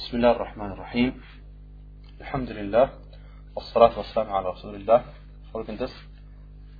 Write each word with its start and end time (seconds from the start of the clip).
بسم 0.00 0.16
الله 0.16 0.30
الرحمن 0.30 0.72
الرحيم 0.72 1.22
الحمد 2.20 2.50
لله 2.50 2.90
والصلاة 3.56 3.98
والسلام 3.98 4.32
على 4.32 4.48
رسول 4.48 4.74
الله 4.74 5.04
folgendes 5.52 5.90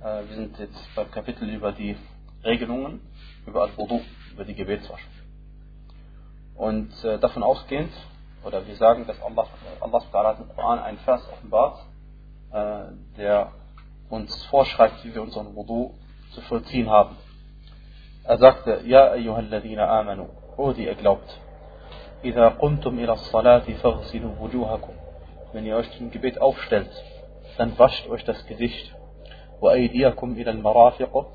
äh, 0.01 0.23
wir 0.27 0.35
sind 0.35 0.57
jetzt 0.59 0.95
beim 0.95 1.11
Kapitel 1.11 1.49
über 1.49 1.71
die 1.71 1.95
Regelungen 2.43 3.01
über 3.45 3.63
Al-Wudu, 3.63 4.01
über 4.33 4.45
die 4.45 4.55
Gebetswaschung 4.55 5.11
und 6.55 6.91
äh, 7.03 7.19
davon 7.19 7.43
ausgehend 7.43 7.91
oder 8.43 8.65
wir 8.65 8.75
sagen, 8.75 9.05
dass 9.07 9.21
Allah, 9.21 9.47
Allah 9.79 10.37
im 10.39 10.55
Koran 10.55 10.79
einen 10.79 10.97
Vers 10.99 11.21
offenbart 11.31 11.79
äh, 12.51 12.83
der 13.17 13.51
uns 14.09 14.43
vorschreibt, 14.45 15.03
wie 15.05 15.13
wir 15.13 15.21
unseren 15.21 15.55
Wudu 15.55 15.93
zu 16.33 16.41
vollziehen 16.41 16.89
haben 16.89 17.15
er 18.23 18.37
sagte 18.39 18.81
Ja 18.85 19.11
ayyuhalladhina 19.11 19.87
amanu 19.99 20.27
O 20.57 20.73
die 20.73 20.85
ihr 20.85 20.95
glaubt 20.95 21.39
إذا 22.25 22.47
قمتم 22.47 22.99
إلى 22.99 23.13
الصلاة 23.13 23.59
فاغسلوا 23.59 24.31
وجوهكم 24.41 24.93
wenn 25.53 25.65
ihr 25.65 25.77
euch 25.77 25.89
zum 25.97 26.11
Gebet 26.11 26.39
aufstellt, 26.41 26.89
dann 27.57 27.77
wascht 27.79 28.07
euch 28.09 28.23
das 28.23 28.45
Gesicht. 28.45 28.93
وأيديكم 29.61 30.31
إلى 30.33 30.51
المرافق 30.51 31.25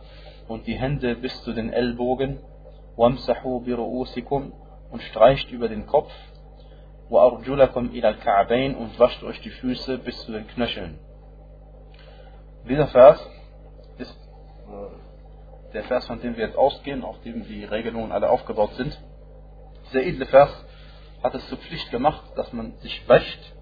und 0.48 0.66
die 0.66 0.78
Hände 0.78 1.16
bis 1.16 1.42
zu 1.42 1.52
den 1.52 1.72
Ellbogen. 1.72 2.38
وامسحوا 2.96 3.60
برؤوسكم 3.60 4.52
und 4.90 5.02
streicht 5.02 5.50
über 5.50 5.68
den 5.68 5.86
Kopf. 5.86 6.12
وأرجلكم 7.10 7.86
إلى 7.86 8.08
الكعبين 8.08 8.74
und 8.76 8.98
wascht 8.98 9.22
euch 9.24 9.40
die 9.40 9.50
Füße 9.50 9.98
bis 9.98 10.18
zu 10.24 10.32
den 10.32 10.46
Knöcheln. 10.46 10.98
Dieser 12.68 12.86
Vers 12.86 13.28
ist 13.98 14.16
äh, 14.68 15.72
der 15.72 15.84
Vers, 15.84 16.06
von 16.06 16.20
dem 16.20 16.36
wir 16.36 16.46
jetzt 16.46 16.56
ausgehen, 16.56 17.02
auf 17.02 17.20
dem 17.22 17.44
die 17.44 17.64
Regelungen 17.64 18.12
alle 18.12 18.30
aufgebaut 18.30 18.74
sind. 18.74 18.96
Dieser 19.88 20.04
edle 20.04 20.26
Vers 20.26 20.64
hat 21.23 21.33
es 21.35 21.47
zur 21.47 21.57
Pflicht 21.57 21.91
gemacht, 21.91 22.23
dass 22.35 22.51
man 22.53 22.77
sich 22.77 23.07
wäscht, 23.07 23.53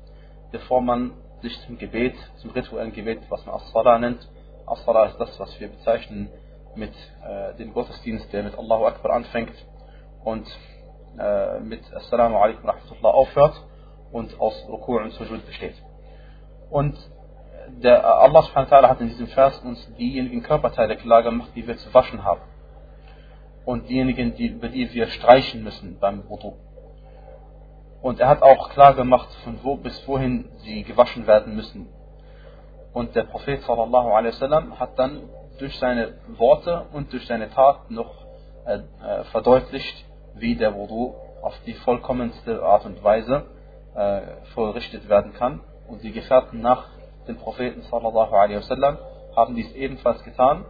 bevor 0.52 0.82
man 0.82 1.14
sich 1.42 1.60
zum 1.62 1.78
Gebet, 1.78 2.16
zum 2.38 2.52
rituellen 2.52 2.94
Gebet, 2.94 3.22
was 3.30 3.46
man 3.46 3.56
As-Salah 3.56 4.00
nennt. 4.00 4.28
As-Salah 4.66 5.06
ist 5.08 5.18
das, 5.18 5.40
was 5.40 5.60
wir 5.60 5.70
bezeichnen 5.70 6.30
mit 6.76 6.94
äh, 7.24 7.56
dem 7.56 7.74
Gottesdienst, 7.74 8.32
der 8.34 8.44
mit 8.44 8.58
Allahu 8.58 8.86
Akbar 8.86 9.14
anfängt 9.14 9.54
und 10.24 10.48
äh, 11.18 11.60
mit 11.60 11.82
Assalamu 11.94 12.38
alaikum 12.38 12.70
rahmatullah 12.70 13.10
aufhört 13.10 13.64
und 14.12 14.40
aus 14.40 14.54
Ruku' 14.68 15.02
und 15.02 15.12
Sujud 15.12 15.46
besteht. 15.46 15.76
Und 16.70 16.98
der 17.82 18.06
Allah 18.06 18.42
subhanahu 18.44 18.72
wa 18.72 18.78
ta'ala 18.78 18.90
hat 18.90 19.02
in 19.02 19.08
diesem 19.08 19.28
Vers 19.28 19.60
uns 19.60 19.88
diejenigen 19.98 20.44
Körperteile 20.44 20.98
klar 20.98 21.24
gemacht, 21.24 21.52
die 21.56 21.66
wir 21.68 21.78
zu 21.78 21.94
waschen 21.94 22.24
haben. 22.24 22.42
Und 23.66 23.90
diejenigen, 23.90 24.36
die, 24.36 24.48
über 24.48 24.70
die 24.70 24.94
wir 24.94 25.08
streichen 25.08 25.64
müssen 25.64 25.98
beim 26.00 26.30
Wudu. 26.30 26.54
Und 28.06 28.20
er 28.20 28.28
hat 28.28 28.44
auch 28.44 28.70
klar 28.70 28.94
gemacht, 28.94 29.30
von 29.44 29.58
wo 29.64 29.78
bis 29.78 30.08
wohin 30.08 30.48
sie 30.58 30.84
gewaschen 30.84 31.26
werden 31.26 31.56
müssen. 31.56 31.88
Und 32.94 33.16
der 33.16 33.24
Prophet 33.24 33.64
sallallahu 33.64 34.12
hat 34.80 35.00
dann 35.00 35.24
durch 35.58 35.80
seine 35.80 36.14
Worte 36.38 36.86
und 36.94 37.12
durch 37.12 37.26
seine 37.26 37.50
Tat 37.50 37.90
noch 37.90 38.14
äh, 38.68 38.76
äh, 38.76 39.24
verdeutlicht, 39.32 40.06
wie 40.36 40.54
der 40.54 40.76
Wudu 40.76 41.16
auf 41.42 41.60
die 41.66 41.74
vollkommenste 41.74 42.62
Art 42.62 42.86
und 42.86 43.04
Weise 43.04 43.48
äh, 43.96 44.22
vollrichtet 44.54 45.10
werden 45.10 45.34
kann. 45.34 45.62
Und 45.88 46.04
die 46.04 46.12
Gefährten 46.12 46.62
nach 46.62 46.86
dem 47.28 47.38
Propheten 47.38 47.82
sallallahu 47.90 49.00
haben 49.36 49.56
dies 49.56 49.74
ebenfalls 49.74 50.24
getan, 50.24 50.64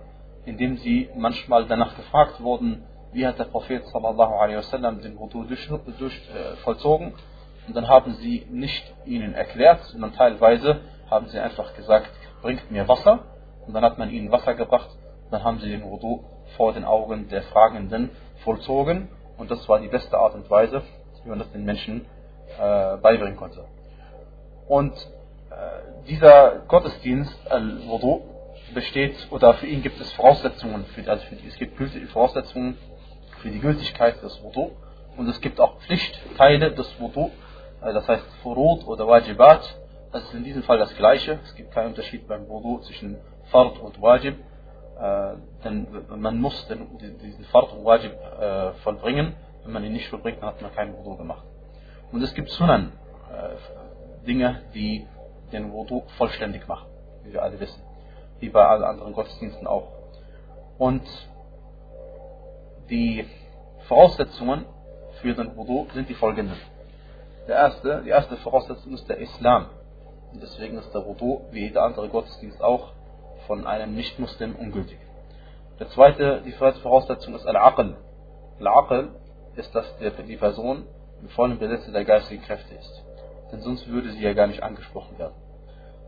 indem 0.45 0.77
sie 0.77 1.09
manchmal 1.17 1.65
danach 1.65 1.97
gefragt 1.97 2.41
wurden, 2.41 2.85
wie 3.15 3.25
hat 3.25 3.39
der 3.39 3.45
Prophet 3.45 3.85
sallallahu 3.87 4.33
alaihi 4.35 4.57
wasallam 4.57 5.01
den 5.01 5.17
Wudu 5.17 5.45
durch, 5.45 5.69
durch, 5.97 6.13
äh, 6.29 6.57
vollzogen? 6.57 7.13
Und 7.65 7.75
dann 7.75 7.87
haben 7.87 8.13
sie 8.15 8.45
nicht 8.51 8.93
ihnen 9.05 9.33
erklärt, 9.33 9.81
sondern 9.85 10.13
teilweise 10.13 10.81
haben 11.09 11.27
sie 11.27 11.39
einfach 11.39 11.73
gesagt, 11.75 12.11
bringt 12.41 12.69
mir 12.69 12.87
Wasser. 12.87 13.23
Und 13.65 13.73
dann 13.73 13.83
hat 13.83 13.97
man 13.97 14.11
ihnen 14.11 14.31
Wasser 14.31 14.53
gebracht. 14.53 14.89
Dann 15.31 15.43
haben 15.43 15.59
sie 15.59 15.69
den 15.69 15.83
Wudu 15.83 16.25
vor 16.57 16.73
den 16.73 16.83
Augen 16.83 17.29
der 17.29 17.43
Fragenden 17.43 18.11
vollzogen. 18.43 19.07
Und 19.37 19.49
das 19.49 19.67
war 19.69 19.79
die 19.79 19.87
beste 19.87 20.17
Art 20.17 20.35
und 20.35 20.49
Weise, 20.51 20.81
wie 21.23 21.29
man 21.29 21.39
das 21.39 21.51
den 21.53 21.63
Menschen 21.63 22.05
äh, 22.59 22.97
beibringen 22.97 23.37
konnte. 23.37 23.63
Und 24.67 24.93
äh, 24.93 26.05
dieser 26.07 26.63
Gottesdienst, 26.67 27.49
Al-Wudu, 27.49 28.21
besteht, 28.73 29.15
oder 29.31 29.53
für 29.53 29.67
ihn 29.67 29.81
gibt 29.81 30.01
es 30.01 30.11
Voraussetzungen, 30.13 30.85
für, 30.85 31.09
also 31.09 31.23
für, 31.27 31.35
es 31.47 31.55
gibt 31.55 31.79
Voraussetzungen 32.11 32.77
für 33.45 33.51
die 33.51 33.59
Gültigkeit 33.59 34.23
des 34.23 34.41
Wudu 34.41 34.71
und 35.17 35.29
es 35.29 35.39
gibt 35.39 35.61
auch 35.61 35.77
Pflichtteile 35.81 36.71
des 36.71 36.99
Wudu, 36.99 37.29
äh, 37.79 37.93
das 37.93 38.07
heißt 38.07 38.25
Furud 38.41 38.87
oder 38.87 39.07
Wajibat. 39.07 39.61
Das 40.11 40.23
ist 40.23 40.33
in 40.33 40.43
diesem 40.43 40.63
Fall 40.63 40.79
das 40.79 40.95
gleiche. 40.95 41.37
Es 41.43 41.53
gibt 41.53 41.71
keinen 41.71 41.89
Unterschied 41.89 42.27
beim 42.27 42.49
Wudu 42.49 42.79
zwischen 42.79 43.17
Fard 43.51 43.77
und 43.77 44.01
Wajib. 44.01 44.35
Äh, 44.99 45.35
denn 45.63 45.85
man 46.17 46.41
muss 46.41 46.67
diesen 46.67 47.45
Fard 47.51 47.71
und 47.73 47.85
Wajib 47.85 48.13
äh, 48.13 48.71
vollbringen. 48.83 49.35
Wenn 49.63 49.73
man 49.73 49.83
ihn 49.83 49.93
nicht 49.93 50.09
vollbringt, 50.09 50.41
dann 50.41 50.49
hat 50.49 50.61
man 50.63 50.73
keinen 50.73 50.97
Wudu 50.97 51.15
gemacht. 51.15 51.45
Und 52.11 52.23
es 52.23 52.33
gibt 52.33 52.49
Sunan, 52.49 52.93
Dinge, 54.25 54.61
die 54.73 55.05
den 55.51 55.71
Wudu 55.71 56.03
vollständig 56.17 56.67
machen, 56.67 56.87
wie 57.23 57.33
wir 57.33 57.43
alle 57.43 57.59
wissen. 57.59 57.81
Wie 58.39 58.49
bei 58.49 58.65
allen 58.65 58.83
anderen 58.83 59.13
Gottesdiensten 59.13 59.67
auch. 59.67 59.87
Und 60.77 61.03
die 62.89 63.25
Voraussetzungen 63.87 64.65
für 65.21 65.33
den 65.33 65.55
Wudu 65.55 65.87
sind 65.93 66.09
die 66.09 66.13
folgenden. 66.13 66.57
Der 67.47 67.55
erste, 67.55 68.01
die 68.03 68.09
erste 68.09 68.37
Voraussetzung 68.37 68.93
ist 68.93 69.07
der 69.07 69.17
Islam. 69.17 69.67
Und 70.33 70.41
deswegen 70.41 70.77
ist 70.77 70.93
der 70.93 71.05
Wudu, 71.05 71.41
wie 71.51 71.61
jeder 71.61 71.83
andere 71.83 72.09
Gottesdienst 72.09 72.61
auch, 72.61 72.93
von 73.47 73.65
einem 73.67 73.95
Nicht-Muslim 73.95 74.55
ungültig. 74.55 74.97
Der 75.79 75.89
zweite, 75.89 76.41
die 76.45 76.55
zweite 76.55 76.79
Voraussetzung 76.79 77.35
ist 77.35 77.45
Al-Aql. 77.45 77.95
Al-Aql 78.59 79.09
ist, 79.55 79.73
dass 79.75 79.85
die 79.99 80.37
Person 80.37 80.87
im 81.21 81.29
vollen 81.29 81.59
Besitz 81.59 81.91
der 81.91 82.05
geistigen 82.05 82.41
Kräfte 82.43 82.75
ist. 82.75 83.03
Denn 83.51 83.61
sonst 83.61 83.87
würde 83.87 84.11
sie 84.11 84.23
ja 84.23 84.33
gar 84.33 84.47
nicht 84.47 84.63
angesprochen 84.63 85.17
werden. 85.19 85.35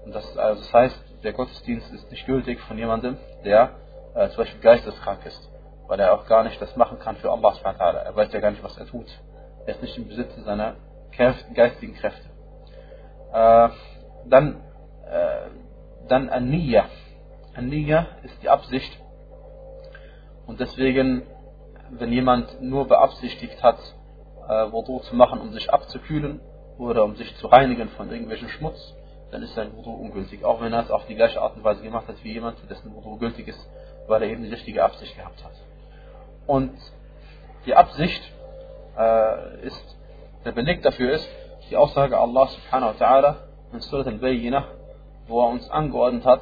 Und 0.05 0.15
das, 0.15 0.37
also 0.37 0.61
das 0.61 0.73
heißt, 0.73 1.03
der 1.23 1.33
Gottesdienst 1.33 1.91
ist 1.93 2.09
nicht 2.11 2.25
gültig 2.25 2.59
von 2.61 2.77
jemandem, 2.77 3.17
der 3.43 3.75
äh, 4.15 4.29
zum 4.29 4.37
Beispiel 4.37 4.61
geisteskrank 4.61 5.25
ist, 5.25 5.49
weil 5.87 5.99
er 5.99 6.13
auch 6.13 6.25
gar 6.27 6.43
nicht 6.43 6.61
das 6.61 6.75
machen 6.75 6.99
kann 6.99 7.15
für 7.17 7.31
Allah. 7.31 7.53
Er 7.63 8.15
weiß 8.15 8.31
ja 8.33 8.39
gar 8.39 8.51
nicht, 8.51 8.63
was 8.63 8.77
er 8.77 8.85
tut. 8.85 9.07
Er 9.65 9.75
ist 9.75 9.81
nicht 9.81 9.97
im 9.97 10.07
Besitz 10.07 10.35
seiner 10.45 10.75
geistigen 11.17 11.95
Kräfte. 11.95 12.27
Äh, 13.33 13.69
dann, 14.25 14.61
äh, 15.09 16.07
dann. 16.07 16.29
An-Niyya 16.29 18.07
ist 18.23 18.41
die 18.43 18.49
Absicht. 18.49 18.99
Und 20.45 20.59
deswegen, 20.59 21.23
wenn 21.89 22.13
jemand 22.13 22.61
nur 22.61 22.87
beabsichtigt 22.87 23.61
hat, 23.63 23.79
äh, 24.47 24.71
Wudu 24.71 24.99
zu 24.99 25.15
machen, 25.15 25.41
um 25.41 25.51
sich 25.53 25.71
abzukühlen 25.71 26.39
oder 26.77 27.03
um 27.03 27.15
sich 27.15 27.35
zu 27.37 27.47
reinigen 27.47 27.89
von 27.89 28.09
irgendwelchen 28.09 28.49
Schmutz, 28.49 28.95
dann 29.31 29.43
ist 29.43 29.55
sein 29.55 29.75
Wudu 29.75 29.91
ungültig. 29.91 30.45
Auch 30.45 30.61
wenn 30.61 30.71
er 30.71 30.83
es 30.83 30.91
auf 30.91 31.05
die 31.07 31.15
gleiche 31.15 31.41
Art 31.41 31.57
und 31.57 31.63
Weise 31.63 31.81
gemacht 31.81 32.07
hat 32.07 32.23
wie 32.23 32.33
jemand, 32.33 32.57
dessen 32.69 32.93
Wudu 32.93 33.17
gültig 33.17 33.47
ist, 33.47 33.69
weil 34.07 34.23
er 34.23 34.29
eben 34.29 34.43
die 34.43 34.49
richtige 34.49 34.83
Absicht 34.83 35.15
gehabt 35.17 35.43
hat. 35.43 35.51
Und 36.47 36.71
die 37.65 37.75
Absicht 37.75 38.21
äh, 38.97 39.65
ist 39.65 39.97
der 40.45 40.53
Beleg 40.53 40.81
dafür 40.81 41.11
ist 41.11 41.29
die 41.69 41.75
Aussage 41.75 42.17
Allah 42.17 42.47
subhanahu 42.47 42.97
wa 42.97 43.05
ta'ala 43.05 43.35
in 43.73 43.81
Surat 43.81 44.07
al-Bayyinah, 44.07 44.63
wo 45.27 45.41
er 45.41 45.49
uns 45.49 45.69
angeordnet 45.69 46.25
hat, 46.25 46.41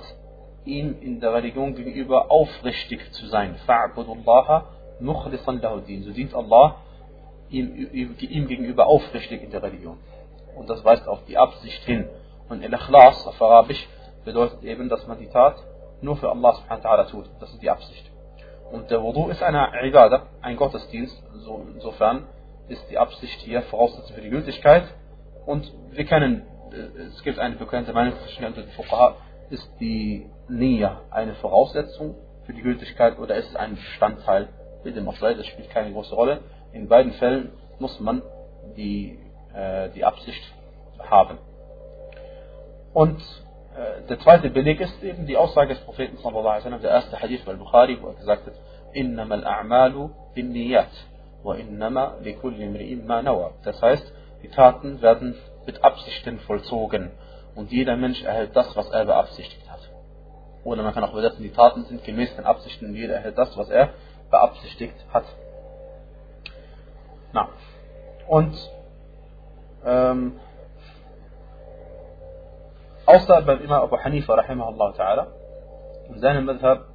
ihm 0.66 0.96
in 1.02 1.20
der 1.20 1.34
Religion 1.34 1.74
gegenüber 1.74 2.30
aufrichtig 2.30 3.12
zu 3.14 3.26
sein. 3.28 3.56
Fa'budullaha 3.68 4.66
mukhlisan 5.00 5.60
lahu 5.62 5.80
din. 5.82 6.04
So 6.04 6.12
dient 6.12 6.36
Allah 6.36 6.76
ihm, 7.50 7.90
ihm 7.92 8.48
gegenüber 8.48 8.86
aufrichtig 8.88 9.42
in 9.42 9.50
der 9.50 9.64
Religion. 9.64 9.98
Und 10.56 10.70
das 10.70 10.84
weist 10.86 11.08
auf 11.08 11.26
die 11.26 11.38
Absicht 11.38 11.84
hin. 11.84 12.08
Und 12.50 12.64
Al-Ikhlas 12.64 13.26
auf 13.26 13.42
Arabisch 13.42 13.88
bedeutet 14.24 14.64
eben, 14.64 14.90
dass 14.90 15.08
man 15.08 15.18
die 15.18 15.28
Tat 15.28 15.56
nur 16.02 16.18
für 16.18 16.30
Allah 16.30 16.54
subhanahu 16.54 16.84
wa 16.84 16.90
ta'ala 16.90 17.10
tut. 17.10 17.26
Das 17.40 17.52
ist 17.52 17.62
die 17.62 17.70
Absicht. 17.70 18.12
Und 18.72 18.90
der 18.90 19.02
Wudu 19.02 19.30
ist 19.30 19.44
eine 19.44 19.70
Ibadah, 19.84 20.28
ein 20.42 20.56
Gottesdienst, 20.56 21.22
so 21.34 21.66
insofern 21.74 22.28
ist 22.68 22.90
die 22.90 22.98
Absicht 22.98 23.40
hier 23.42 23.62
Voraussetzung 23.64 24.16
für 24.16 24.22
die 24.22 24.30
Gültigkeit. 24.30 24.84
Und 25.46 25.72
wir 25.92 26.06
kennen, 26.06 26.44
äh, 26.72 27.02
es 27.04 27.22
gibt 27.24 27.40
eine 27.40 27.56
bekannte 27.56 27.94
Meinung 27.94 28.14
zwischen 28.24 28.54
den 28.54 28.68
Fuqaha, 28.70 29.16
ist 29.50 29.70
die 29.80 30.30
Nia 30.50 31.02
eine 31.12 31.36
Voraussetzung 31.36 32.16
für 32.46 32.54
die 32.54 32.62
Gültigkeit 32.62 33.20
oder 33.20 33.36
ist 33.36 33.50
es 33.50 33.56
ein 33.56 33.76
Bestandteil? 33.76 34.50
Mit 34.84 34.96
dem 34.96 35.08
auch 35.08 35.18
das 35.18 35.46
spielt 35.48 35.70
keine 35.70 35.92
große 35.94 36.14
Rolle. 36.14 36.42
In 36.72 36.88
beiden 36.88 37.14
Fällen 37.14 37.52
muss 37.80 38.00
man 38.00 38.22
die, 38.76 39.20
äh, 39.54 39.90
die 39.90 40.04
Absicht 40.04 40.42
haben. 41.00 41.38
Und 42.94 43.22
äh, 43.76 44.08
der 44.08 44.20
zweite 44.20 44.50
Beleg 44.50 44.80
ist 44.80 45.04
eben 45.04 45.26
die 45.26 45.38
Aussage 45.38 45.74
des 45.74 45.84
Propheten 45.84 46.18
sallallahu 46.18 46.48
alaihi 46.48 46.82
der 46.82 46.92
erste 46.92 47.20
Hadith 47.20 47.44
bei 47.46 47.54
Bukhari, 47.56 47.98
wo 48.02 48.08
er 48.08 48.16
gesagt 48.16 48.46
hat, 48.46 48.54
innama 48.94 49.36
a'malu 49.36 50.12
bin 50.34 50.52
niyat 50.52 50.92
wa 51.44 51.56
innama 51.56 52.16
li 52.22 52.34
kulli 52.34 52.96
ma 53.06 53.22
nawa. 53.22 53.52
Das 53.64 53.82
heißt, 53.82 54.14
die 54.44 54.50
Taten 54.50 55.02
werden 55.02 55.36
mit 55.66 55.84
Absichten 55.84 56.40
vollzogen 56.40 57.12
und 57.56 57.72
jeder 57.72 57.98
Mensch 57.98 58.24
erhält 58.24 58.56
das, 58.56 58.76
was 58.76 58.90
er 58.92 59.06
beabsichtigt 59.06 59.70
hat. 59.70 59.82
Oder 60.64 60.84
man 60.84 60.94
kann 60.94 61.04
auch 61.04 61.12
übersetzen, 61.12 61.44
die 61.44 61.52
Taten 61.52 61.84
sind 61.86 62.04
gemäß 62.04 62.36
den 62.36 62.46
Absichten 62.46 62.86
und 62.88 62.96
jeder 62.96 63.16
erhält 63.16 63.38
das, 63.38 63.58
was 63.58 63.70
er 63.70 63.90
beabsichtigt 64.32 64.96
hat. 65.14 65.26
Na. 67.34 67.50
Und 68.28 68.56
ähm, 69.86 70.40
außer 73.06 73.42
beim 73.42 73.62
Imam 73.62 73.84
Abu 73.84 73.98
Hanifa 73.98 74.36
rahimahullah 74.36 74.94
ta'ala, 74.96 75.28
in 76.10 76.20
seinem 76.20 76.46
Madhab 76.46 76.86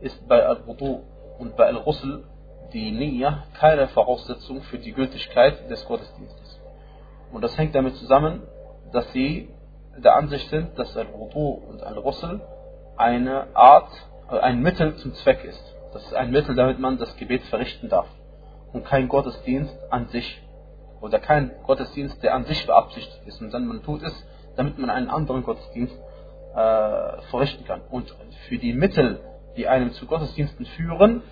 ist 0.00 0.28
bei 0.28 0.44
Al-Wudu 0.44 1.02
und 1.38 1.56
bei 1.56 1.66
Al-Ghusl 1.66 2.24
die 2.72 2.90
Niyya 2.90 3.44
keine 3.58 3.88
Voraussetzung 3.88 4.62
für 4.62 4.78
die 4.78 4.92
Gültigkeit 4.92 5.70
des 5.70 5.84
Gottesdienstes. 5.86 6.60
Und 7.32 7.42
das 7.42 7.56
hängt 7.56 7.74
damit 7.74 7.96
zusammen, 7.96 8.42
dass 8.92 9.10
sie 9.12 9.48
der 9.96 10.16
Ansicht 10.16 10.48
sind, 10.50 10.78
dass 10.78 10.96
Al-Wudu 10.96 11.62
und 11.68 11.82
Al-Ghusl 11.82 12.40
eine 12.96 13.54
Art, 13.54 13.90
äh, 14.30 14.38
ein 14.38 14.60
Mittel 14.60 14.96
zum 14.96 15.14
Zweck 15.14 15.44
ist. 15.44 15.62
Das 15.92 16.04
ist 16.04 16.14
ein 16.14 16.30
Mittel, 16.30 16.54
damit 16.54 16.78
man 16.78 16.98
das 16.98 17.16
Gebet 17.16 17.42
verrichten 17.44 17.88
darf. 17.88 18.08
Und 18.72 18.84
kein 18.84 19.08
Gottesdienst 19.08 19.76
an 19.90 20.08
sich. 20.08 20.42
Oder 21.00 21.18
kein 21.18 21.52
Gottesdienst, 21.64 22.22
der 22.22 22.34
an 22.34 22.44
sich 22.44 22.66
beabsichtigt 22.66 23.26
ist. 23.26 23.40
Und 23.40 23.52
dann 23.52 23.66
man 23.66 23.82
tut 23.82 24.02
es, 24.02 24.26
damit 24.58 24.76
man 24.78 24.90
einen 24.90 25.08
anderen 25.08 25.44
Gottesdienst 25.44 25.94
äh, 25.94 27.22
verrichten 27.30 27.64
kann. 27.64 27.82
Und 27.90 28.12
für 28.48 28.58
die 28.58 28.72
Mittel, 28.72 29.20
die 29.56 29.68
einem 29.68 29.92
zu 29.92 30.06
Gottesdiensten 30.06 30.66
führen, 30.66 31.22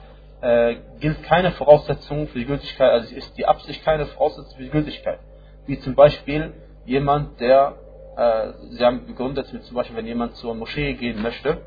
äh, 0.40 0.76
gilt 1.00 1.24
keine 1.24 1.50
Voraussetzung 1.50 2.28
für 2.28 2.38
die 2.38 2.44
Gültigkeit, 2.44 2.92
also 2.92 3.14
ist 3.14 3.36
die 3.36 3.46
Absicht 3.46 3.84
keine 3.84 4.06
Voraussetzung 4.06 4.56
für 4.56 4.62
die 4.62 4.70
Gültigkeit. 4.70 5.18
Wie 5.66 5.78
zum 5.80 5.96
Beispiel 5.96 6.54
jemand, 6.84 7.40
der, 7.40 7.74
äh, 8.16 8.52
Sie 8.70 8.84
haben 8.84 9.06
begründet, 9.06 9.48
zum 9.48 9.74
Beispiel, 9.74 9.96
wenn 9.96 10.06
jemand 10.06 10.36
zur 10.36 10.54
Moschee 10.54 10.94
gehen 10.94 11.20
möchte 11.20 11.62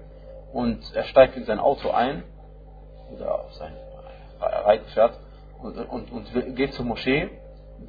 und 0.54 0.80
er 0.96 1.04
steigt 1.04 1.36
in 1.36 1.44
sein 1.44 1.60
Auto 1.60 1.90
ein 1.92 2.24
oder 3.14 3.44
auf 3.44 3.54
sein 3.56 3.74
Reitpferd 4.40 5.20
und, 5.62 5.78
und, 5.78 6.12
und 6.12 6.56
geht 6.56 6.74
zur 6.74 6.86
Moschee, 6.86 7.30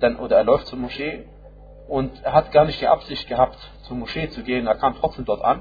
dann, 0.00 0.16
oder 0.16 0.38
er 0.38 0.44
läuft 0.44 0.66
zur 0.66 0.78
Moschee 0.78 1.24
und 1.90 2.22
er 2.22 2.34
hat 2.34 2.52
gar 2.52 2.66
nicht 2.66 2.80
die 2.80 2.86
Absicht 2.86 3.26
gehabt, 3.26 3.58
zur 3.82 3.96
Moschee 3.96 4.30
zu 4.30 4.44
gehen, 4.44 4.68
er 4.68 4.76
kam 4.76 4.94
trotzdem 4.94 5.24
dort 5.24 5.42
an, 5.42 5.60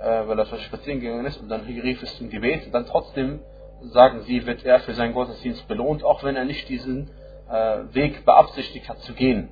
äh, 0.00 0.26
weil 0.26 0.38
er 0.38 0.46
spazieren 0.46 1.00
gegangen 1.00 1.26
ist 1.26 1.36
und 1.38 1.50
dann 1.50 1.60
rief 1.60 2.02
es 2.02 2.16
zum 2.16 2.30
Gebet 2.30 2.64
und 2.64 2.72
dann 2.72 2.86
trotzdem 2.86 3.40
sagen 3.82 4.22
sie, 4.22 4.46
wird 4.46 4.64
er 4.64 4.80
für 4.80 4.94
seinen 4.94 5.12
Gottesdienst 5.12 5.68
belohnt, 5.68 6.02
auch 6.02 6.24
wenn 6.24 6.34
er 6.34 6.46
nicht 6.46 6.66
diesen 6.70 7.10
äh, 7.50 7.80
Weg 7.92 8.24
beabsichtigt 8.24 8.88
hat 8.88 9.00
zu 9.00 9.12
gehen. 9.12 9.50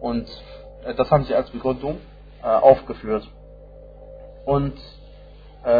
Und 0.00 0.28
äh, 0.84 0.94
das 0.94 1.10
haben 1.10 1.24
sie 1.24 1.34
als 1.34 1.50
Begründung 1.50 1.98
aufgeführt. 2.40 3.28
Und 4.46 4.78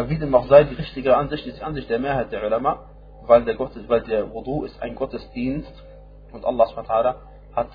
wie 0.08 0.18
dem 0.18 0.34
auch 0.34 0.48
sei, 0.48 0.64
die 0.64 0.74
richtige 0.74 1.16
Ansicht 1.16 1.46
ist 1.46 1.60
die 1.60 1.62
Ansicht 1.62 1.88
der 1.88 2.00
Mehrheit 2.00 2.32
der 2.32 2.44
Ulama, 2.44 2.90
weil 3.22 3.44
der, 3.44 3.54
Gottes, 3.54 3.88
weil 3.88 4.00
der 4.00 4.32
Wudu 4.32 4.64
ist 4.64 4.82
ein 4.82 4.96
Gottesdienst 4.96 5.72
und 6.32 6.44
Allah 6.44 6.66
hat 7.54 7.68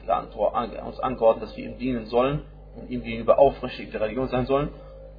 uns 0.86 1.00
angeordnet, 1.00 1.50
dass 1.50 1.58
wir 1.58 1.66
ihm 1.66 1.78
dienen 1.78 2.06
sollen 2.06 2.44
und 2.76 2.90
ihm 2.90 3.04
gegenüber 3.04 3.40
aufrichtig 3.40 3.92
der 3.92 4.02
Religion 4.02 4.28
sein 4.30 4.46
sollen. 4.46 4.70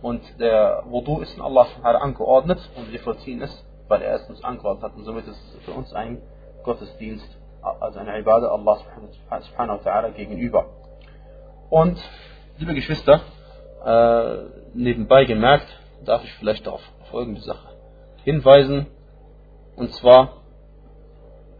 Und 0.02 0.22
der 0.38 0.84
Wudu 0.86 1.20
ist 1.20 1.36
in 1.36 1.42
Allah 1.42 1.66
angeordnet 1.82 2.58
und 2.76 2.92
wir 2.92 3.00
vollziehen 3.00 3.40
es 3.42 3.64
weil 3.88 4.02
er 4.02 4.14
es 4.16 4.28
uns 4.28 4.42
angeordnet 4.42 4.90
hat. 4.90 4.96
Und 4.96 5.04
somit 5.04 5.26
ist 5.26 5.36
es 5.36 5.64
für 5.64 5.72
uns 5.72 5.92
ein 5.92 6.22
Gottesdienst, 6.62 7.28
also 7.62 7.98
eine 7.98 8.18
Ibadah 8.18 8.52
Allah 8.52 8.78
subhanahu 9.40 9.84
wa 9.84 10.08
gegenüber. 10.08 10.66
Und, 11.70 11.98
liebe 12.58 12.74
Geschwister, 12.74 13.20
äh, 13.84 14.36
nebenbei 14.74 15.24
gemerkt, 15.24 15.66
darf 16.04 16.24
ich 16.24 16.32
vielleicht 16.34 16.68
auf 16.68 16.80
folgende 17.10 17.40
Sache 17.40 17.68
hinweisen. 18.24 18.86
Und 19.76 19.92
zwar, 19.94 20.42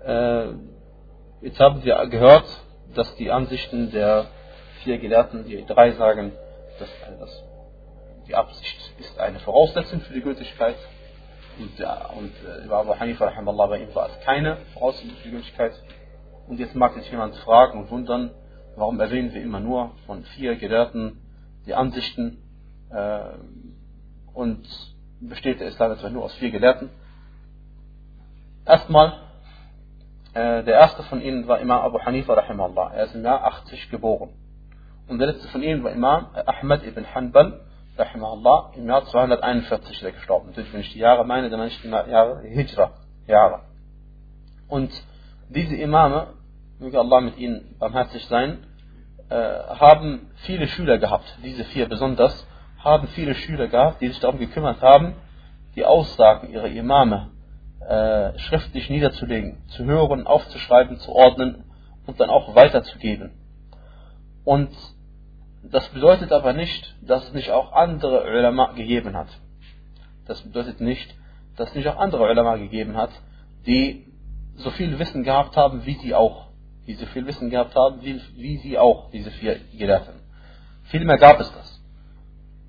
äh, 0.04 0.48
jetzt 1.40 1.58
haben 1.60 1.84
wir 1.84 2.06
gehört, 2.06 2.63
dass 2.94 3.14
die 3.16 3.30
Ansichten 3.30 3.90
der 3.90 4.26
vier 4.82 4.98
Gelehrten, 4.98 5.44
die 5.44 5.64
drei 5.66 5.92
sagen, 5.92 6.32
dass, 6.78 6.88
dass 7.18 7.44
die 8.26 8.34
Absicht 8.34 8.94
ist 8.98 9.18
eine 9.18 9.38
Voraussetzung 9.40 10.00
für 10.00 10.14
die 10.14 10.22
Gültigkeit 10.22 10.76
und, 11.58 11.80
und 12.18 12.32
äh, 12.46 12.64
über 12.64 12.78
Abu 12.78 12.98
Hanifa 12.98 13.30
bei 13.40 13.78
ihm 13.78 13.94
war 13.94 14.08
es 14.08 14.24
keine 14.24 14.56
Voraussetzungsgültigkeit. 14.72 15.72
Und 16.48 16.58
jetzt 16.58 16.74
mag 16.74 16.94
sich 16.94 17.10
jemand 17.10 17.36
fragen 17.36 17.78
und 17.78 17.90
wundern, 17.90 18.30
warum 18.76 19.00
erwähnen 19.00 19.32
wir 19.32 19.42
immer 19.42 19.60
nur 19.60 19.92
von 20.06 20.24
vier 20.24 20.56
Gelehrten 20.56 21.20
die 21.66 21.74
Ansichten 21.74 22.42
äh, 22.90 23.20
und 24.32 24.66
besteht 25.20 25.60
der 25.60 25.68
Islam 25.68 25.92
etwa 25.92 26.10
nur 26.10 26.24
aus 26.24 26.34
vier 26.34 26.50
Gelehrten. 26.50 26.90
Erstmal, 28.66 29.20
der 30.34 30.66
erste 30.66 31.02
von 31.04 31.20
ihnen 31.20 31.46
war 31.46 31.60
Imam 31.60 31.80
Abu 31.80 32.00
Hanifa 32.00 32.34
rahimahullah. 32.34 32.92
Er 32.94 33.04
ist 33.04 33.14
im 33.14 33.24
Jahr 33.24 33.44
80 33.44 33.90
geboren. 33.90 34.30
Und 35.08 35.18
der 35.18 35.28
letzte 35.28 35.48
von 35.48 35.62
ihnen 35.62 35.84
war 35.84 35.92
Imam 35.92 36.26
Ahmad 36.46 36.84
ibn 36.84 37.06
Hanbal 37.14 37.60
rahimahullah, 37.96 38.72
im 38.76 38.88
Jahr 38.88 39.04
241 39.04 39.90
ist 39.96 40.02
er 40.02 40.12
gestorben. 40.12 40.48
Natürlich, 40.48 40.72
wenn 40.72 40.80
ich 40.80 40.92
die 40.92 40.98
Jahre 40.98 41.24
meine, 41.24 41.50
dann 41.50 41.58
meine 41.58 41.70
ich 41.70 41.80
die 41.80 41.88
Jahre 41.88 42.42
Hijra, 42.42 42.92
Jahre. 43.26 43.60
Und 44.68 44.90
diese 45.48 45.76
Imame, 45.76 46.28
möge 46.78 46.98
Allah 46.98 47.20
mit 47.20 47.38
ihnen 47.38 47.76
barmherzig 47.78 48.26
sein, 48.26 48.66
äh, 49.28 49.36
haben 49.36 50.30
viele 50.46 50.66
Schüler 50.66 50.98
gehabt. 50.98 51.38
Diese 51.44 51.64
vier 51.64 51.88
besonders 51.88 52.46
haben 52.78 53.08
viele 53.08 53.34
Schüler 53.34 53.68
gehabt, 53.68 54.00
die 54.00 54.08
sich 54.08 54.20
darum 54.20 54.38
gekümmert 54.38 54.82
haben, 54.82 55.14
die 55.76 55.84
Aussagen 55.84 56.50
ihrer 56.50 56.66
Imame 56.66 57.30
äh, 57.80 58.38
schriftlich 58.38 58.88
niederzulegen, 58.90 59.62
zu 59.68 59.84
hören, 59.84 60.26
aufzuschreiben, 60.26 60.98
zu 60.98 61.12
ordnen 61.12 61.64
und 62.06 62.20
dann 62.20 62.30
auch 62.30 62.54
weiterzugeben. 62.54 63.32
Und 64.44 64.70
das 65.62 65.88
bedeutet 65.88 66.32
aber 66.32 66.52
nicht, 66.52 66.94
dass 67.02 67.24
es 67.24 67.32
nicht 67.32 67.50
auch 67.50 67.72
andere 67.72 68.24
Ulama 68.24 68.72
gegeben 68.72 69.16
hat. 69.16 69.28
Das 70.26 70.40
bedeutet 70.42 70.80
nicht, 70.80 71.14
dass 71.56 71.70
es 71.70 71.74
nicht 71.74 71.88
auch 71.88 71.96
andere 71.96 72.24
Ulama 72.24 72.56
gegeben 72.56 72.96
hat, 72.96 73.10
die 73.66 74.06
so 74.56 74.70
viel 74.70 74.98
Wissen 74.98 75.24
gehabt 75.24 75.56
haben, 75.56 75.84
wie 75.86 75.94
sie 75.94 76.14
auch. 76.14 76.48
Die 76.86 76.94
so 76.94 77.06
viel 77.06 77.26
Wissen 77.26 77.48
gehabt 77.48 77.74
haben, 77.74 78.02
wie, 78.02 78.20
wie 78.36 78.58
sie 78.58 78.78
auch, 78.78 79.10
diese 79.10 79.30
vier 79.30 79.58
Gelehrten. 79.72 80.14
Vielmehr 80.84 81.16
gab 81.16 81.40
es 81.40 81.50
das. 81.50 81.80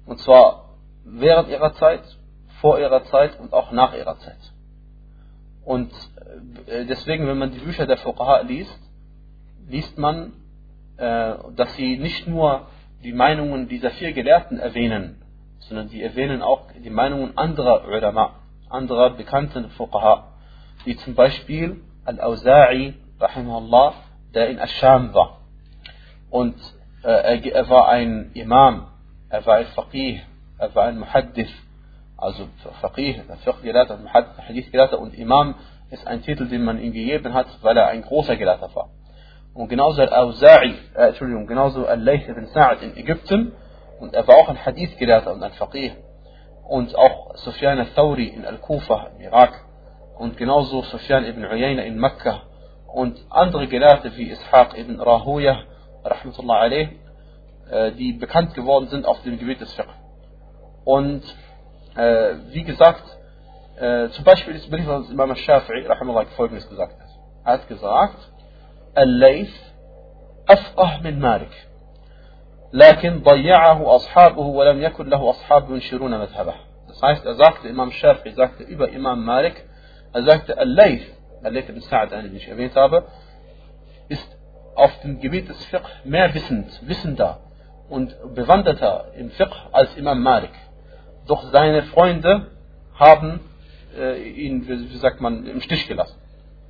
Und 0.05 0.19
zwar 0.19 0.77
während 1.03 1.49
ihrer 1.49 1.73
Zeit, 1.73 2.03
vor 2.61 2.79
ihrer 2.79 3.03
Zeit 3.05 3.37
und 3.39 3.51
auch 3.53 3.71
nach 3.71 3.93
ihrer 3.93 4.17
Zeit. 4.19 4.39
Und 5.65 5.91
äh, 6.67 6.85
deswegen, 6.85 7.27
wenn 7.27 7.37
man 7.37 7.51
die 7.51 7.59
Bücher 7.59 7.87
der 7.87 7.97
Fuqaha 7.97 8.41
liest, 8.41 8.79
liest 9.67 9.97
man, 9.97 10.33
äh, 10.97 11.33
dass 11.55 11.75
sie 11.75 11.97
nicht 11.97 12.27
nur 12.27 12.67
die 13.03 13.13
Meinungen 13.13 13.67
dieser 13.67 13.91
vier 13.91 14.13
Gelehrten 14.13 14.59
erwähnen, 14.59 15.21
sondern 15.59 15.89
sie 15.89 16.01
erwähnen 16.01 16.41
auch 16.41 16.67
die 16.83 16.89
Meinungen 16.89 17.37
anderer 17.37 17.87
Ulama, 17.87 18.35
anderer 18.69 19.11
bekannten 19.11 19.69
Fuqaha, 19.71 20.33
wie 20.85 20.95
zum 20.97 21.15
Beispiel 21.15 21.81
rahimahullah, 23.19 23.93
der 24.33 24.49
in 24.49 24.59
Ascham 24.59 25.13
war. 25.13 25.41
Und 26.29 26.55
äh, 27.03 27.07
er, 27.07 27.45
er, 27.45 27.69
war 27.69 27.89
ein 27.89 28.31
Imam, 28.33 28.87
er 29.29 29.45
war 29.45 29.55
ein 29.55 29.65
Faqih, 29.67 30.21
er 30.59 30.75
war 30.75 30.85
ein 30.85 30.99
Muhaddith, 30.99 31.53
also 32.17 32.47
Faqih, 32.81 33.21
Fiqh-Gelehrter, 33.43 33.99
Hadith-Gelehrter 34.47 34.99
und 34.99 35.13
Imam 35.17 35.55
ist 35.89 36.07
ein 36.07 36.21
Titel, 36.23 36.47
den 36.47 36.63
man 36.63 36.79
ihm 36.79 36.93
gegeben 36.93 37.33
hat, 37.33 37.47
weil 37.61 37.77
er 37.77 37.87
ein 37.87 38.01
großer 38.01 38.35
Gelehrter 38.35 38.73
war. 38.73 38.89
Und 39.53 39.69
genauso 39.69 40.01
Al-Awza'i, 40.01 40.75
äh, 40.95 41.07
Entschuldigung, 41.09 41.47
genauso 41.47 41.85
Al-Layth 41.85 42.27
ibn 42.27 42.45
Sa'ad 42.47 42.81
in 42.81 42.97
Ägypten. 42.97 43.53
Und 43.99 44.13
er 44.13 44.27
war 44.27 44.35
auch 44.35 44.49
ein 44.49 44.65
Hadith-Gelehrter 44.65 45.33
und 45.33 45.41
ein 45.41 45.53
Faqih. 45.53 45.93
Und 46.67 46.95
auch 46.97 47.35
Sufyan 47.35 47.79
al-Thawri 47.79 48.27
in 48.27 48.45
Al-Kufa 48.45 49.11
im 49.15 49.21
Irak. 49.21 49.53
Und 50.17 50.35
genauso 50.35 50.81
Sufyan 50.81 51.25
ibn 51.25 51.45
Uyayna 51.45 51.83
in 51.83 51.97
Mekka. 51.97 52.41
Und 52.87 53.17
andere 53.29 53.67
Gelehrte 53.67 54.15
wie 54.17 54.31
Ishaq 54.31 54.77
ibn 54.77 54.99
Rahuya, 54.99 55.63
rahmatullah 56.03 56.55
alayh, 56.55 56.89
äh, 57.69 57.91
die 57.93 58.13
bekannt 58.13 58.53
geworden 58.55 58.87
sind 58.87 59.05
auf 59.05 59.21
dem 59.23 59.39
Gebiet 59.39 59.61
des 59.61 59.73
Fiqh. 59.73 59.87
Und 60.83 61.23
äh, 61.96 62.34
wie 62.50 62.64
gesagt, 62.64 63.04
äh, 63.76 64.08
zum 64.10 64.24
Beispiel 64.24 64.54
ist 64.54 64.70
Beliefer 64.70 65.04
Imam 65.10 65.30
al-Shafi'i, 65.30 65.86
rahmatullah, 65.86 66.26
folgendes 66.36 66.68
gesagt. 66.68 66.96
Er 67.44 67.52
hat 67.52 67.68
gesagt, 67.68 68.18
الليث 68.98 69.50
أفقه 70.48 71.00
من 71.04 71.20
مالك 71.20 71.66
لكن 72.72 73.22
ضيعه 73.22 73.96
أصحابه 73.96 74.42
ولم 74.42 74.82
يكن 74.82 75.08
له 75.08 75.30
أصحاب 75.30 75.70
ينشرون 75.70 76.18
مذهبه 76.18 76.54
Das 76.88 77.02
heißt, 77.02 77.24
er 77.24 77.34
sagte, 77.36 77.68
Imam 77.68 77.92
Shafi 77.92 78.32
sagte 78.32 78.64
über 78.64 78.88
Imam 78.88 79.24
Malik, 79.24 79.64
er 80.12 80.24
sagte, 80.24 80.58
Al-Layth, 80.58 81.06
Al-Layth 81.42 81.68
ibn 81.68 81.80
Sa'ad, 81.80 82.10
den 82.10 82.34
ich 82.34 82.48
erwähnt 82.48 82.74
habe, 82.74 83.04
ist 84.08 84.26
auf 84.74 84.90
dem 85.02 85.20
Gebiet 85.20 85.48
des 85.48 85.64
Fiqh 85.66 85.88
mehr 86.04 86.34
wissend, 86.34 86.68
wissender 86.88 87.38
und 87.88 88.12
bewanderter 88.34 89.12
im 89.16 89.30
Fiqh 89.30 89.54
als 89.70 89.96
Imam 89.96 90.20
Malik. 90.20 90.50
Doch 91.27 91.43
seine 91.51 91.83
Freunde 91.83 92.51
haben 92.93 93.39
äh, 93.97 94.21
ihn, 94.29 94.67
wie 94.67 94.97
sagt 94.97 95.21
man, 95.21 95.45
im 95.45 95.61
Stich 95.61 95.87
gelassen. 95.87 96.19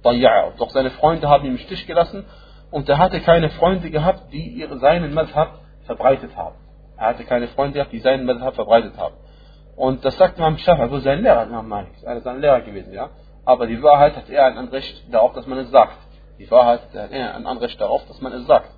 Doch 0.03 0.69
seine 0.69 0.91
Freunde 0.91 1.27
haben 1.27 1.45
ihn 1.45 1.53
im 1.53 1.57
Stich 1.57 1.87
gelassen 1.87 2.25
und 2.71 2.87
er 2.87 2.99
hatte 2.99 3.19
keine 3.21 3.49
Freunde 3.49 3.89
gehabt, 3.89 4.31
die 4.31 4.67
seinen 4.79 5.13
Madhab 5.13 5.59
verbreitet 5.85 6.35
haben. 6.35 6.55
Er 6.97 7.07
hatte 7.07 7.23
keine 7.23 7.47
Freunde 7.49 7.73
gehabt, 7.73 7.91
die 7.91 7.99
seinen 7.99 8.25
Madhab 8.25 8.55
verbreitet 8.55 8.97
haben. 8.97 9.15
Und 9.75 10.05
das 10.05 10.15
sagt 10.17 10.37
Imam 10.37 10.57
Shafi, 10.57 10.81
also 10.81 10.99
sein 10.99 11.21
Lehrer, 11.21 11.43
Imam 11.43 11.67
Malik, 11.67 11.91
einer 12.05 12.21
seiner 12.21 12.39
Lehrer 12.39 12.61
gewesen, 12.61 12.93
ja. 12.93 13.09
Aber 13.43 13.67
die 13.67 13.81
Wahrheit 13.83 14.15
hat 14.15 14.29
er 14.29 14.45
ein 14.45 14.57
Anrecht 14.57 15.03
darauf, 15.11 15.33
dass 15.33 15.45
man 15.47 15.57
es 15.59 15.69
sagt. 15.69 15.97
Die 16.39 16.49
Wahrheit 16.49 16.81
hat 16.93 17.11
er 17.11 17.35
ein 17.35 17.45
Anrecht 17.45 17.79
darauf, 17.79 18.05
dass 18.07 18.21
man 18.21 18.33
es 18.33 18.47
sagt. 18.47 18.69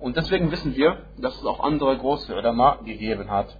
Und 0.00 0.16
deswegen 0.16 0.50
wissen 0.50 0.74
wir, 0.76 0.98
dass 1.18 1.36
es 1.36 1.46
auch 1.46 1.60
andere 1.60 1.96
große 1.96 2.34
Ulama 2.34 2.78
gegeben 2.84 3.30
hat. 3.30 3.56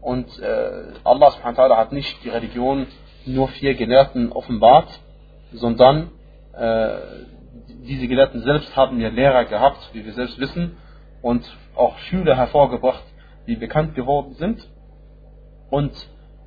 Und 0.00 0.38
äh, 0.38 0.92
Allah 1.04 1.30
subhanahu 1.30 1.76
hat 1.76 1.92
nicht 1.92 2.24
die 2.24 2.30
Religion 2.30 2.86
nur 3.26 3.48
vier 3.48 3.74
Gelehrten 3.74 4.32
offenbart, 4.32 4.88
sondern 5.52 6.10
äh, 6.54 6.96
diese 7.86 8.08
Gelehrten 8.08 8.42
selbst 8.42 8.74
haben 8.76 9.00
ja 9.00 9.08
Lehrer 9.08 9.44
gehabt, 9.44 9.90
wie 9.92 10.04
wir 10.04 10.12
selbst 10.12 10.38
wissen, 10.38 10.76
und 11.22 11.44
auch 11.76 11.98
Schüler 11.98 12.36
hervorgebracht, 12.36 13.02
die 13.46 13.56
bekannt 13.56 13.94
geworden 13.94 14.34
sind. 14.34 14.66
Und 15.70 15.92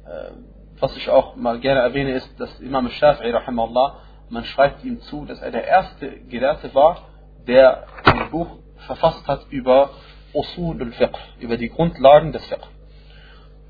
äh, 0.06 0.32
was 0.80 0.96
ich 0.98 1.10
auch 1.10 1.36
mal 1.36 1.60
gerne 1.60 1.82
erwähne, 1.82 2.12
ist, 2.14 2.40
dass 2.40 2.60
Imam 2.60 2.88
Shafi'i, 2.88 3.32
rahimahullah, 3.32 4.00
man 4.30 4.46
schreibt 4.46 4.84
ihm 4.84 5.00
zu, 5.02 5.26
dass 5.26 5.42
er 5.42 5.52
der 5.52 5.66
erste 5.66 6.10
Gelehrte 6.30 6.74
war, 6.74 7.10
der 7.48 7.86
ein 8.04 8.32
Buch 8.32 8.48
verfasst 8.88 9.28
hat 9.28 9.46
über 9.50 9.92
Usul 10.34 10.82
al-Fiqh, 10.82 11.18
über 11.40 11.58
die 11.58 11.70
Grundlagen 11.70 12.32
des 12.32 12.44
Fiqh. 12.46 12.68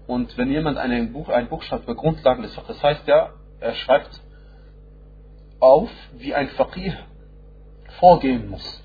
Und 0.07 0.37
wenn 0.37 0.51
jemand 0.51 0.77
ein 0.77 1.13
Buch, 1.13 1.29
ein 1.29 1.47
Buch 1.47 1.63
schreibt 1.63 1.83
über 1.83 1.95
Grundlagen 1.95 2.43
des 2.43 2.53
Fiqh, 2.53 2.67
das 2.67 2.83
heißt 2.83 3.07
ja, 3.07 3.31
er 3.59 3.73
schreibt 3.75 4.21
auf, 5.59 5.89
wie 6.17 6.35
ein 6.35 6.49
Faqih 6.49 6.93
vorgehen 7.99 8.49
muss. 8.49 8.83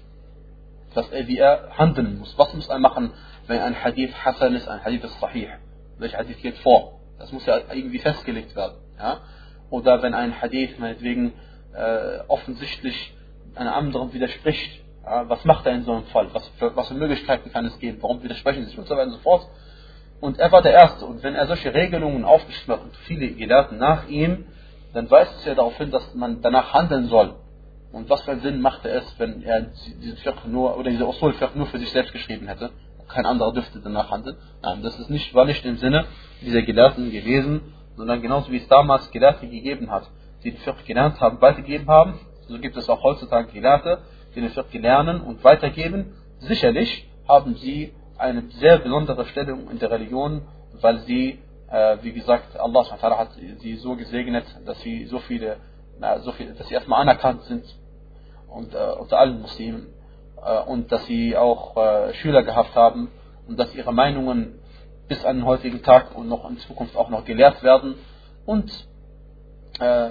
Dass 0.94 1.10
er, 1.10 1.26
wie 1.26 1.38
er 1.38 1.76
handeln 1.76 2.18
muss. 2.18 2.38
Was 2.38 2.54
muss 2.54 2.68
er 2.68 2.78
machen, 2.78 3.12
wenn 3.46 3.60
ein 3.60 3.82
Hadith 3.82 4.14
Hassan 4.24 4.54
ist, 4.54 4.68
ein 4.68 4.84
Hadith 4.84 5.04
ist 5.04 5.18
Sahih? 5.20 5.48
Welcher 5.98 6.18
Hadith 6.18 6.40
geht 6.40 6.58
vor? 6.58 7.00
Das 7.18 7.32
muss 7.32 7.44
ja 7.46 7.58
irgendwie 7.72 7.98
festgelegt 7.98 8.54
werden. 8.54 8.76
Ja? 8.96 9.20
Oder 9.70 10.02
wenn 10.02 10.14
ein 10.14 10.40
Hadith 10.40 10.78
meinetwegen 10.78 11.32
äh, 11.74 12.20
offensichtlich 12.28 13.14
einem 13.54 13.72
anderen 13.72 14.12
widerspricht, 14.12 14.84
was 15.02 15.44
macht 15.44 15.64
er 15.66 15.72
in 15.72 15.84
so 15.84 15.92
einem 15.92 16.04
Fall? 16.06 16.28
Was 16.34 16.46
für, 16.58 16.76
was 16.76 16.88
für 16.88 16.94
Möglichkeiten 16.94 17.50
kann 17.50 17.64
es 17.64 17.78
geben? 17.78 17.98
Warum 18.02 18.22
widersprechen 18.22 18.64
sie 18.64 18.70
sich 18.70 18.78
und 18.78 18.86
so 18.86 18.94
weiter 18.94 19.06
und 19.06 19.12
so 19.12 19.18
fort? 19.20 19.48
Und 20.20 20.38
er 20.38 20.50
war 20.50 20.62
der 20.62 20.72
Erste. 20.72 21.06
Und 21.06 21.22
wenn 21.22 21.34
er 21.34 21.46
solche 21.46 21.72
Regelungen 21.72 22.24
aufgeschrieben 22.24 22.74
hat 22.74 22.82
und 22.84 22.96
viele 23.06 23.28
Gelehrten 23.28 23.78
nach 23.78 24.08
ihm, 24.08 24.46
dann 24.92 25.10
weist 25.10 25.34
es 25.38 25.44
ja 25.44 25.54
darauf 25.54 25.76
hin, 25.76 25.90
dass 25.90 26.14
man 26.14 26.42
danach 26.42 26.72
handeln 26.72 27.06
soll. 27.06 27.34
Und 27.92 28.10
was 28.10 28.22
für 28.22 28.32
einen 28.32 28.40
Sinn 28.40 28.60
machte 28.60 28.88
es, 28.90 29.18
wenn 29.18 29.42
er 29.42 29.70
diesen 30.02 30.16
Fiqh 30.18 30.46
nur, 30.46 30.76
oder 30.76 30.90
diese 30.90 31.06
Usul 31.06 31.32
Fiqh 31.34 31.56
nur 31.56 31.66
für 31.66 31.78
sich 31.78 31.90
selbst 31.90 32.12
geschrieben 32.12 32.46
hätte? 32.46 32.70
Kein 33.08 33.24
anderer 33.24 33.52
dürfte 33.52 33.80
danach 33.80 34.10
handeln. 34.10 34.36
Nein, 34.62 34.82
das 34.82 34.98
ist 34.98 35.08
nicht, 35.08 35.34
war 35.34 35.46
nicht 35.46 35.64
im 35.64 35.76
Sinne 35.78 36.04
dieser 36.42 36.62
Gelehrten 36.62 37.10
gewesen, 37.10 37.72
sondern 37.96 38.20
genauso 38.20 38.52
wie 38.52 38.58
es 38.58 38.68
damals 38.68 39.10
Gelehrte 39.10 39.46
gegeben 39.46 39.90
hat, 39.90 40.10
die 40.44 40.50
den 40.50 40.60
Fiqh 40.60 40.84
gelernt 40.86 41.20
haben, 41.20 41.40
weitergegeben 41.40 41.88
haben, 41.88 42.20
so 42.48 42.58
gibt 42.58 42.76
es 42.76 42.88
auch 42.88 43.02
heutzutage 43.02 43.52
Gelehrte, 43.52 43.98
die 44.34 44.40
den 44.40 44.50
Fiqh 44.50 44.78
lernen 44.78 45.20
und 45.20 45.42
weitergeben. 45.42 46.14
Sicherlich 46.40 47.08
haben 47.26 47.54
sie 47.56 47.92
eine 48.18 48.50
sehr 48.50 48.78
besondere 48.78 49.24
Stellung 49.26 49.70
in 49.70 49.78
der 49.78 49.90
Religion, 49.90 50.42
weil 50.80 50.98
sie, 51.00 51.38
äh, 51.70 51.98
wie 52.02 52.12
gesagt, 52.12 52.58
Allah 52.58 52.84
hat 53.00 53.32
sie 53.60 53.76
so 53.76 53.96
gesegnet, 53.96 54.44
dass 54.66 54.80
sie 54.80 55.06
so 55.06 55.18
viele, 55.20 55.56
na, 55.98 56.18
so 56.20 56.32
viel, 56.32 56.54
dass 56.54 56.68
sie 56.68 56.74
erstmal 56.74 57.02
anerkannt 57.02 57.42
sind 57.44 57.64
und, 58.48 58.74
äh, 58.74 58.78
unter 58.98 59.18
allen 59.18 59.40
Muslimen 59.40 59.86
äh, 60.44 60.60
und 60.62 60.90
dass 60.92 61.06
sie 61.06 61.36
auch 61.36 61.76
äh, 61.76 62.14
Schüler 62.14 62.42
gehabt 62.42 62.74
haben 62.74 63.10
und 63.46 63.58
dass 63.58 63.74
ihre 63.74 63.92
Meinungen 63.92 64.58
bis 65.06 65.24
an 65.24 65.36
den 65.36 65.46
heutigen 65.46 65.82
Tag 65.82 66.16
und 66.16 66.28
noch 66.28 66.48
in 66.48 66.58
Zukunft 66.58 66.96
auch 66.96 67.08
noch 67.08 67.24
gelehrt 67.24 67.62
werden 67.62 67.94
und 68.44 68.70
äh, 69.80 70.10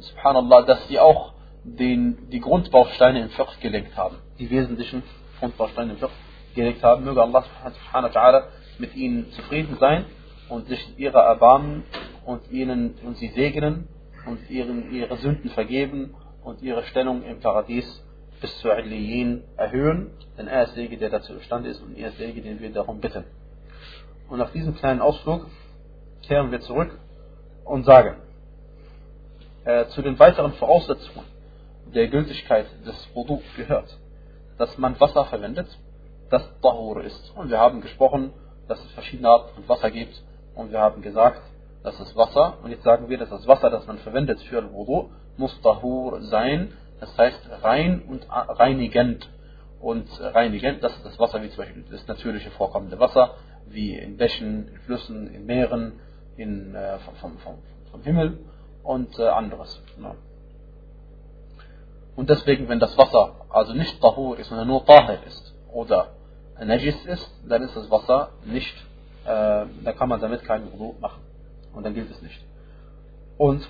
subhanallah, 0.00 0.62
dass 0.62 0.86
sie 0.88 0.98
auch 0.98 1.32
den, 1.64 2.28
die 2.30 2.40
Grundbausteine 2.40 3.22
im 3.22 3.30
Fiqh 3.30 3.60
gelegt 3.60 3.96
haben, 3.96 4.16
die 4.38 4.50
wesentlichen 4.50 5.02
Grundbausteine 5.40 5.92
im 5.92 5.98
Fiqh 5.98 6.10
gelegt 6.54 6.82
haben. 6.82 7.04
Möge 7.04 7.22
Allah 7.22 7.44
subhanahu 7.64 8.14
wa 8.14 8.42
mit 8.78 8.94
ihnen 8.94 9.30
zufrieden 9.32 9.76
sein 9.80 10.04
und 10.48 10.68
sich 10.68 10.98
ihrer 10.98 11.20
erbarmen 11.20 11.84
und 12.24 12.50
ihnen 12.50 12.94
und 13.04 13.16
sie 13.16 13.28
segnen 13.28 13.88
und 14.26 14.48
ihren, 14.50 14.92
ihre 14.92 15.16
Sünden 15.16 15.50
vergeben 15.50 16.14
und 16.42 16.62
ihre 16.62 16.84
Stellung 16.84 17.22
im 17.22 17.40
Paradies 17.40 18.04
bis 18.40 18.56
zur 18.58 18.72
Aliyin 18.72 19.42
erhöhen, 19.56 20.10
denn 20.36 20.46
er 20.46 20.64
ist 20.64 20.76
derjenige, 20.76 20.98
der 20.98 21.10
dazu 21.10 21.32
imstande 21.32 21.70
ist 21.70 21.82
und 21.82 21.96
er 21.96 22.10
ist 22.10 22.18
derjenige, 22.18 22.48
den 22.48 22.60
wir 22.60 22.70
darum 22.70 23.00
bitten. 23.00 23.24
Und 24.28 24.38
nach 24.38 24.50
diesem 24.50 24.76
kleinen 24.76 25.00
Ausflug 25.00 25.46
kehren 26.22 26.50
wir 26.50 26.60
zurück 26.60 26.98
und 27.64 27.84
sagen, 27.84 28.16
äh, 29.64 29.86
zu 29.86 30.02
den 30.02 30.18
weiteren 30.18 30.52
Voraussetzungen 30.54 31.26
der 31.94 32.08
Gültigkeit 32.08 32.66
des 32.86 33.08
Wudu 33.14 33.42
gehört, 33.56 33.98
dass 34.58 34.76
man 34.78 34.98
Wasser 35.00 35.24
verwendet, 35.24 35.66
das 36.30 36.42
Tahur 36.60 37.02
ist. 37.02 37.32
Und 37.36 37.50
wir 37.50 37.58
haben 37.58 37.80
gesprochen, 37.80 38.32
dass 38.68 38.82
es 38.84 38.90
verschiedene 38.92 39.28
Arten 39.28 39.54
von 39.54 39.68
Wasser 39.68 39.90
gibt 39.90 40.22
und 40.54 40.70
wir 40.70 40.80
haben 40.80 41.02
gesagt, 41.02 41.42
dass 41.82 41.96
das 41.98 42.14
Wasser, 42.16 42.58
und 42.62 42.70
jetzt 42.70 42.82
sagen 42.82 43.08
wir, 43.08 43.18
dass 43.18 43.30
das 43.30 43.46
Wasser, 43.46 43.70
das 43.70 43.86
man 43.86 43.98
verwendet 43.98 44.40
für 44.42 44.72
Wudu, 44.72 45.10
muss 45.36 45.58
Tahur 45.62 46.20
sein, 46.22 46.72
das 47.00 47.16
heißt 47.16 47.48
rein 47.62 48.02
und 48.08 48.26
reinigend. 48.28 49.28
Und 49.80 50.08
reinigend, 50.20 50.82
das 50.82 50.96
ist 50.96 51.06
das 51.06 51.18
Wasser, 51.20 51.40
wie 51.42 51.50
zum 51.50 51.58
Beispiel 51.58 51.84
das 51.88 52.06
natürliche 52.08 52.50
vorkommende 52.50 52.98
Wasser, 52.98 53.34
wie 53.66 53.96
in 53.96 54.16
Bächen, 54.16 54.68
in 54.68 54.78
Flüssen, 54.80 55.32
in 55.32 55.46
Meeren, 55.46 56.00
in, 56.36 56.74
äh, 56.74 56.98
vom, 56.98 57.36
vom, 57.38 57.58
vom, 57.92 58.02
Himmel 58.02 58.38
und 58.82 59.16
äh, 59.18 59.28
anderes. 59.28 59.80
Ja. 60.02 60.16
Und 62.16 62.28
deswegen, 62.28 62.68
wenn 62.68 62.80
das 62.80 62.98
Wasser 62.98 63.46
also 63.48 63.72
nicht 63.74 64.00
Tahur 64.00 64.38
ist, 64.38 64.48
sondern 64.48 64.66
nur 64.66 64.84
Tahir 64.84 65.20
ist 65.24 65.54
oder 65.72 66.17
Najis 66.64 67.04
ist, 67.06 67.30
dann 67.48 67.62
ist 67.62 67.76
das 67.76 67.90
Wasser 67.90 68.30
nicht, 68.44 68.74
äh, 69.24 69.66
da 69.84 69.92
kann 69.96 70.08
man 70.08 70.20
damit 70.20 70.44
keinen 70.44 70.72
Wudu 70.72 70.94
machen. 71.00 71.22
Und 71.72 71.84
dann 71.84 71.94
gilt 71.94 72.10
es 72.10 72.20
nicht. 72.22 72.44
Und 73.36 73.66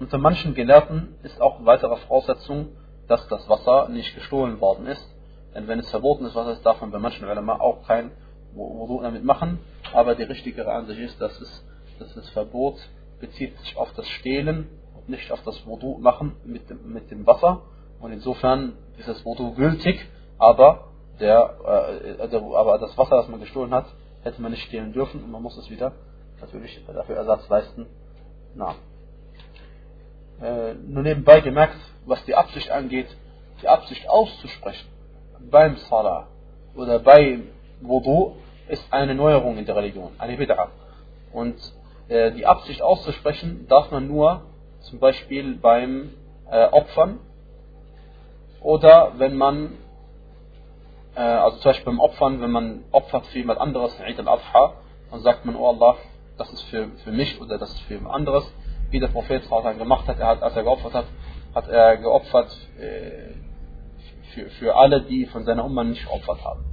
unter 0.00 0.18
manchen 0.18 0.54
Gelehrten 0.54 1.14
ist 1.22 1.40
auch 1.40 1.58
eine 1.58 1.66
weitere 1.66 1.96
Voraussetzung, 1.96 2.68
dass 3.08 3.26
das 3.28 3.48
Wasser 3.48 3.88
nicht 3.88 4.14
gestohlen 4.14 4.60
worden 4.60 4.86
ist. 4.86 5.06
Denn 5.54 5.68
wenn 5.68 5.78
es 5.78 5.90
verboten 5.90 6.24
ist, 6.24 6.34
Wasser 6.34 6.52
ist, 6.52 6.64
darf 6.64 6.80
man 6.80 6.90
bei 6.90 6.98
manchen 6.98 7.28
Ulama 7.28 7.60
auch 7.60 7.86
kein 7.86 8.10
Wudu 8.54 9.02
damit 9.02 9.24
machen. 9.24 9.58
Aber 9.92 10.14
die 10.14 10.22
richtigere 10.22 10.72
Ansicht 10.72 11.00
ist, 11.00 11.20
dass, 11.20 11.38
es, 11.40 11.64
dass 11.98 12.14
das 12.14 12.28
Verbot 12.30 12.76
bezieht 13.20 13.56
sich 13.58 13.76
auf 13.76 13.92
das 13.94 14.08
Stehlen 14.08 14.68
und 14.96 15.08
nicht 15.08 15.30
auf 15.30 15.42
das 15.44 15.64
Wudu 15.66 15.98
machen 15.98 16.36
mit 16.44 16.68
dem, 16.70 16.92
mit 16.92 17.10
dem 17.10 17.26
Wasser. 17.26 17.62
Und 18.00 18.12
insofern 18.12 18.72
ist 18.98 19.08
das 19.08 19.24
Wudu 19.24 19.54
gültig, 19.54 20.00
aber, 20.38 20.91
der, 21.20 22.18
äh, 22.20 22.28
der, 22.28 22.42
aber 22.42 22.78
das 22.78 22.96
Wasser, 22.96 23.16
das 23.16 23.28
man 23.28 23.40
gestohlen 23.40 23.72
hat, 23.72 23.86
hätte 24.22 24.40
man 24.40 24.52
nicht 24.52 24.64
stehlen 24.64 24.92
dürfen 24.92 25.22
und 25.22 25.30
man 25.30 25.42
muss 25.42 25.56
es 25.56 25.70
wieder 25.70 25.92
natürlich 26.40 26.80
dafür 26.86 27.16
Ersatz 27.16 27.48
leisten. 27.48 27.86
Na. 28.54 28.74
Äh, 30.40 30.74
nur 30.74 31.02
nebenbei 31.02 31.40
gemerkt, 31.40 31.76
was 32.06 32.24
die 32.24 32.34
Absicht 32.34 32.70
angeht, 32.70 33.08
die 33.62 33.68
Absicht 33.68 34.08
auszusprechen 34.08 34.88
beim 35.50 35.76
Salah 35.88 36.28
oder 36.74 36.98
bei 36.98 37.40
Wudu 37.80 38.36
ist 38.68 38.84
eine 38.90 39.14
Neuerung 39.14 39.58
in 39.58 39.66
der 39.66 39.76
Religion, 39.76 40.12
eine 40.18 40.36
Bid'ah. 40.36 40.68
Und 41.32 41.56
äh, 42.08 42.32
die 42.32 42.46
Absicht 42.46 42.82
auszusprechen 42.82 43.66
darf 43.68 43.90
man 43.90 44.08
nur 44.08 44.42
zum 44.80 44.98
Beispiel 44.98 45.56
beim 45.56 46.10
äh, 46.50 46.66
Opfern 46.66 47.20
oder 48.60 49.12
wenn 49.18 49.36
man, 49.36 49.72
äh, 51.14 51.20
also 51.20 51.58
zum 51.58 51.70
Beispiel 51.70 51.86
beim 51.86 52.00
Opfern, 52.00 52.40
wenn 52.40 52.50
man 52.50 52.84
opfert 52.92 53.26
für 53.26 53.38
jemand 53.38 53.60
anderes, 53.60 53.98
Eid 54.00 54.18
al-Adha, 54.18 54.74
dann 55.10 55.20
sagt 55.20 55.44
man, 55.44 55.56
oh 55.56 55.68
Allah, 55.68 55.96
das 56.38 56.52
ist 56.52 56.62
für, 56.62 56.88
für 57.04 57.12
mich 57.12 57.40
oder 57.40 57.58
das 57.58 57.70
ist 57.70 57.80
für 57.82 57.94
jemand 57.94 58.14
anderes, 58.14 58.50
wie 58.90 59.00
der 59.00 59.08
Prophet 59.08 59.48
gemacht 59.78 60.06
hat, 60.06 60.18
er 60.18 60.26
hat, 60.26 60.42
als 60.42 60.56
er 60.56 60.62
geopfert 60.62 60.94
hat, 60.94 61.06
hat 61.54 61.68
er 61.68 61.96
geopfert 61.96 62.56
äh, 62.78 63.34
für, 64.34 64.50
für 64.50 64.76
alle, 64.76 65.02
die 65.02 65.26
von 65.26 65.44
seiner 65.44 65.64
Umma 65.64 65.84
nicht 65.84 66.04
geopfert 66.04 66.44
haben. 66.44 66.64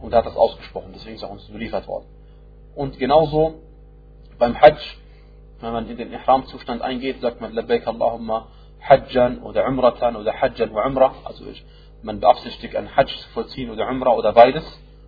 Und 0.00 0.12
er 0.12 0.18
hat 0.18 0.26
das 0.26 0.36
ausgesprochen, 0.36 0.92
deswegen 0.94 1.16
ist 1.16 1.22
er 1.22 1.30
uns 1.30 1.48
überliefert 1.48 1.86
worden. 1.88 2.06
Und 2.74 2.98
genauso 2.98 3.54
beim 4.38 4.60
Hajj, 4.60 4.78
wenn 5.60 5.72
man 5.72 5.88
in 5.88 5.96
den 5.96 6.12
Ihram-Zustand 6.12 6.82
eingeht, 6.82 7.20
sagt 7.20 7.40
man 7.40 7.52
Labbaik 7.52 7.86
Allahumma 7.86 8.48
Hajjan 8.80 9.38
oder 9.42 9.66
Umratan 9.66 10.16
oder 10.16 10.40
Hajjan 10.40 10.74
wa 10.74 10.86
Umrah. 10.86 11.14
Also 11.24 11.46
ich 11.46 11.64
man 12.04 12.20
beabsichtigt, 12.20 12.76
ein 12.76 12.94
Hajj 12.94 13.08
zu 13.08 13.28
vollziehen 13.30 13.70
oder 13.70 13.88
Umrah 13.88 14.12
oder 14.12 14.32
beides. 14.32 14.64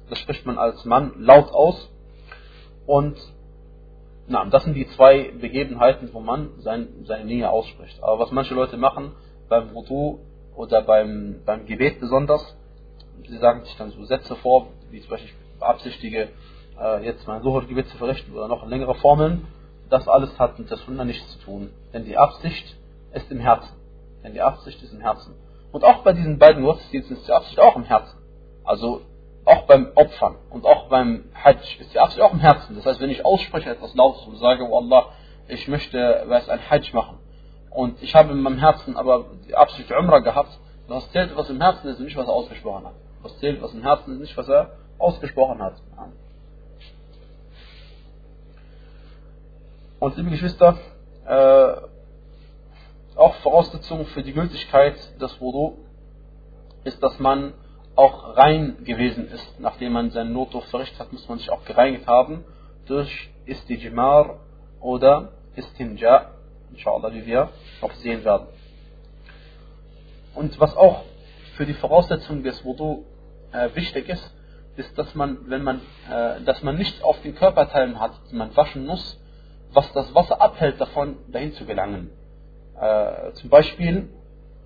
Das 0.08 0.18
spricht 0.18 0.46
man 0.46 0.58
als 0.58 0.84
Mann 0.84 1.12
laut 1.18 1.50
aus. 1.50 1.90
Und 2.86 3.16
na, 4.28 4.44
das 4.46 4.64
sind 4.64 4.74
die 4.74 4.86
zwei 4.88 5.32
Begebenheiten, 5.40 6.10
wo 6.12 6.20
man 6.20 6.50
sein, 6.58 6.88
seine 7.04 7.24
Nähe 7.24 7.50
ausspricht. 7.50 8.02
Aber 8.02 8.18
was 8.18 8.32
manche 8.32 8.54
Leute 8.54 8.76
machen, 8.76 9.12
beim 9.48 9.72
Wudu 9.74 10.18
oder 10.56 10.82
beim, 10.82 11.42
beim 11.44 11.66
Gebet 11.66 12.00
besonders, 12.00 12.56
sie 13.28 13.38
sagen 13.38 13.64
sich 13.64 13.76
dann 13.76 13.90
so 13.90 14.04
Sätze 14.04 14.34
vor, 14.36 14.68
wie 14.90 15.00
zum 15.00 15.10
Beispiel 15.10 15.30
ich 15.30 15.58
beabsichtige, 15.60 16.28
äh, 16.80 17.04
jetzt 17.04 17.26
mein 17.26 17.42
Sucher-Gebet 17.42 17.88
zu 17.88 17.96
verrichten 17.98 18.32
oder 18.34 18.48
noch 18.48 18.66
längere 18.66 18.94
Formeln. 18.96 19.46
Das 19.90 20.08
alles 20.08 20.36
hat 20.38 20.58
mit 20.58 20.70
der 20.70 20.78
Sunna 20.78 21.04
nichts 21.04 21.38
zu 21.38 21.44
tun. 21.44 21.70
Denn 21.92 22.04
die 22.04 22.16
Absicht 22.16 22.76
ist 23.12 23.30
im 23.30 23.38
Herzen. 23.38 23.74
Denn 24.24 24.32
die 24.32 24.42
Absicht 24.42 24.82
ist 24.82 24.92
im 24.92 25.00
Herzen. 25.00 25.34
Und 25.76 25.84
auch 25.84 26.04
bei 26.04 26.14
diesen 26.14 26.38
beiden 26.38 26.64
Gottesdiensten 26.64 27.18
ist 27.18 27.28
die 27.28 27.32
Absicht 27.32 27.60
auch 27.60 27.76
im 27.76 27.84
Herzen. 27.84 28.18
Also 28.64 29.02
auch 29.44 29.66
beim 29.66 29.92
Opfern 29.94 30.36
und 30.48 30.64
auch 30.64 30.88
beim 30.88 31.24
Hajj 31.34 31.78
ist 31.78 31.92
die 31.92 31.98
Absicht 31.98 32.22
auch 32.22 32.32
im 32.32 32.38
Herzen. 32.38 32.74
Das 32.76 32.86
heißt, 32.86 32.98
wenn 32.98 33.10
ich 33.10 33.26
ausspreche 33.26 33.68
etwas 33.68 33.94
Lautes 33.94 34.22
und 34.22 34.38
sage, 34.38 34.66
oh 34.66 34.78
Allah, 34.78 35.10
ich 35.48 35.68
möchte 35.68 36.24
weiß, 36.28 36.48
ein 36.48 36.60
Hajj 36.70 36.94
machen 36.94 37.18
und 37.68 38.02
ich 38.02 38.14
habe 38.14 38.32
in 38.32 38.40
meinem 38.40 38.56
Herzen 38.58 38.96
aber 38.96 39.26
die 39.46 39.54
Absicht 39.54 39.92
Umrah 39.92 40.20
gehabt, 40.20 40.58
was 40.88 41.10
zählt, 41.10 41.36
was 41.36 41.50
im 41.50 41.60
Herzen 41.60 41.88
ist 41.88 41.98
und 41.98 42.06
nicht, 42.06 42.16
was 42.16 42.26
er 42.26 42.32
ausgesprochen 42.32 42.86
hat. 42.86 42.94
Was 43.20 43.38
zählt, 43.40 43.60
was 43.60 43.74
im 43.74 43.82
Herzen 43.82 44.14
ist, 44.14 44.20
nicht, 44.20 44.36
was 44.38 44.48
er 44.48 44.70
ausgesprochen 44.96 45.60
hat. 45.60 45.74
Und 50.00 50.16
liebe 50.16 50.30
Geschwister, 50.30 50.78
äh, 51.26 51.95
auch 53.16 53.34
Voraussetzung 53.36 54.06
für 54.06 54.22
die 54.22 54.32
Gültigkeit 54.32 54.94
des 55.20 55.40
Wudu 55.40 55.78
ist, 56.84 57.02
dass 57.02 57.18
man 57.18 57.54
auch 57.96 58.36
rein 58.36 58.84
gewesen 58.84 59.28
ist. 59.28 59.58
Nachdem 59.58 59.92
man 59.92 60.10
seinen 60.10 60.32
Notdurft 60.32 60.68
verrichtet 60.68 61.00
hat, 61.00 61.12
muss 61.12 61.28
man 61.28 61.38
sich 61.38 61.50
auch 61.50 61.64
gereinigt 61.64 62.06
haben 62.06 62.44
durch 62.86 63.30
Istijmar 63.46 64.40
oder 64.80 65.32
Istinja, 65.56 66.32
inshallah, 66.70 67.12
wie 67.14 67.24
wir 67.26 67.48
noch 67.80 67.92
sehen 67.94 68.22
werden. 68.24 68.48
Und 70.34 70.60
was 70.60 70.76
auch 70.76 71.04
für 71.56 71.64
die 71.64 71.74
Voraussetzung 71.74 72.42
des 72.42 72.62
Wudu 72.64 73.04
äh, 73.52 73.70
wichtig 73.74 74.08
ist, 74.10 74.34
ist, 74.76 74.96
dass 74.98 75.14
man, 75.14 75.48
wenn 75.48 75.62
man, 75.62 75.80
äh, 76.10 76.42
dass 76.42 76.62
man 76.62 76.76
nichts 76.76 77.02
auf 77.02 77.20
den 77.22 77.34
Körperteilen 77.34 77.98
hat, 77.98 78.12
die 78.30 78.36
man 78.36 78.54
waschen 78.54 78.86
muss, 78.86 79.18
was 79.72 79.90
das 79.94 80.14
Wasser 80.14 80.40
abhält, 80.42 80.78
davon 80.78 81.16
dahin 81.28 81.54
zu 81.54 81.64
gelangen. 81.64 82.10
Äh, 82.80 83.32
zum 83.34 83.50
Beispiel, 83.50 84.08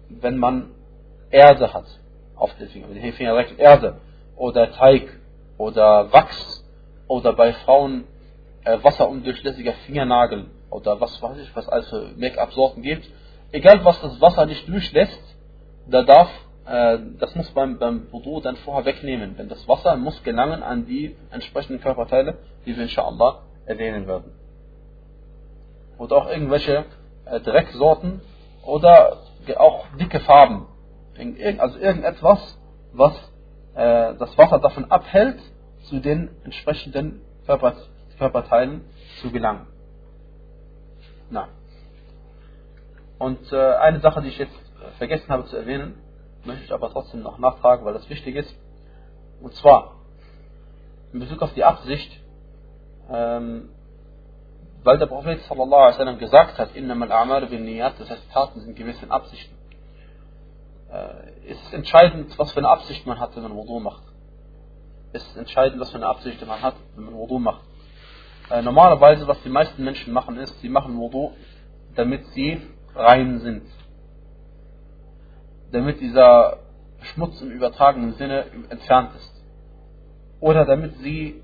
wenn 0.09 0.37
man 0.37 0.71
Erde 1.31 1.73
hat 1.73 1.87
auf 2.35 2.52
den 2.57 2.69
Fingern, 2.69 2.93
mit 2.93 3.02
den 3.02 3.12
Fingern 3.12 3.35
direkt 3.35 3.59
Erde 3.59 4.00
oder 4.37 4.73
Teig 4.73 5.09
oder 5.59 6.12
Wachs 6.12 6.64
oder 7.07 7.33
bei 7.35 7.52
Frauen 7.52 8.05
äh, 8.64 8.79
wasserundurchlässiger 8.83 9.75
Fingernagel 9.87 10.47
oder 10.71 11.00
was 11.00 11.21
weiß 11.23 11.38
ich, 11.38 11.55
was 11.55 11.69
alles 11.69 11.88
für 11.88 12.11
Make-up-Sorten 12.17 12.83
gibt. 12.83 13.09
Egal 13.52 13.85
was 13.85 14.00
das 14.00 14.21
Wasser 14.21 14.47
nicht 14.47 14.69
durchlässt, 14.69 15.21
da 15.87 16.02
darf, 16.02 16.31
äh, 16.67 16.99
das 17.19 17.35
muss 17.35 17.50
beim, 17.50 17.79
beim 17.79 18.12
Wudu 18.12 18.40
dann 18.40 18.57
vorher 18.57 18.85
wegnehmen, 18.85 19.37
denn 19.37 19.49
das 19.49 19.67
Wasser 19.69 19.97
muss 19.97 20.23
gelangen 20.23 20.62
an 20.62 20.87
die 20.87 21.17
entsprechenden 21.31 21.81
Körperteile, 21.81 22.38
die 22.64 22.76
wir 22.76 22.85
inshallah 22.85 23.43
erwähnen 23.67 24.07
werden. 24.07 24.33
Oder 25.99 26.17
auch 26.17 26.31
irgendwelche 26.31 26.87
Drecksorten 27.39 28.21
oder 28.65 29.19
auch 29.57 29.87
dicke 29.99 30.21
Farben. 30.21 30.67
Also 31.59 31.79
irgendetwas, 31.79 32.59
was 32.93 33.13
äh, 33.75 34.15
das 34.15 34.37
Wasser 34.37 34.59
davon 34.59 34.91
abhält, 34.91 35.41
zu 35.85 36.01
den 36.01 36.31
entsprechenden 36.45 37.21
Körper, 37.47 37.75
Körperteilen 38.19 38.85
zu 39.21 39.31
gelangen. 39.31 39.66
Na. 41.31 41.49
Und 43.19 43.53
äh, 43.53 43.75
eine 43.77 44.01
Sache, 44.01 44.23
die 44.23 44.29
ich 44.29 44.38
jetzt 44.38 44.59
vergessen 44.99 45.29
habe 45.29 45.45
zu 45.47 45.57
erwähnen, 45.57 45.95
möchte 46.45 46.64
ich 46.64 46.73
aber 46.73 46.90
trotzdem 46.90 47.23
noch 47.23 47.38
nachfragen, 47.38 47.85
weil 47.85 47.95
das 47.95 48.09
wichtig 48.09 48.37
ist. 48.37 48.55
Und 49.40 49.55
zwar, 49.55 49.97
in 51.12 51.21
Bezug 51.21 51.43
auf 51.43 51.53
die 51.55 51.64
Absicht, 51.64 52.21
ähm, 53.11 53.71
weil 54.83 54.99
der 54.99 55.07
Prophet 55.07 55.40
sallallahu 55.43 55.83
alaihi 55.83 55.95
wasallam 55.95 56.19
gesagt 56.19 56.59
hat, 56.59 56.75
innamal 56.75 57.11
a'malu 57.12 57.47
bin 57.47 57.64
niyat, 57.64 57.99
das 57.99 58.11
heißt 58.11 58.31
Taten 58.33 58.61
sind 58.61 58.77
gewissen 58.77 59.11
Absichten. 59.11 59.55
Äh, 60.90 61.51
ist 61.51 61.62
es 61.66 61.73
entscheidend, 61.73 62.38
was 62.38 62.53
für 62.53 62.59
eine 62.59 62.69
Absicht 62.69 63.07
man 63.07 63.21
hat, 63.21 63.37
wenn 63.37 63.43
man 63.43 63.55
Wudu 63.55 63.81
macht. 63.81 64.03
Ist 65.12 65.29
es 65.31 65.37
entscheidend, 65.37 65.81
was 65.81 65.90
für 65.90 65.97
eine 65.97 66.07
Absicht 66.07 66.45
man 66.47 66.62
hat, 66.62 66.75
wenn 66.95 67.05
man 67.05 67.14
Wudu 67.14 67.38
macht. 67.38 67.62
Äh, 68.51 68.62
normalerweise, 68.62 69.29
was 69.29 69.40
die 69.43 69.49
meisten 69.49 69.85
Menschen 69.85 70.12
machen, 70.12 70.37
ist, 70.38 70.59
sie 70.61 70.69
machen 70.69 70.97
Wudu, 70.97 71.33
damit 71.95 72.27
sie 72.29 72.61
rein 72.95 73.38
sind. 73.40 73.66
Damit 75.73 76.01
dieser 76.01 76.59
Schmutz 77.03 77.40
im 77.40 77.51
übertragenen 77.51 78.14
Sinne 78.14 78.47
entfernt 78.71 79.14
ist. 79.14 79.45
Oder 80.40 80.64
damit 80.64 80.97
sie 80.99 81.43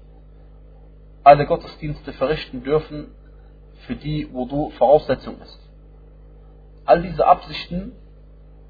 alle 1.23 1.47
Gottesdienste 1.47 2.13
verrichten 2.13 2.63
dürfen, 2.63 3.13
für 3.87 3.97
die 3.97 4.33
Wudu 4.33 4.71
Voraussetzung 4.71 5.41
ist. 5.41 5.59
All 6.85 7.03
diese 7.03 7.27
Absichten 7.27 7.93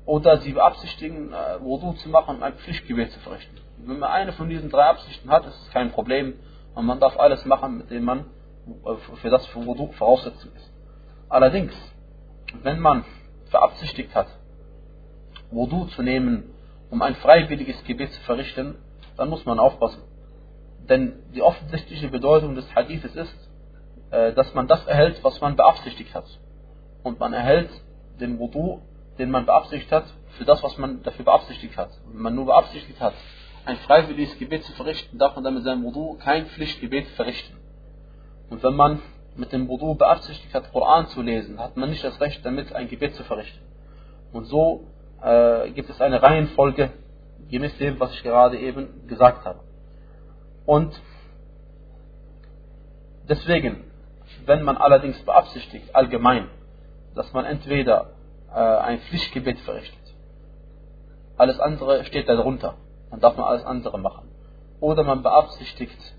oder 0.05 0.39
sie 0.39 0.53
beabsichtigen, 0.53 1.33
äh, 1.33 1.61
Wudu 1.61 1.93
zu 1.95 2.09
machen 2.09 2.37
und 2.37 2.43
ein 2.43 2.55
Pflichtgebet 2.55 3.13
zu 3.13 3.21
verrichten. 3.21 3.57
Wenn 3.79 3.99
man 3.99 4.11
eine 4.11 4.33
von 4.33 4.49
diesen 4.49 4.71
drei 4.71 4.85
Absichten 4.85 5.31
hat, 5.31 5.47
ist 5.47 5.61
es 5.63 5.71
kein 5.71 5.91
Problem 5.91 6.35
und 6.75 6.87
man 6.87 7.01
darf 7.01 7.19
alles 7.19 7.45
machen, 7.45 7.79
mit 7.79 7.91
dem 7.91 8.05
man 8.05 8.27
äh, 8.67 9.17
für 9.17 9.31
das 9.31 9.47
für 9.47 9.65
Wudu 9.67 9.93
Voraussetzung 9.93 10.53
ist. 10.55 10.73
Allerdings, 11.29 11.75
wenn 12.63 12.79
man 12.81 13.05
beabsichtigt 13.51 14.15
hat, 14.15 14.29
Wudu 15.51 15.87
zu 15.87 16.03
nehmen, 16.03 16.55
um 16.91 17.03
ein 17.03 17.15
freiwilliges 17.17 17.83
Gebet 17.85 18.13
zu 18.13 18.21
verrichten, 18.23 18.77
dann 19.17 19.29
muss 19.29 19.45
man 19.45 19.59
aufpassen. 19.59 20.03
Denn 20.89 21.15
die 21.35 21.43
offensichtliche 21.43 22.09
Bedeutung 22.09 22.55
des 22.55 22.73
Hadithes 22.75 23.15
ist, 23.17 23.46
dass 24.11 24.55
man 24.55 24.69
das 24.69 24.87
erhält, 24.87 25.23
was 25.23 25.41
man 25.41 25.57
beabsichtigt 25.57 26.15
hat. 26.15 26.27
Und 27.03 27.19
man 27.21 27.33
erhält 27.33 27.71
den 28.21 28.39
Wudu, 28.39 28.81
den 29.19 29.31
man 29.31 29.47
beabsichtigt 29.47 29.93
hat, 29.93 30.05
für 30.39 30.45
das, 30.45 30.63
was 30.63 30.79
man 30.79 31.03
dafür 31.03 31.25
beabsichtigt 31.25 31.77
hat. 31.77 31.91
Wenn 32.13 32.23
man 32.23 32.35
nur 32.35 32.47
beabsichtigt 32.47 33.01
hat, 33.01 33.15
ein 33.65 33.77
freiwilliges 33.79 34.39
Gebet 34.39 34.65
zu 34.65 34.73
verrichten, 34.73 35.19
darf 35.19 35.35
man 35.35 35.45
dann 35.45 35.55
mit 35.55 35.65
seinem 35.65 35.83
Wudu 35.83 36.19
kein 36.19 36.47
Pflichtgebet 36.47 37.09
verrichten. 37.09 37.57
Und 38.49 38.63
wenn 38.63 38.75
man 38.75 39.03
mit 39.35 39.53
dem 39.53 39.69
Wudu 39.69 39.95
beabsichtigt 39.95 40.55
hat, 40.55 40.73
Koran 40.73 41.09
zu 41.09 41.21
lesen, 41.23 41.59
hat 41.59 41.77
man 41.77 41.91
nicht 41.91 42.05
das 42.05 42.21
Recht, 42.21 42.45
damit 42.45 42.73
ein 42.73 42.89
Gebet 42.89 43.15
zu 43.15 43.25
verrichten. 43.25 43.61
Und 44.33 44.45
so 44.45 44.85
äh, 45.23 45.71
gibt 45.71 45.91
es 45.91 46.01
eine 46.01 46.23
Reihenfolge, 46.23 46.93
gemäß 47.51 47.77
dem, 47.79 47.99
was 48.01 48.13
ich 48.13 48.23
gerade 48.23 48.59
eben 48.59 49.07
gesagt 49.07 49.45
habe. 49.45 49.61
Und 50.65 51.01
deswegen 53.29 53.85
wenn 54.47 54.63
man 54.63 54.77
allerdings 54.77 55.19
beabsichtigt, 55.25 55.95
allgemein, 55.95 56.49
dass 57.15 57.33
man 57.33 57.45
entweder 57.45 58.11
äh, 58.51 58.59
ein 58.59 59.01
Pflichtgebet 59.01 59.59
verrichtet, 59.61 59.99
alles 61.37 61.61
andere 61.61 62.05
steht 62.05 62.29
darunter, 62.29 62.75
dann 63.11 63.21
darf 63.21 63.37
man 63.37 63.47
alles 63.47 63.65
andere 63.65 63.99
machen. 63.99 64.29
Oder 64.81 65.05
man 65.05 65.23
beabsichtigt, 65.23 66.15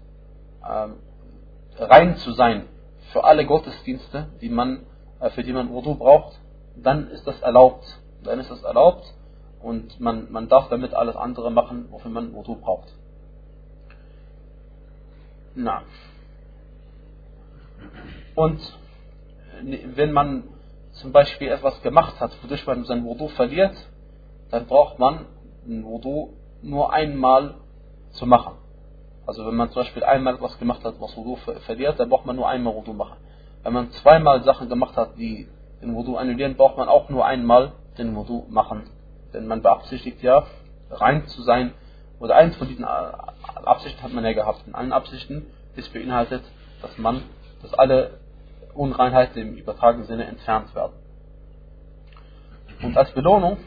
äh, 0.63 1.84
rein 1.84 2.18
zu 2.18 2.32
sein 2.34 2.68
für 3.12 3.24
alle 3.24 3.46
Gottesdienste, 3.46 4.28
die 4.42 4.50
man, 4.50 4.86
äh, 5.20 5.30
für 5.32 5.44
die 5.44 5.54
man 5.54 5.70
Wudu 5.70 5.96
braucht, 5.96 6.40
dann 6.76 7.10
ist 7.10 7.26
das 7.26 7.40
erlaubt. 7.42 7.86
Dann 8.24 8.40
ist 8.40 8.50
das 8.52 8.63
erlaubt 8.63 9.06
und 9.62 10.00
man, 10.00 10.32
man 10.32 10.50
darf 10.50 10.70
damit 10.70 10.94
alles 10.94 11.16
andere 11.16 11.52
machen, 11.52 11.88
wofür 11.92 12.12
man 12.12 12.34
Wudu 12.34 12.56
braucht. 12.56 12.94
Na. 15.56 15.84
Und 18.38 18.62
wenn 19.95 20.12
man 20.12 20.43
zum 20.91 21.12
Beispiel 21.12 21.47
etwas 21.47 21.82
gemacht 21.82 22.19
hat, 22.19 22.32
wodurch 22.43 22.67
man 22.67 22.84
sein 22.84 23.04
Wudu 23.04 23.30
verliert, 23.30 23.76
dann 24.52 24.67
braucht 24.67 25.00
man 25.00 25.26
ein 25.65 25.84
Wudu 25.84 26.34
nur 26.62 26.93
einmal 26.93 27.56
zu 28.12 28.28
machen. 28.28 28.54
Also 29.26 29.43
wenn 29.47 29.56
man 29.56 29.71
zum 29.71 29.82
Beispiel 29.82 30.04
einmal 30.04 30.36
etwas 30.36 30.60
gemacht 30.60 30.84
hat, 30.84 31.02
was 31.02 31.17
Wudu 31.17 31.36
verliert, 31.65 32.00
dann 32.00 32.10
braucht 32.10 32.28
man 32.28 32.36
nur 32.36 32.47
einmal 32.47 32.76
Wudu 32.76 32.93
machen. 32.93 33.17
Wenn 33.63 33.73
man 33.73 33.89
zweimal 33.89 34.43
Sachen 34.43 34.69
gemacht 34.69 34.95
hat, 34.95 35.17
die 35.17 35.47
den 35.82 35.95
Wudu 35.95 36.15
annullieren, 36.15 36.58
braucht 36.58 36.78
man 36.78 36.89
auch 36.89 37.10
nur 37.10 37.26
einmal 37.26 37.71
den 37.97 38.15
Wudu 38.15 38.45
machen. 38.50 38.84
Denn 39.34 39.47
man 39.47 39.63
beabsichtigt 39.63 40.21
ja, 40.21 40.45
rein 40.91 41.26
zu 41.26 41.41
sein. 41.41 41.73
Oder 42.19 42.36
eins 42.36 42.56
von 42.58 42.67
diesen 42.67 42.86
Absichten 42.86 44.04
hat 44.04 44.13
man 44.13 44.23
ja 44.23 44.34
gehabt. 44.34 44.67
In 44.67 44.76
allen 44.76 44.93
Absichten 44.93 45.47
ist 45.76 45.91
beinhaltet, 45.91 46.43
dass 46.84 46.95
man 47.00 47.23
dass 47.62 47.73
alle 47.73 48.19
Unreinheiten 48.78 49.42
im 49.42 49.56
übertragenen 49.56 50.06
Sinne 50.08 50.26
entfernt 50.26 50.74
werden. 50.76 50.94
Und 52.84 52.98
als 52.98 53.12
Belohnung 53.12 53.58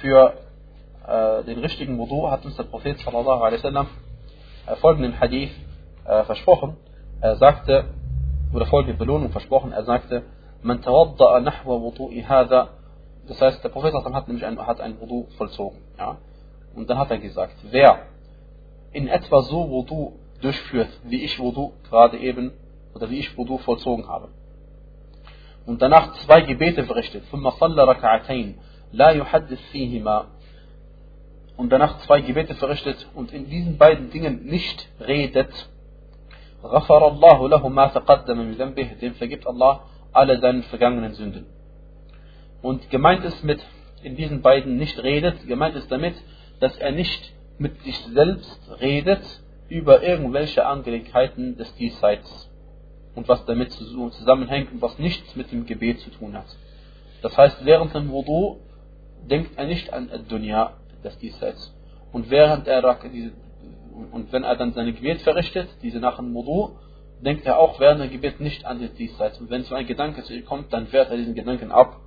für 0.00 0.34
äh, 1.06 1.44
den 1.44 1.58
richtigen 1.58 1.98
Wudu 1.98 2.30
hat 2.30 2.44
uns 2.44 2.56
der 2.56 2.64
Prophet 2.64 2.98
sallallahu 3.00 3.42
alaihi 3.42 3.58
wasallam 3.62 3.86
äh, 4.66 4.76
folgenden 4.76 5.18
Hadith 5.18 5.50
äh, 6.04 6.24
versprochen. 6.24 6.76
Er 7.20 7.36
sagte, 7.36 7.86
oder 8.52 8.66
folgende 8.66 8.96
Belohnung 8.96 9.30
versprochen, 9.30 9.72
er 9.72 9.84
sagte, 9.84 10.22
man 10.62 10.80
tawadda'a 10.82 11.40
nahwa 11.40 11.74
wudu'i 11.76 12.22
hadha, 12.22 12.68
das 13.26 13.40
heißt, 13.40 13.62
der 13.62 13.68
Prophet 13.68 13.94
hat 13.94 14.28
nämlich 14.28 14.44
ein, 14.44 14.58
hat 14.66 14.80
ein 14.80 15.00
Wudu 15.00 15.26
vollzogen. 15.36 15.78
Ja? 15.98 16.18
Und 16.74 16.88
dann 16.90 16.98
hat 16.98 17.10
er 17.10 17.18
gesagt, 17.18 17.54
wer 17.70 18.00
in 18.92 19.08
etwa 19.08 19.42
so 19.42 19.70
Wudu 19.70 20.12
durchführt, 20.40 20.88
wie 21.04 21.22
ich 21.22 21.38
Wudu 21.38 21.72
gerade 21.88 22.18
eben, 22.18 22.52
oder 22.94 23.10
wie 23.10 23.18
ich 23.18 23.36
Wudu 23.36 23.58
vollzogen 23.58 24.08
habe. 24.08 24.28
Und 25.66 25.82
danach 25.82 26.14
zwei 26.24 26.40
Gebete 26.40 26.84
verrichtet. 26.84 27.24
Und 31.56 31.70
danach 31.70 31.98
zwei 32.00 32.20
Gebete 32.22 32.54
verrichtet 32.54 33.06
und 33.14 33.32
in 33.32 33.48
diesen 33.48 33.78
beiden 33.78 34.10
Dingen 34.10 34.46
nicht 34.46 34.88
redet. 35.00 35.52
Dem 39.00 39.14
vergibt 39.14 39.46
Allah 39.46 39.84
alle 40.12 40.40
seinen 40.40 40.62
vergangenen 40.64 41.14
Sünden. 41.14 41.46
Und 42.62 42.90
gemeint 42.90 43.24
ist 43.24 43.44
mit 43.44 43.60
in 44.02 44.16
diesen 44.16 44.42
beiden 44.42 44.76
nicht 44.76 45.02
redet, 45.02 45.46
gemeint 45.46 45.76
ist 45.76 45.90
damit, 45.90 46.14
dass 46.58 46.76
er 46.78 46.92
nicht 46.92 47.32
mit 47.58 47.80
sich 47.82 47.96
selbst 48.14 48.60
redet 48.80 49.22
über 49.68 50.02
irgendwelche 50.02 50.66
Angelegenheiten 50.66 51.56
des 51.56 51.74
Diesseits 51.76 52.49
und 53.14 53.28
was 53.28 53.44
damit 53.44 53.72
zusammenhängt 53.72 54.72
und 54.72 54.82
was 54.82 54.98
nichts 54.98 55.34
mit 55.36 55.50
dem 55.52 55.66
Gebet 55.66 56.00
zu 56.00 56.10
tun 56.10 56.36
hat. 56.36 56.46
Das 57.22 57.36
heißt, 57.36 57.64
während 57.64 57.94
dem 57.94 58.10
Wudu 58.10 58.58
denkt 59.28 59.58
er 59.58 59.66
nicht 59.66 59.92
an 59.92 60.08
Dunya, 60.28 60.74
das 61.02 61.18
Diesseits. 61.18 61.74
Und 62.12 62.30
während 62.30 62.66
er 62.66 62.82
und 64.12 64.32
wenn 64.32 64.44
er 64.44 64.56
dann 64.56 64.72
seine 64.72 64.92
Gebet 64.92 65.20
verrichtet, 65.22 65.68
diese 65.82 65.98
nach 65.98 66.16
dem 66.16 66.34
Wudu, 66.34 66.76
denkt 67.20 67.44
er 67.44 67.58
auch 67.58 67.78
während 67.80 68.02
dem 68.02 68.10
Gebet 68.10 68.40
nicht 68.40 68.64
an 68.64 68.80
das 68.80 68.94
Diesseits. 68.94 69.38
Und 69.40 69.50
wenn 69.50 69.62
so 69.64 69.74
ein 69.74 69.86
Gedanke 69.86 70.22
zu 70.22 70.34
ihm 70.34 70.44
kommt, 70.44 70.72
dann 70.72 70.90
wehrt 70.92 71.10
er 71.10 71.16
diesen 71.16 71.34
Gedanken 71.34 71.70
ab. 71.70 72.00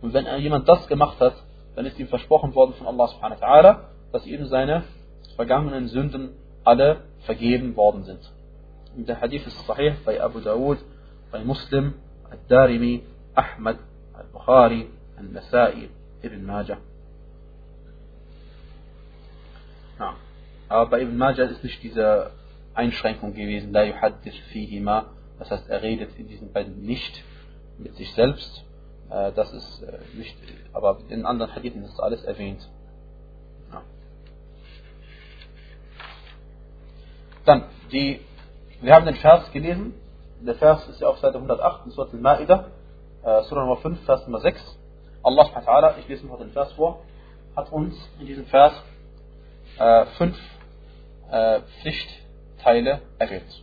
Und 0.00 0.14
wenn 0.14 0.26
er 0.26 0.38
jemand 0.38 0.68
das 0.68 0.86
gemacht 0.88 1.20
hat, 1.20 1.34
dann 1.76 1.86
ist 1.86 1.98
ihm 1.98 2.08
versprochen 2.08 2.54
worden 2.54 2.74
von 2.74 2.86
Allah 2.86 3.08
subhanahu 3.08 3.40
wa 3.40 3.46
ta'ala, 3.46 3.76
dass 4.12 4.26
ihm 4.26 4.46
seine 4.46 4.84
vergangenen 5.36 5.88
Sünden 5.88 6.30
alle 6.62 7.02
vergeben 7.20 7.76
worden 7.76 8.04
sind. 8.04 8.20
Der 8.96 9.20
Hadith 9.20 9.46
ist 9.46 9.66
sahih 9.66 9.94
bei 10.04 10.20
Abu 10.22 10.40
Dawud, 10.40 10.78
bei 11.32 11.42
Muslim, 11.42 11.94
Al-Darimi, 12.30 13.02
Ahmad, 13.34 13.78
Al-Bukhari, 14.12 14.88
Al-Nasai, 15.16 15.88
Ibn 16.22 16.46
Majah. 16.46 16.78
Ja. 19.98 20.14
Aber 20.68 20.90
bei 20.90 21.02
Ibn 21.02 21.16
Majah 21.16 21.44
ist 21.44 21.64
nicht 21.64 21.82
diese 21.82 22.30
Einschränkung 22.74 23.34
gewesen, 23.34 23.72
la 23.72 23.84
yuhaddith 23.84 24.38
fihima, 24.52 25.06
das 25.38 25.50
heißt, 25.50 25.68
er 25.68 25.82
redet 25.82 26.16
in 26.16 26.28
diesen 26.28 26.52
beiden 26.52 26.82
nicht 26.82 27.24
mit 27.78 27.96
sich 27.96 28.12
selbst. 28.14 28.64
Äh, 29.10 29.32
das 29.32 29.52
ist 29.52 29.82
äh, 29.82 29.98
nicht, 30.14 30.36
aber 30.72 31.00
in 31.08 31.26
anderen 31.26 31.54
Hadithen 31.54 31.82
ist 31.84 31.98
alles 32.00 32.22
erwähnt. 32.24 32.68
Ja. 33.72 33.82
Dann, 37.44 37.64
die, 37.92 38.20
wir 38.84 38.94
haben 38.94 39.06
den 39.06 39.16
Vers 39.16 39.50
gelesen. 39.52 39.94
Der 40.40 40.56
Vers 40.56 40.86
ist 40.88 41.00
ja 41.00 41.08
auf 41.08 41.18
Seite 41.18 41.36
108 41.36 41.86
in 41.86 41.92
Surah 41.92 42.10
Al-Ma'idah, 42.12 42.64
äh, 43.22 43.42
Surah 43.44 43.62
Nummer 43.62 43.78
5, 43.78 44.04
Vers 44.04 44.26
Nummer 44.26 44.40
6. 44.40 44.60
Allah 45.22 45.96
ich 45.98 46.08
lese 46.08 46.26
noch 46.26 46.38
den 46.38 46.50
Vers 46.50 46.70
vor, 46.74 47.00
hat 47.56 47.72
uns 47.72 47.94
in 48.20 48.26
diesem 48.26 48.44
Vers 48.44 48.74
äh, 49.78 50.04
fünf 50.18 50.36
äh, 51.30 51.60
Pflichtteile 51.80 53.00
erwähnt. 53.18 53.62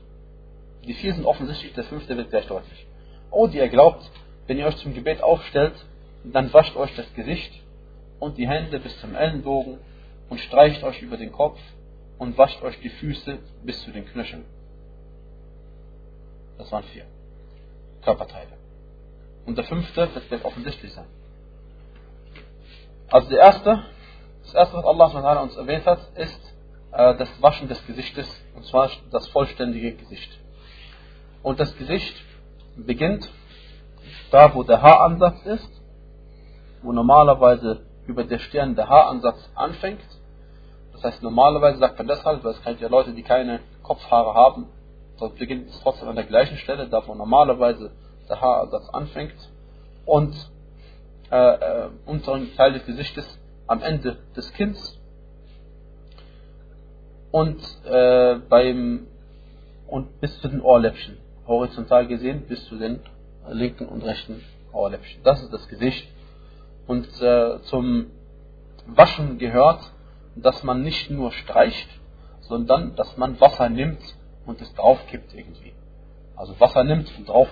Die 0.85 0.95
vier 0.95 1.13
sind 1.13 1.25
offensichtlich, 1.25 1.73
der 1.75 1.83
fünfte 1.83 2.17
wird 2.17 2.31
gleich 2.31 2.47
deutlich. 2.47 2.87
Oh, 3.29 3.45
die 3.45 3.59
ihr 3.59 3.69
glaubt, 3.69 4.03
wenn 4.47 4.57
ihr 4.57 4.65
euch 4.65 4.77
zum 4.77 4.95
Gebet 4.95 5.21
aufstellt, 5.21 5.75
dann 6.23 6.51
wascht 6.51 6.75
euch 6.75 6.95
das 6.95 7.13
Gesicht 7.13 7.53
und 8.19 8.39
die 8.39 8.47
Hände 8.47 8.79
bis 8.79 8.99
zum 8.99 9.13
Ellenbogen 9.13 9.77
und 10.29 10.39
streicht 10.39 10.83
euch 10.83 10.99
über 11.03 11.17
den 11.17 11.31
Kopf 11.31 11.59
und 12.17 12.39
wascht 12.39 12.63
euch 12.63 12.79
die 12.81 12.89
Füße 12.89 13.37
bis 13.63 13.83
zu 13.83 13.91
den 13.91 14.07
Knöcheln. 14.07 14.45
Das 16.61 16.71
waren 16.71 16.83
vier 16.83 17.05
Körperteile. 18.03 18.55
Und 19.47 19.57
der 19.57 19.65
fünfte, 19.65 20.07
wird 20.29 20.45
offensichtlich 20.45 20.93
sein. 20.93 21.07
Also 23.09 23.29
der 23.29 23.39
erste, 23.39 23.83
das 24.43 24.53
erste, 24.53 24.77
was 24.77 24.85
Allah 24.85 25.41
uns 25.41 25.57
erwähnt 25.57 25.87
hat, 25.87 25.99
ist 26.15 26.53
äh, 26.91 27.15
das 27.15 27.29
Waschen 27.41 27.67
des 27.67 27.83
Gesichtes, 27.87 28.27
und 28.55 28.63
zwar 28.65 28.91
das 29.09 29.27
vollständige 29.29 29.93
Gesicht. 29.95 30.39
Und 31.41 31.59
das 31.59 31.75
Gesicht 31.77 32.15
beginnt 32.75 33.27
da, 34.29 34.53
wo 34.53 34.61
der 34.61 34.83
Haaransatz 34.83 35.43
ist, 35.47 35.81
wo 36.83 36.91
normalerweise 36.91 37.87
über 38.05 38.23
der 38.23 38.37
Stirn 38.37 38.75
der 38.75 38.87
Haaransatz 38.87 39.49
anfängt. 39.55 40.01
Das 40.93 41.03
heißt, 41.05 41.23
normalerweise 41.23 41.79
sagt 41.79 41.97
man 41.97 42.07
deshalb, 42.07 42.43
weil 42.43 42.51
es 42.51 42.61
kennt 42.61 42.79
ja 42.81 42.87
Leute, 42.87 43.13
die 43.13 43.23
keine 43.23 43.61
Kopfhaare 43.81 44.35
haben, 44.35 44.67
dort 45.21 45.37
beginnt 45.37 45.69
es 45.69 45.79
trotzdem 45.81 46.09
an 46.09 46.15
der 46.15 46.25
gleichen 46.25 46.57
Stelle, 46.57 46.87
da 46.87 47.05
wo 47.07 47.13
normalerweise 47.13 47.91
der 48.27 48.41
Haaransatz 48.41 48.89
anfängt. 48.89 49.35
Und 50.05 50.35
äh, 51.31 51.35
äh, 51.37 51.89
unteren 52.05 52.53
Teil 52.55 52.73
des 52.73 52.85
Gesichtes 52.85 53.25
am 53.67 53.81
Ende 53.81 54.17
des 54.35 54.51
Kinns 54.53 54.99
und 57.31 57.61
äh, 57.85 58.35
beim 58.49 59.07
und 59.87 60.19
bis 60.19 60.39
zu 60.41 60.47
den 60.49 60.61
Ohrläppchen, 60.61 61.17
horizontal 61.47 62.07
gesehen 62.07 62.47
bis 62.47 62.65
zu 62.65 62.77
den 62.77 62.99
linken 63.49 63.87
und 63.87 64.03
rechten 64.03 64.43
Ohrläppchen. 64.73 65.21
Das 65.23 65.41
ist 65.41 65.53
das 65.53 65.67
Gesicht. 65.67 66.07
Und 66.87 67.07
äh, 67.21 67.61
zum 67.63 68.07
Waschen 68.87 69.37
gehört, 69.37 69.81
dass 70.35 70.63
man 70.63 70.81
nicht 70.81 71.09
nur 71.11 71.31
streicht, 71.31 71.87
sondern 72.41 72.95
dass 72.95 73.15
man 73.17 73.39
Wasser 73.39 73.69
nimmt 73.69 74.01
und 74.51 74.61
es 74.61 74.73
drauf 74.75 74.99
kippt 75.07 75.33
irgendwie. 75.33 75.73
Also 76.35 76.59
Wasser 76.59 76.83
nimmt 76.83 77.11
und 77.17 77.27
drauf. 77.27 77.49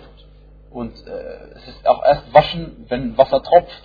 Und 0.71 0.93
äh, 1.07 1.51
es 1.55 1.67
ist 1.67 1.87
auch 1.87 2.03
erst 2.05 2.33
waschen, 2.33 2.85
wenn 2.89 3.17
Wasser 3.17 3.41
tropft 3.41 3.83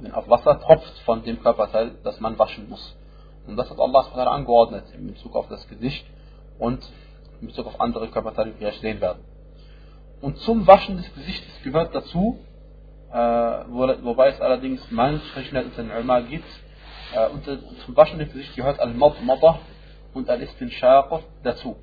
wenn 0.00 0.12
auf 0.12 0.28
Wasser 0.28 0.60
tropft 0.60 0.98
von 1.00 1.22
dem 1.24 1.42
Körperteil, 1.42 1.92
das 2.04 2.20
man 2.20 2.38
waschen 2.38 2.68
muss. 2.68 2.96
Und 3.46 3.56
das 3.56 3.70
hat 3.70 3.78
Allah 3.78 4.06
angeordnet 4.26 4.84
in 4.94 5.08
Bezug 5.08 5.34
auf 5.34 5.48
das 5.48 5.66
Gesicht 5.68 6.06
und 6.58 6.80
in 7.40 7.48
Bezug 7.48 7.66
auf 7.66 7.80
andere 7.80 8.08
Körperteile, 8.08 8.52
die 8.52 8.60
wir 8.60 8.72
sehen 8.72 9.00
werden. 9.00 9.24
Und 10.20 10.38
zum 10.38 10.66
Waschen 10.66 10.96
des 10.96 11.14
Gesichtes 11.14 11.50
gehört 11.62 11.94
dazu, 11.94 12.38
äh, 13.12 13.16
wo, 13.16 13.88
wobei 14.04 14.28
es 14.28 14.40
allerdings 14.40 14.90
Meinungsverschiedenheit 14.90 15.66
unter 15.66 15.82
den 15.82 15.92
Ulama 15.92 16.20
gibt, 16.20 16.48
äh, 17.14 17.28
und 17.28 17.44
zum 17.84 17.96
Waschen 17.96 18.18
des 18.18 18.28
Gesichts 18.32 18.54
gehört 18.56 18.80
Al-Madmada 18.80 19.60
und 20.14 20.28
Al-Istinshaq 20.28 21.22
dazu. 21.42 21.76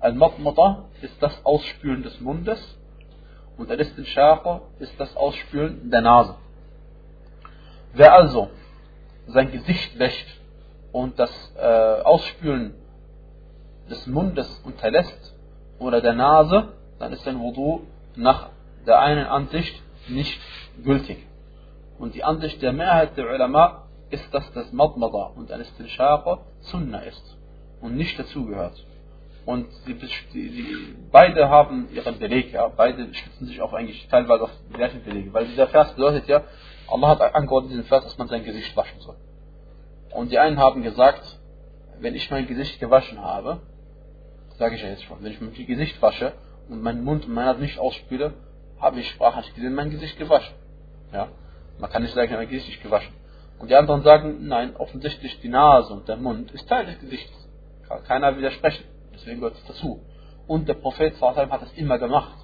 Al-Madmada 0.00 0.84
ist 1.02 1.20
das 1.22 1.44
Ausspülen 1.44 2.02
des 2.02 2.20
Mundes 2.20 2.60
und 3.56 3.70
Al-Istinshaq 3.70 4.60
ist 4.78 4.98
das 4.98 5.16
Ausspülen 5.16 5.90
der 5.90 6.02
Nase. 6.02 6.34
Wer 7.94 8.12
also 8.12 8.50
sein 9.26 9.50
Gesicht 9.50 9.98
wäscht 9.98 10.26
und 10.92 11.18
das 11.18 11.30
äh, 11.56 12.02
Ausspülen 12.02 12.74
des 13.88 14.06
Mundes 14.06 14.60
unterlässt 14.64 15.34
oder 15.78 16.00
der 16.00 16.12
Nase, 16.12 16.72
dann 16.98 17.12
ist 17.12 17.24
sein 17.24 17.38
Wudu 17.38 17.82
nach 18.16 18.50
der 18.86 19.00
einen 19.00 19.26
Ansicht 19.26 19.82
nicht 20.08 20.40
gültig. 20.84 21.26
Und 21.98 22.14
die 22.14 22.24
Ansicht 22.24 22.60
der 22.62 22.72
Mehrheit 22.72 23.16
der 23.16 23.26
Ulama 23.32 23.84
ist, 24.10 24.32
dass 24.32 24.50
das 24.52 24.72
Madmada 24.72 25.32
und 25.36 25.50
ein 25.50 25.60
Istinshaqa 25.60 26.40
Sunnah 26.60 27.00
ist 27.00 27.36
und 27.80 27.96
nicht 27.96 28.18
dazugehört. 28.18 28.84
Und 29.46 29.68
die, 29.86 29.94
die, 30.34 30.96
beide 31.12 31.48
haben 31.48 31.88
ihren 31.94 32.18
Beleg, 32.18 32.52
ja, 32.52 32.66
beide 32.66 33.14
stützen 33.14 33.46
sich 33.46 33.62
auch 33.62 33.72
eigentlich 33.72 34.08
teilweise 34.08 34.44
auf 34.44 34.50
die 34.68 34.74
gleichen 34.74 35.04
Belege, 35.04 35.32
weil 35.32 35.46
dieser 35.46 35.68
Vers 35.68 35.92
bedeutet 35.92 36.26
ja, 36.26 36.42
Allah 36.88 37.08
hat 37.10 37.34
angeordnet 37.34 37.70
in 37.70 37.78
diesem 37.78 37.88
Vers, 37.88 38.04
dass 38.04 38.18
man 38.18 38.26
sein 38.26 38.44
Gesicht 38.44 38.76
waschen 38.76 39.00
soll. 39.00 39.14
Und 40.10 40.32
die 40.32 40.38
einen 40.40 40.58
haben 40.58 40.82
gesagt, 40.82 41.38
wenn 42.00 42.16
ich 42.16 42.28
mein 42.30 42.48
Gesicht 42.48 42.80
gewaschen 42.80 43.22
habe, 43.22 43.60
sage 44.58 44.74
ich 44.74 44.82
ja 44.82 44.88
jetzt 44.88 45.04
schon, 45.04 45.22
wenn 45.22 45.30
ich 45.30 45.40
mein 45.40 45.54
Gesicht 45.54 46.02
wasche 46.02 46.32
und 46.68 46.82
meinen 46.82 47.04
Mund 47.04 47.26
und 47.26 47.34
meine 47.34 47.56
nicht 47.58 47.78
ausspüle, 47.78 48.34
habe 48.80 48.98
ich 48.98 49.08
sprachlich 49.10 49.54
gesehen 49.54 49.74
mein 49.74 49.90
Gesicht 49.90 50.18
gewaschen. 50.18 50.54
Ja? 51.12 51.28
Man 51.78 51.90
kann 51.90 52.02
nicht 52.02 52.14
sagen, 52.14 52.34
mein 52.34 52.48
Gesicht 52.48 52.66
nicht 52.68 52.82
gewaschen. 52.82 53.14
Und 53.60 53.70
die 53.70 53.76
anderen 53.76 54.02
sagen, 54.02 54.48
nein, 54.48 54.74
offensichtlich 54.76 55.40
die 55.40 55.48
Nase 55.48 55.92
und 55.92 56.08
der 56.08 56.16
Mund 56.16 56.50
ist 56.50 56.68
Teil 56.68 56.86
des 56.86 56.98
Gesichts. 56.98 57.32
Kann 57.88 58.02
keiner 58.04 58.36
widersprechen. 58.36 58.84
Deswegen 59.16 59.40
gehört 59.40 59.56
es 59.56 59.64
dazu. 59.66 60.00
Und 60.46 60.68
der 60.68 60.74
Prophet 60.74 61.20
hat 61.20 61.62
es 61.62 61.72
immer 61.74 61.98
gemacht. 61.98 62.36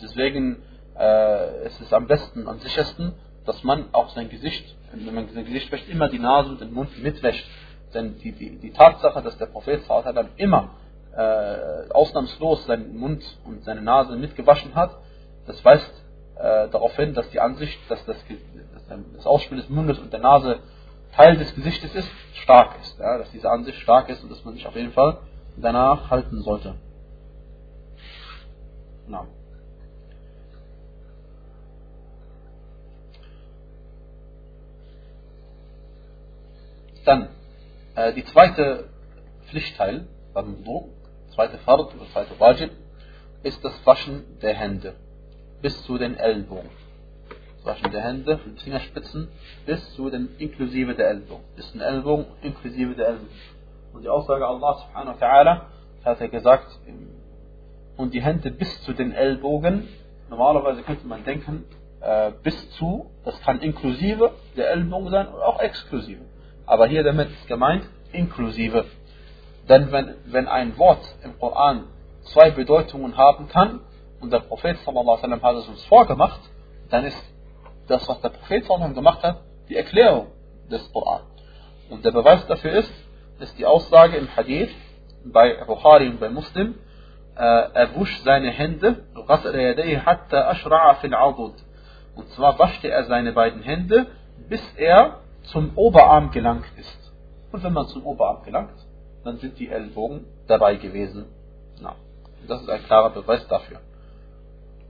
Deswegen 0.00 0.62
äh, 0.98 1.64
es 1.64 1.80
ist 1.80 1.92
am 1.92 2.06
besten, 2.06 2.48
am 2.48 2.58
sichersten, 2.58 3.14
dass 3.44 3.62
man 3.64 3.92
auch 3.92 4.10
sein 4.10 4.28
Gesicht, 4.28 4.76
wenn 4.92 5.14
man 5.14 5.28
sein 5.28 5.44
Gesicht 5.44 5.70
wäscht, 5.72 5.88
immer 5.88 6.08
die 6.08 6.18
Nase 6.18 6.50
und 6.50 6.60
den 6.60 6.72
Mund 6.72 6.90
mitwäscht. 7.02 7.44
Denn 7.94 8.18
die, 8.18 8.32
die, 8.32 8.58
die 8.58 8.72
Tatsache, 8.72 9.22
dass 9.22 9.36
der 9.38 9.46
Prophet 9.46 9.82
dann 9.88 10.30
immer 10.36 10.70
äh, 11.16 11.90
ausnahmslos 11.90 12.64
seinen 12.66 12.96
Mund 12.96 13.22
und 13.44 13.64
seine 13.64 13.82
Nase 13.82 14.16
mitgewaschen 14.16 14.74
hat, 14.74 14.96
das 15.46 15.62
weist 15.64 15.90
äh, 16.36 16.68
darauf 16.68 16.94
hin, 16.96 17.14
dass 17.14 17.28
die 17.30 17.40
Ansicht, 17.40 17.78
dass 17.88 18.04
das, 18.06 18.16
dass 18.88 19.00
das 19.16 19.26
Ausspiel 19.26 19.58
des 19.58 19.68
Mundes 19.68 19.98
und 19.98 20.12
der 20.12 20.20
Nase 20.20 20.60
Teil 21.14 21.36
des 21.36 21.54
Gesichtes 21.54 21.94
ist, 21.94 22.10
stark 22.42 22.76
ist. 22.80 22.98
Ja, 22.98 23.18
dass 23.18 23.30
diese 23.32 23.50
Ansicht 23.50 23.78
stark 23.80 24.08
ist 24.08 24.22
und 24.22 24.30
dass 24.30 24.42
man 24.44 24.54
sich 24.54 24.66
auf 24.66 24.74
jeden 24.74 24.92
Fall 24.92 25.18
danach 25.56 26.10
halten 26.10 26.42
sollte. 26.42 26.74
Genau. 29.06 29.26
Dann 37.04 37.28
äh, 37.94 38.12
die 38.12 38.24
zweite 38.24 38.88
Pflichtteil 39.48 40.06
beim 40.32 40.64
Wudu, 40.64 40.88
zweite 41.34 41.58
Fard 41.58 41.94
oder 41.94 42.06
zweite 42.12 42.38
Wajib, 42.38 42.70
ist 43.42 43.64
das 43.64 43.74
Waschen 43.84 44.38
der 44.40 44.54
Hände 44.54 44.94
bis 45.60 45.82
zu 45.84 45.98
den 45.98 46.16
Ellbogen. 46.16 46.70
Das 47.56 47.64
Waschen 47.64 47.92
der 47.92 48.02
Hände 48.02 48.38
von 48.38 48.56
Fingerspitzen 48.56 49.28
bis 49.66 49.94
zu 49.94 50.10
den 50.10 50.36
inklusive 50.38 50.94
der 50.94 51.10
Ellbogen. 51.10 51.44
Bis 51.56 51.70
den 51.72 51.80
Ellbogen 51.80 52.26
inklusive 52.42 52.94
der 52.94 53.08
Ellbogen. 53.08 53.30
Und 53.92 54.02
die 54.02 54.08
Aussage 54.08 54.46
Allah 54.46 54.78
subhanahu 54.78 55.20
wa 55.20 55.26
ta'ala 55.26 55.60
hat 56.04 56.20
er 56.20 56.28
gesagt, 56.28 56.66
und 57.96 58.14
die 58.14 58.22
Hände 58.22 58.50
bis 58.50 58.82
zu 58.82 58.92
den 58.92 59.12
Ellbogen, 59.12 59.88
normalerweise 60.30 60.82
könnte 60.82 61.06
man 61.06 61.24
denken, 61.24 61.64
äh, 62.00 62.32
bis 62.42 62.70
zu, 62.72 63.10
das 63.24 63.40
kann 63.42 63.60
inklusive 63.60 64.32
der 64.56 64.70
Ellbogen 64.70 65.10
sein 65.10 65.28
oder 65.28 65.46
auch 65.46 65.60
exklusive. 65.60 66.22
Aber 66.66 66.86
hier 66.86 67.04
damit 67.04 67.30
ist 67.30 67.46
gemeint 67.46 67.84
inklusive. 68.12 68.86
Denn 69.68 69.92
wenn, 69.92 70.14
wenn 70.26 70.48
ein 70.48 70.76
Wort 70.78 71.04
im 71.22 71.38
Koran 71.38 71.84
zwei 72.24 72.50
Bedeutungen 72.50 73.16
haben 73.16 73.48
kann, 73.48 73.80
und 74.20 74.32
der 74.32 74.40
Prophet 74.40 74.78
sallallahu 74.78 75.22
alaihi 75.22 75.40
hat 75.40 75.56
es 75.56 75.68
uns 75.68 75.84
vorgemacht, 75.86 76.40
dann 76.90 77.04
ist 77.04 77.22
das, 77.88 78.08
was 78.08 78.20
der 78.20 78.28
Prophet 78.30 78.64
sallallahu 78.64 78.94
gemacht 78.94 79.22
hat, 79.22 79.40
die 79.68 79.76
Erklärung 79.76 80.28
des 80.70 80.92
Koran. 80.92 81.22
Und 81.90 82.04
der 82.04 82.12
Beweis 82.12 82.46
dafür 82.46 82.72
ist, 82.72 82.92
ist 83.40 83.58
die 83.58 83.66
Aussage 83.66 84.16
im 84.16 84.28
Hadith 84.36 84.74
bei 85.24 85.64
Bukhari 85.66 86.08
und 86.08 86.20
bei 86.20 86.28
Muslim, 86.28 86.74
äh, 87.36 87.40
er 87.40 87.94
wusch 87.94 88.20
seine 88.22 88.50
Hände, 88.50 89.04
und 92.14 92.28
zwar 92.30 92.58
waschte 92.58 92.88
er 92.88 93.04
seine 93.04 93.32
beiden 93.32 93.62
Hände, 93.62 94.06
bis 94.48 94.62
er 94.76 95.20
zum 95.44 95.72
Oberarm 95.76 96.30
gelangt 96.30 96.66
ist. 96.76 97.12
Und 97.52 97.62
wenn 97.64 97.72
man 97.72 97.86
zum 97.86 98.04
Oberarm 98.06 98.44
gelangt, 98.44 98.74
dann 99.24 99.38
sind 99.38 99.58
die 99.58 99.68
Ellbogen 99.68 100.26
dabei 100.46 100.76
gewesen. 100.76 101.26
Na, 101.80 101.94
das 102.46 102.62
ist 102.62 102.68
ein 102.68 102.82
klarer 102.84 103.10
Beweis 103.10 103.46
dafür. 103.48 103.80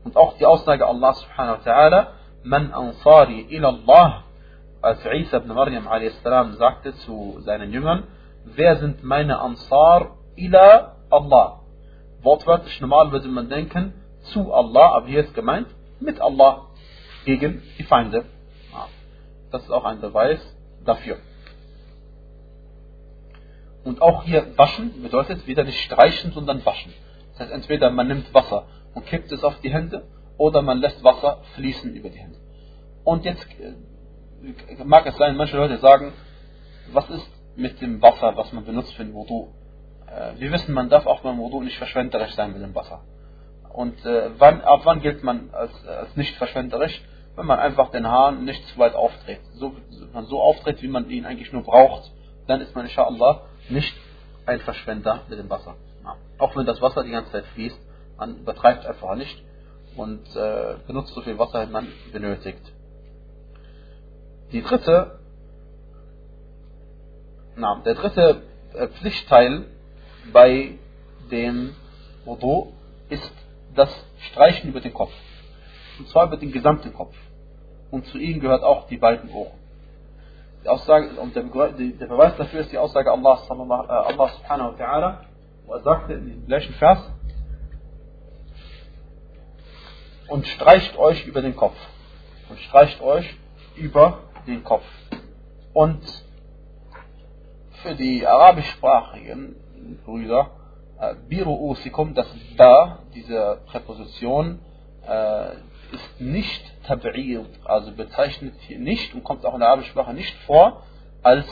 Und 0.04 0.16
auch 0.16 0.36
die 0.36 0.46
Aussage 0.46 0.86
Allah 0.86 1.14
subhanahu 1.14 1.58
wa 1.58 1.70
ta'ala, 1.70 2.06
Man 2.44 2.72
ansari 2.72 3.46
ila 3.50 3.68
Allah, 3.68 4.24
als 4.80 5.04
Isa 5.04 5.36
ibn 5.36 5.54
Maryam 5.54 5.86
a.s. 5.86 6.20
sagte 6.58 6.94
zu 6.96 7.38
seinen 7.40 7.72
Jüngern, 7.72 8.04
wer 8.44 8.76
sind 8.76 9.02
meine 9.02 9.40
Ansar 9.40 10.16
ila 10.36 10.96
Allah? 11.10 11.60
Wortwörtlich 12.22 12.80
normal 12.80 13.12
würde 13.12 13.28
man 13.28 13.48
denken, 13.48 13.94
zu 14.32 14.52
Allah, 14.52 14.92
aber 14.96 15.08
hier 15.08 15.24
ist 15.24 15.34
gemeint, 15.34 15.66
mit 16.00 16.20
Allah 16.20 16.66
gegen 17.24 17.62
die 17.78 17.84
Feinde. 17.84 18.24
Das 19.50 19.62
ist 19.62 19.70
auch 19.70 19.84
ein 19.84 20.00
Beweis 20.00 20.40
dafür. 20.84 21.18
Und 23.84 24.00
auch 24.00 24.22
hier 24.22 24.56
waschen 24.56 25.02
bedeutet 25.02 25.46
wieder 25.46 25.64
nicht 25.64 25.80
streichen, 25.80 26.32
sondern 26.32 26.64
waschen. 26.64 26.92
Das 27.32 27.40
heißt, 27.40 27.52
entweder 27.52 27.90
man 27.90 28.08
nimmt 28.08 28.32
Wasser 28.32 28.66
und 28.94 29.06
kippt 29.06 29.32
es 29.32 29.42
auf 29.42 29.60
die 29.60 29.72
Hände 29.72 30.04
oder 30.38 30.62
man 30.62 30.78
lässt 30.78 31.02
Wasser 31.02 31.40
fließen 31.54 31.94
über 31.94 32.08
die 32.08 32.18
Hände. 32.18 32.38
Und 33.04 33.24
jetzt 33.24 33.46
äh, 33.60 34.84
mag 34.84 35.06
es 35.06 35.16
sein, 35.16 35.36
manche 35.36 35.56
Leute 35.56 35.78
sagen, 35.78 36.12
was 36.92 37.08
ist 37.10 37.28
mit 37.56 37.80
dem 37.80 38.00
Wasser, 38.02 38.36
was 38.36 38.52
man 38.52 38.64
benutzt 38.64 38.94
für 38.94 39.04
den 39.04 39.14
Wudu? 39.14 39.48
Äh, 40.06 40.40
wir 40.40 40.52
wissen, 40.52 40.74
man 40.74 40.88
darf 40.88 41.06
auch 41.06 41.20
beim 41.20 41.38
Wudu 41.38 41.60
nicht 41.62 41.78
verschwenderisch 41.78 42.34
sein 42.34 42.52
mit 42.52 42.62
dem 42.62 42.74
Wasser. 42.74 43.02
Und 43.72 44.04
äh, 44.04 44.30
wann, 44.38 44.60
ab 44.60 44.82
wann 44.84 45.00
gilt 45.00 45.22
man 45.22 45.50
als, 45.52 45.86
als 45.86 46.16
nicht 46.16 46.36
verschwenderisch? 46.36 47.02
wenn 47.36 47.46
man 47.46 47.58
einfach 47.58 47.90
den 47.90 48.06
Hahn 48.06 48.44
nicht 48.44 48.66
zu 48.68 48.78
weit 48.78 48.94
aufdreht. 48.94 49.40
So, 49.54 49.74
wenn 49.90 50.12
man 50.12 50.26
so 50.26 50.40
auftritt, 50.40 50.82
wie 50.82 50.88
man 50.88 51.08
ihn 51.08 51.24
eigentlich 51.24 51.52
nur 51.52 51.62
braucht, 51.62 52.10
dann 52.46 52.60
ist 52.60 52.74
man 52.74 52.84
inshallah 52.84 53.42
nicht 53.68 53.94
ein 54.44 54.60
Verschwender 54.60 55.22
mit 55.28 55.38
dem 55.38 55.48
Wasser. 55.48 55.76
Ja. 56.04 56.16
Auch 56.38 56.56
wenn 56.56 56.66
das 56.66 56.82
Wasser 56.82 57.04
die 57.04 57.10
ganze 57.10 57.32
Zeit 57.32 57.46
fließt, 57.54 57.78
man 58.18 58.38
übertreibt 58.38 58.84
einfach 58.84 59.14
nicht 59.14 59.42
und 59.96 60.24
äh, 60.36 60.74
benutzt 60.86 61.14
so 61.14 61.22
viel 61.22 61.38
Wasser, 61.38 61.66
wie 61.68 61.72
man 61.72 61.88
benötigt. 62.12 62.60
Die 64.52 64.62
dritte, 64.62 65.20
der 67.56 67.94
dritte 67.94 68.42
äh, 68.74 68.88
Pflichtteil 68.88 69.66
bei 70.32 70.78
dem 71.30 71.74
Wudu 72.24 72.72
ist 73.08 73.32
das 73.74 73.90
Streichen 74.30 74.70
über 74.70 74.80
den 74.80 74.94
Kopf. 74.94 75.12
Und 75.98 76.08
zwar 76.08 76.26
über 76.26 76.36
den 76.36 76.52
gesamten 76.52 76.92
Kopf. 76.92 77.14
Und 77.90 78.06
zu 78.06 78.18
ihnen 78.18 78.40
gehört 78.40 78.62
auch 78.62 78.86
die 78.86 78.96
beiden 78.96 79.30
Ohren. 79.30 79.52
Die 80.64 80.68
Aussage, 80.68 81.08
und 81.20 81.34
der, 81.34 81.42
der 81.42 82.06
Beweis 82.06 82.36
dafür 82.36 82.60
ist 82.60 82.72
die 82.72 82.78
Aussage 82.78 83.10
Allah, 83.10 83.42
äh, 83.48 83.92
Allah 83.92 84.28
subhanahu 84.28 84.78
wa 84.78 84.84
ta'ala, 84.84 85.16
wo 85.66 85.74
er 85.74 85.82
sagte 85.82 86.14
in 86.14 86.26
diesem 86.26 86.46
gleichen 86.46 86.74
Vers, 86.74 87.00
und 90.28 90.46
streicht 90.46 90.96
euch 90.96 91.26
über 91.26 91.42
den 91.42 91.56
Kopf. 91.56 91.76
Und 92.48 92.58
streicht 92.60 93.00
euch 93.02 93.36
über 93.76 94.20
den 94.46 94.64
Kopf. 94.64 94.84
Und 95.74 96.02
für 97.82 97.94
die 97.94 98.26
arabischsprachigen 98.26 99.56
Brüder, 100.04 100.50
äh, 101.00 101.14
Biru'usikum, 101.28 102.14
das 102.14 102.26
da, 102.56 103.00
diese 103.14 103.60
Präposition, 103.66 104.60
äh, 105.06 105.52
ist 105.92 106.20
nicht 106.20 106.62
Tab'id, 106.86 107.44
also 107.64 107.92
bezeichnet 107.92 108.54
hier 108.60 108.78
nicht 108.78 109.14
und 109.14 109.24
kommt 109.24 109.44
auch 109.44 109.54
in 109.54 109.60
der 109.60 109.68
arabischen 109.68 109.90
Sprache 109.90 110.14
nicht 110.14 110.34
vor, 110.46 110.84
als 111.22 111.46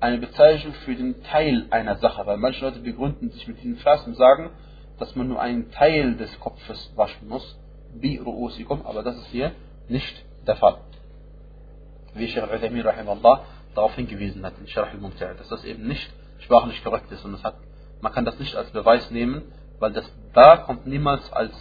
eine 0.00 0.18
Bezeichnung 0.18 0.74
für 0.84 0.94
den 0.94 1.22
Teil 1.24 1.66
einer 1.70 1.96
Sache. 1.96 2.26
Weil 2.26 2.36
manche 2.36 2.64
Leute 2.64 2.80
begründen 2.80 3.30
sich 3.30 3.46
mit 3.48 3.58
diesen 3.58 3.76
Vers 3.76 4.06
und 4.06 4.16
sagen, 4.16 4.50
dass 4.98 5.14
man 5.16 5.28
nur 5.28 5.40
einen 5.40 5.70
Teil 5.70 6.16
des 6.16 6.38
Kopfes 6.40 6.92
waschen 6.96 7.28
muss, 7.28 7.58
bi 7.94 8.20
ru'usikum, 8.20 8.84
aber 8.84 9.02
das 9.02 9.16
ist 9.16 9.26
hier 9.26 9.52
nicht 9.88 10.24
der 10.46 10.56
Fall. 10.56 10.78
Wie 12.14 12.28
Sheikh 12.28 12.46
al-Uthaymeen 12.46 12.84
darauf 13.74 13.94
hingewiesen 13.94 14.44
hat 14.44 14.54
in 14.58 14.66
Sharh 14.68 14.88
al 14.92 15.34
dass 15.36 15.48
das 15.48 15.64
eben 15.64 15.86
nicht 15.86 16.10
sprachlich 16.38 16.82
korrekt 16.82 17.10
ist 17.10 17.24
und 17.24 17.42
hat, 17.42 17.56
man 18.00 18.12
kann 18.12 18.24
das 18.24 18.38
nicht 18.38 18.54
als 18.54 18.70
Beweis 18.70 19.10
nehmen, 19.10 19.52
weil 19.78 19.92
das 19.92 20.04
da 20.32 20.58
kommt 20.58 20.86
niemals 20.86 21.32
als, 21.32 21.52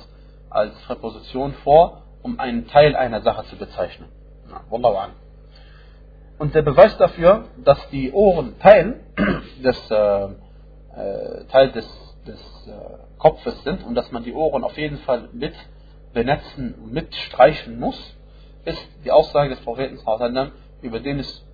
als 0.49 0.75
Präposition 0.81 1.53
vor, 1.63 2.03
um 2.21 2.39
einen 2.39 2.67
Teil 2.67 2.95
einer 2.95 3.21
Sache 3.21 3.45
zu 3.45 3.57
bezeichnen. 3.57 4.09
Wallahu 4.69 4.95
an. 4.95 5.11
Und 6.37 6.55
der 6.55 6.61
Beweis 6.61 6.97
dafür, 6.97 7.45
dass 7.63 7.89
die 7.89 8.11
Ohren 8.11 8.59
Teil 8.59 9.01
des, 9.63 9.91
äh, 9.91 10.25
äh, 10.25 11.45
Teil 11.45 11.71
des, 11.71 11.87
des 12.27 12.67
äh, 12.67 13.17
Kopfes 13.17 13.63
sind 13.63 13.83
und 13.83 13.95
dass 13.95 14.11
man 14.11 14.23
die 14.23 14.33
Ohren 14.33 14.63
auf 14.63 14.77
jeden 14.77 14.97
Fall 14.99 15.29
mit 15.31 15.53
benetzen 16.13 16.75
und 16.75 16.93
mitstreichen 16.93 17.79
muss, 17.79 18.15
ist 18.65 18.87
die 19.03 19.11
Aussage 19.11 19.49
des 19.49 19.59
Propheten 19.61 19.99
über 20.81 20.99
den 20.99 21.19
es, 21.19 21.45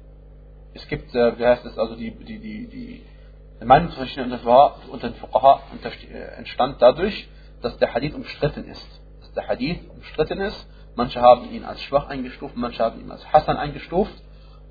es 0.73 0.87
gibt, 0.87 1.13
äh, 1.15 1.37
wie 1.37 1.45
heißt 1.45 1.65
es, 1.65 1.77
also 1.77 1.95
die, 1.95 2.11
die, 2.11 2.39
die, 2.39 2.67
die 2.67 3.65
Meinungsverschiedenheit 3.65 4.41
unter 4.89 5.09
den 5.09 5.15
Fuqaha 5.15 5.61
äh, 5.83 6.37
entstand 6.37 6.81
dadurch, 6.81 7.27
dass 7.61 7.77
der 7.77 7.93
Hadith 7.93 8.15
umstritten 8.15 8.65
ist 8.65 8.99
dass 9.29 9.33
der 9.33 9.47
Hadith 9.47 9.79
umstritten 9.89 10.41
ist. 10.41 10.67
Manche 10.95 11.21
haben 11.21 11.49
ihn 11.51 11.63
als 11.63 11.81
schwach 11.81 12.09
eingestuft, 12.09 12.55
manche 12.57 12.83
haben 12.83 12.99
ihn 12.99 13.11
als 13.11 13.25
Hassan 13.31 13.57
eingestuft. 13.57 14.13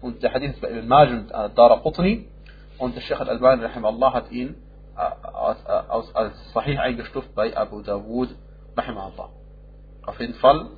Und 0.00 0.22
der 0.22 0.32
Hadith 0.32 0.52
ist 0.52 0.60
bei 0.60 0.70
Ibn 0.70 0.86
Majah 0.86 1.16
und 1.16 1.30
äh, 1.30 1.50
Dara 1.54 1.76
Qutni. 1.78 2.28
Und 2.78 2.94
der 2.96 3.00
Sheikh 3.00 3.20
al-Albani 3.20 3.64
Allah 3.64 4.12
hat 4.12 4.30
ihn 4.30 4.56
äh, 4.96 5.00
als, 5.00 6.14
als 6.14 6.52
Sahih 6.52 6.78
eingestuft 6.78 7.34
bei 7.34 7.56
Abu 7.56 7.82
Dawud 7.82 8.30
Allah. 8.76 9.30
Auf 10.06 10.20
jeden 10.20 10.34
Fall, 10.34 10.70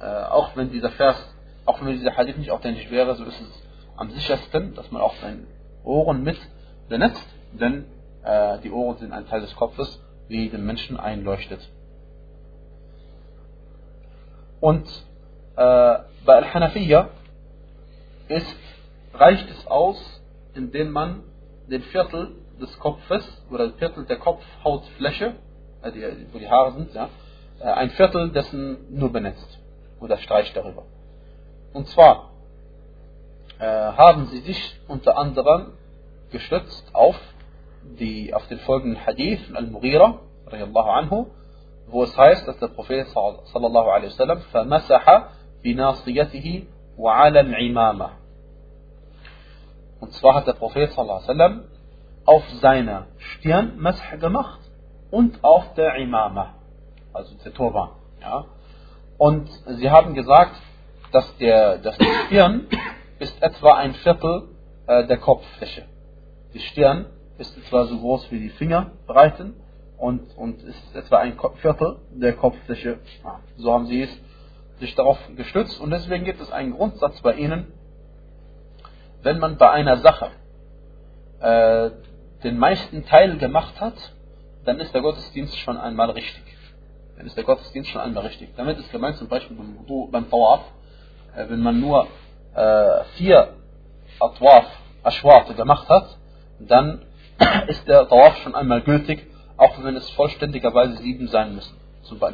äh, 0.00 0.04
auch 0.04 0.56
wenn 0.56 0.70
dieser 0.70 0.90
Vers, 0.90 1.16
auch 1.64 1.80
wenn 1.80 1.92
dieser 1.92 2.16
Hadith 2.16 2.38
nicht 2.38 2.50
authentisch 2.50 2.90
wäre, 2.90 3.14
so 3.14 3.24
ist 3.24 3.40
es 3.40 3.62
am 3.96 4.10
sichersten, 4.10 4.74
dass 4.74 4.90
man 4.90 5.02
auch 5.02 5.14
seine 5.16 5.46
Ohren 5.84 6.22
mit 6.22 6.38
benetzt, 6.88 7.26
denn 7.52 7.84
äh, 8.24 8.58
die 8.60 8.70
Ohren 8.70 8.98
sind 8.98 9.12
ein 9.12 9.26
Teil 9.26 9.40
des 9.40 9.54
Kopfes, 9.56 10.00
wie 10.28 10.48
dem 10.48 10.66
Menschen 10.66 10.98
einleuchtet. 10.98 11.60
Und 14.60 14.86
Äh, 15.56 15.98
bei 16.26 16.34
Al-Hanafiya 16.34 17.08
ist, 18.28 18.56
reicht 19.14 19.48
es 19.50 19.66
aus, 19.66 19.96
indem 20.54 20.90
man 20.90 21.22
den 21.70 21.82
Viertel 21.82 22.32
des 22.60 22.78
Kopfes 22.78 23.24
oder 23.50 23.64
ein 23.64 23.74
Viertel 23.74 24.04
der 24.04 24.18
Kopfhautfläche, 24.18 25.34
äh, 25.80 25.92
die, 25.92 26.04
wo 26.32 26.38
die 26.38 26.48
Haare 26.50 26.72
sind, 26.74 26.92
ja, 26.92 27.08
äh, 27.60 27.64
ein 27.64 27.88
Viertel 27.90 28.32
dessen 28.32 28.98
nur 28.98 29.10
benetzt 29.10 29.58
oder 29.98 30.18
streicht 30.18 30.54
darüber. 30.54 30.82
Und 31.72 31.88
zwar 31.88 32.32
äh, 33.59 33.65
haben 33.65 34.25
sie 34.27 34.39
sich 34.39 34.79
unter 34.87 35.17
anderem 35.17 35.73
gestützt 36.31 36.89
auf, 36.93 37.15
die, 37.99 38.33
auf 38.33 38.47
den 38.47 38.59
folgenden 38.59 39.05
Hadith 39.05 39.41
Al-Mughira, 39.53 40.19
anhu, 40.49 41.27
wo 41.87 42.03
es 42.03 42.17
heißt, 42.17 42.47
dass 42.47 42.57
der 42.59 42.67
Prophet 42.67 43.07
sallallahu 43.07 43.89
alaihi 43.89 44.11
wasallam 44.11 44.39
فَمَسَحَ 44.51 45.23
بِنَاصِيَتِهِ 45.63 46.65
وَعَلَى 46.97 47.39
الْعِمَامَةِ 47.39 48.09
Und 49.99 50.13
zwar 50.13 50.35
hat 50.35 50.47
der 50.47 50.53
Prophet 50.53 50.91
sallallahu 50.91 51.17
alaihi 51.17 51.29
wasallam 51.29 51.63
auf 52.25 52.43
seiner 52.61 53.07
Stirn 53.17 53.79
Masah 53.79 54.15
gemacht 54.15 54.59
und 55.11 55.43
auf 55.43 55.73
der 55.73 55.95
Imama, 55.95 56.55
also 57.13 57.35
der 57.43 57.53
Turban. 57.53 57.89
Ja. 58.21 58.45
Und 59.17 59.49
sie 59.67 59.89
haben 59.89 60.13
gesagt, 60.13 60.55
dass, 61.11 61.37
der, 61.37 61.77
dass 61.79 61.97
die 61.97 62.11
Stirn 62.25 62.67
ist 63.18 63.42
etwa 63.42 63.74
ein 63.76 63.94
Viertel 63.94 64.48
äh, 64.86 65.06
der 65.06 65.18
Kopffläche. 65.18 65.84
Die 66.54 66.60
Stirn 66.60 67.06
ist 67.38 67.56
etwa 67.56 67.84
so 67.84 67.98
groß 67.98 68.30
wie 68.30 68.40
die 68.40 68.50
Fingerbreiten 68.50 69.54
und, 69.98 70.36
und 70.36 70.62
ist 70.62 70.94
etwa 70.94 71.18
ein 71.18 71.38
Viertel 71.56 71.98
der 72.10 72.34
Kopffläche. 72.34 72.98
Ja, 73.24 73.40
so 73.56 73.72
haben 73.72 73.86
sie 73.86 74.02
es 74.02 74.20
sich 74.78 74.94
darauf 74.94 75.18
gestützt 75.36 75.80
und 75.80 75.90
deswegen 75.90 76.24
gibt 76.24 76.40
es 76.40 76.50
einen 76.52 76.72
Grundsatz 76.72 77.20
bei 77.22 77.34
ihnen, 77.34 77.72
wenn 79.22 79.38
man 79.38 79.56
bei 79.56 79.70
einer 79.70 79.96
Sache 79.98 80.30
äh, 81.40 81.90
den 82.44 82.58
meisten 82.58 83.06
Teil 83.06 83.38
gemacht 83.38 83.80
hat, 83.80 83.94
dann 84.64 84.78
ist 84.78 84.92
der 84.94 85.00
Gottesdienst 85.00 85.58
schon 85.58 85.78
einmal 85.78 86.10
richtig. 86.10 86.44
Dann 87.16 87.26
ist 87.26 87.36
der 87.36 87.44
Gottesdienst 87.44 87.90
schon 87.90 88.00
einmal 88.00 88.26
richtig. 88.26 88.54
Damit 88.56 88.78
ist 88.78 88.92
gemeint 88.92 89.16
zum 89.16 89.28
Beispiel 89.28 89.56
beim, 89.56 90.10
beim 90.10 90.30
Tawaf, 90.30 90.60
äh, 91.34 91.48
wenn 91.48 91.60
man 91.60 91.80
nur 91.80 92.06
äh, 92.56 93.04
vier 93.16 93.54
Atwaf, 94.18 94.64
Aschwarte 95.02 95.54
gemacht 95.54 95.88
hat, 95.88 96.16
dann 96.58 97.02
ist 97.68 97.86
der 97.86 98.08
Tawaf 98.08 98.38
schon 98.38 98.54
einmal 98.54 98.80
gültig, 98.80 99.26
auch 99.56 99.82
wenn 99.82 99.94
es 99.96 100.08
vollständigerweise 100.10 100.96
sieben 100.96 101.28
sein 101.28 101.54
müssen. 101.54 101.76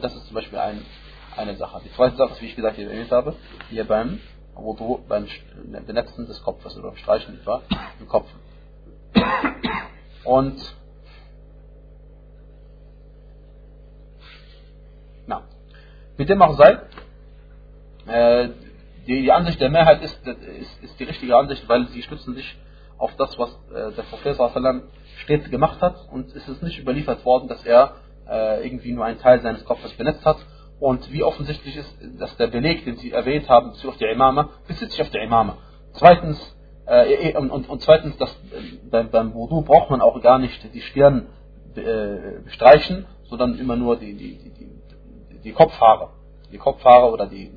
Das 0.01 0.15
ist 0.15 0.27
zum 0.27 0.35
Beispiel 0.35 0.59
ein, 0.59 0.85
eine 1.37 1.57
Sache. 1.57 1.81
Die 1.85 1.93
zweite 1.93 2.17
Sache 2.17 2.33
ist, 2.33 2.43
wie 2.43 2.47
ich 2.47 2.57
gesagt 2.57 2.77
hier 2.77 2.91
erwähnt 2.91 3.11
habe, 3.11 3.35
hier 3.69 3.85
beim 3.85 4.21
beim 5.09 5.27
Benetzen 5.87 6.27
des 6.27 6.43
Kopfes 6.43 6.77
oder 6.77 6.95
Streichen 6.97 7.41
etwa 7.41 7.63
im 7.99 8.07
Kopf. 8.07 8.29
Und 10.25 10.77
na, 15.27 15.43
mit 16.19 16.29
dem 16.29 16.43
auch 16.43 16.57
sei, 16.59 16.79
äh, 18.07 18.51
die, 19.07 19.23
die, 19.23 19.33
Ansicht 19.33 19.61
der 19.61 19.71
Mehrheit 19.71 20.03
ist, 20.03 20.27
ist, 20.27 20.83
ist, 20.83 21.01
die 21.01 21.05
richtige 21.05 21.37
Ansicht, 21.37 21.69
weil 21.69 21.89
sie 21.89 22.03
stützen 22.03 22.35
sich 22.35 22.57
auf 22.99 23.15
das, 23.17 23.39
was 23.39 23.51
äh, 23.75 23.93
der 23.93 24.03
Prophet 24.03 24.37
stets 25.23 25.51
gemacht 25.51 25.81
hat 25.81 25.97
und 26.11 26.35
es 26.35 26.49
ist 26.49 26.63
nicht 26.63 26.79
überliefert 26.79 27.25
worden, 27.25 27.49
dass 27.49 27.65
er 27.65 27.97
äh, 28.29 28.65
irgendwie 28.65 28.93
nur 28.93 29.05
einen 29.05 29.19
Teil 29.19 29.41
seines 29.41 29.65
Kopfes 29.65 29.93
benetzt 29.95 30.25
hat. 30.25 30.39
Und 30.81 31.13
wie 31.13 31.23
offensichtlich 31.23 31.77
ist, 31.77 31.97
dass 32.19 32.37
der 32.37 32.49
Beleg, 32.49 32.85
den 32.85 32.97
Sie 32.97 33.13
erwähnt 33.13 33.49
haben, 33.49 33.71
auf 33.71 33.97
die 33.99 34.05
Imame, 34.05 34.49
bezieht 34.67 34.91
sich 34.91 35.01
auf 35.01 35.11
die 35.11 35.19
Imame. 35.19 35.55
Zweitens, 35.93 36.57
äh, 36.87 37.37
und, 37.37 37.51
und, 37.51 37.69
und, 37.69 37.83
zweitens, 37.83 38.17
das, 38.17 38.37
beim, 38.91 39.11
beim 39.11 39.35
Wudu 39.35 39.63
braucht 39.63 39.91
man 39.91 40.01
auch 40.01 40.21
gar 40.21 40.39
nicht 40.39 40.75
die 40.75 40.81
Stirn 40.81 41.29
äh, 41.77 42.41
bestreichen, 42.45 43.07
sondern 43.25 43.59
immer 43.59 43.77
nur 43.77 43.97
die, 43.97 44.15
die, 44.15 44.39
die, 44.39 45.41
die, 45.45 45.53
Kopfhaare. 45.53 46.11
Die 46.51 46.59
Kopfhaare 46.59 47.13
oder 47.13 47.27
die, 47.27 47.53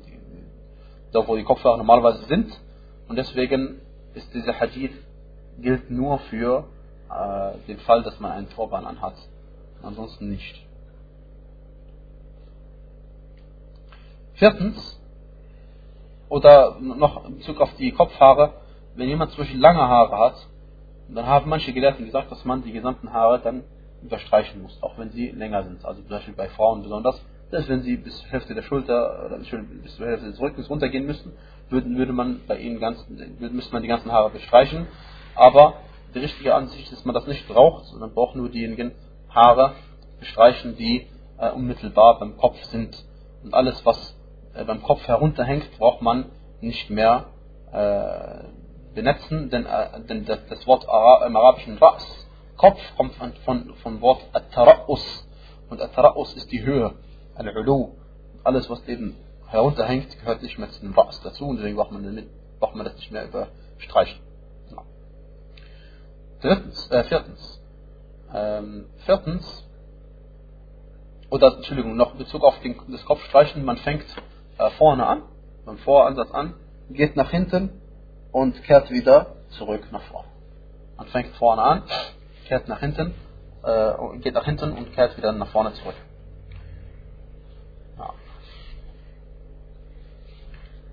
da 1.16 1.26
wo 1.26 1.36
die 1.36 1.44
Kopfhaare 1.44 1.78
normalerweise 1.78 2.24
sind. 2.26 2.52
Und 3.08 3.16
deswegen 3.16 3.80
ist 4.14 4.32
dieser 4.34 4.58
Hadith 4.58 4.92
gilt 5.58 5.90
nur 5.90 6.18
für 6.30 6.64
äh, 7.10 7.66
den 7.66 7.78
Fall, 7.78 8.02
dass 8.02 8.20
man 8.20 8.32
einen 8.32 8.48
Turban 8.50 8.84
anhat. 8.84 9.14
Ansonsten 9.82 10.28
nicht. 10.28 10.64
Viertens, 14.34 15.00
oder 16.28 16.76
noch 16.80 17.24
in 17.26 17.38
Bezug 17.38 17.60
auf 17.60 17.74
die 17.76 17.92
Kopfhaare, 17.92 18.54
wenn 18.94 19.08
jemand 19.08 19.30
zum 19.30 19.42
Beispiel 19.42 19.60
lange 19.60 19.80
Haare 19.80 20.18
hat, 20.18 20.46
dann 21.08 21.26
haben 21.26 21.48
manche 21.48 21.72
Gelehrten 21.72 22.04
gesagt, 22.04 22.30
dass 22.30 22.44
man 22.44 22.62
die 22.62 22.72
gesamten 22.72 23.12
Haare 23.12 23.38
dann 23.38 23.64
überstreichen 24.02 24.60
muss, 24.62 24.82
auch 24.82 24.98
wenn 24.98 25.10
sie 25.10 25.30
länger 25.30 25.62
sind. 25.64 25.84
Also 25.84 26.00
zum 26.02 26.10
Beispiel 26.10 26.34
bei 26.34 26.48
Frauen 26.48 26.82
besonders, 26.82 27.22
dass 27.50 27.68
wenn 27.68 27.82
sie 27.82 27.96
bis 27.96 28.16
zur 28.18 28.30
Hälfte 28.30 28.54
der 28.54 28.62
Schulter 28.62 29.26
oder 29.26 29.38
bis 29.38 29.96
zur 29.96 30.06
Hälfte 30.06 30.26
des 30.26 30.40
Rückens 30.40 30.68
runtergehen 30.68 31.06
müssten, 31.06 31.32
würde, 31.68 31.88
würde 31.90 32.12
man 32.12 32.40
bei 32.46 32.58
ihnen 32.58 32.80
ganz, 32.80 33.04
müsste 33.38 33.72
man 33.72 33.82
die 33.82 33.88
ganzen 33.88 34.12
Haare 34.12 34.30
bestreichen. 34.30 34.86
Aber 35.34 35.74
die 36.14 36.20
richtige 36.20 36.54
Ansicht 36.54 36.84
ist, 36.84 36.92
dass 36.92 37.04
man 37.04 37.14
das 37.14 37.26
nicht 37.26 37.46
braucht, 37.48 37.84
sondern 37.86 38.14
braucht 38.14 38.36
nur 38.36 38.48
diejenigen 38.48 38.92
Haare 39.28 39.72
bestreichen, 40.18 40.76
die 40.76 41.06
äh, 41.38 41.50
unmittelbar 41.50 42.18
beim 42.18 42.36
Kopf 42.36 42.62
sind. 42.64 42.96
Und 43.44 43.54
alles, 43.54 43.84
was 43.84 44.16
äh, 44.54 44.64
beim 44.64 44.82
Kopf 44.82 45.06
herunterhängt, 45.06 45.70
braucht 45.78 46.02
man 46.02 46.26
nicht 46.60 46.90
mehr 46.90 47.26
äh, 47.72 48.94
benetzen, 48.94 49.50
denn, 49.50 49.66
äh, 49.66 50.00
denn 50.08 50.24
das, 50.24 50.46
das, 50.48 50.66
Wort 50.66 50.84
im 50.84 51.36
arabischen 51.36 51.76
Ra's, 51.78 52.26
Kopf, 52.56 52.80
kommt 52.96 53.14
von, 53.16 53.32
von, 53.44 53.74
vom 53.82 54.00
Wort 54.00 54.22
At-Tara'us. 54.32 55.26
Und 55.68 55.82
At-Tara'us 55.82 56.34
ist 56.36 56.50
die 56.50 56.64
Höhe, 56.64 56.94
Al-Ulu. 57.36 57.90
Alles, 58.44 58.70
was 58.70 58.86
eben 58.88 59.16
herunterhängt, 59.48 60.18
gehört 60.20 60.42
nicht 60.42 60.58
mehr 60.58 60.70
zu 60.70 60.80
dem 60.80 60.92
Ra's 60.92 61.20
dazu 61.22 61.46
und 61.46 61.56
deswegen 61.56 61.76
braucht 61.76 61.92
man, 61.92 62.28
braucht 62.58 62.74
man 62.74 62.84
das 62.84 62.96
nicht 62.96 63.12
mehr 63.12 63.26
überstreichen. 63.26 64.20
Drittens, 66.40 66.90
äh, 66.90 67.04
viertens, 67.04 67.60
ähm, 68.32 68.86
viertens, 69.04 69.64
oder 71.30 71.56
Entschuldigung, 71.56 71.96
noch 71.96 72.12
in 72.12 72.18
Bezug 72.18 72.42
auf 72.44 72.60
den, 72.60 72.76
das 72.88 73.04
Kopfstreichen, 73.04 73.64
man 73.64 73.78
fängt 73.78 74.04
äh, 74.58 74.70
vorne 74.72 75.06
an, 75.06 75.22
beim 75.64 75.78
Voransatz 75.78 76.30
an, 76.30 76.54
geht 76.90 77.16
nach 77.16 77.30
hinten 77.30 77.80
und 78.32 78.62
kehrt 78.64 78.90
wieder 78.90 79.36
zurück 79.50 79.88
nach 79.92 80.02
vorne. 80.02 80.28
Man 80.96 81.06
fängt 81.08 81.34
vorne 81.36 81.62
an, 81.62 81.82
kehrt 82.46 82.68
nach 82.68 82.80
hinten, 82.80 83.14
äh, 83.64 84.18
geht 84.18 84.34
nach 84.34 84.44
hinten 84.44 84.72
und 84.72 84.92
kehrt 84.92 85.16
wieder 85.16 85.32
nach 85.32 85.48
vorne 85.48 85.72
zurück. 85.74 85.96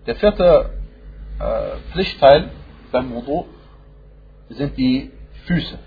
Der 0.06 0.16
vierte 0.18 0.70
äh, 1.39 1.92
Pflichtteil 1.92 2.52
beim 2.92 3.13
Wudu 3.13 3.46
sind 4.50 4.78
die 4.78 5.12
Füße. 5.46 5.80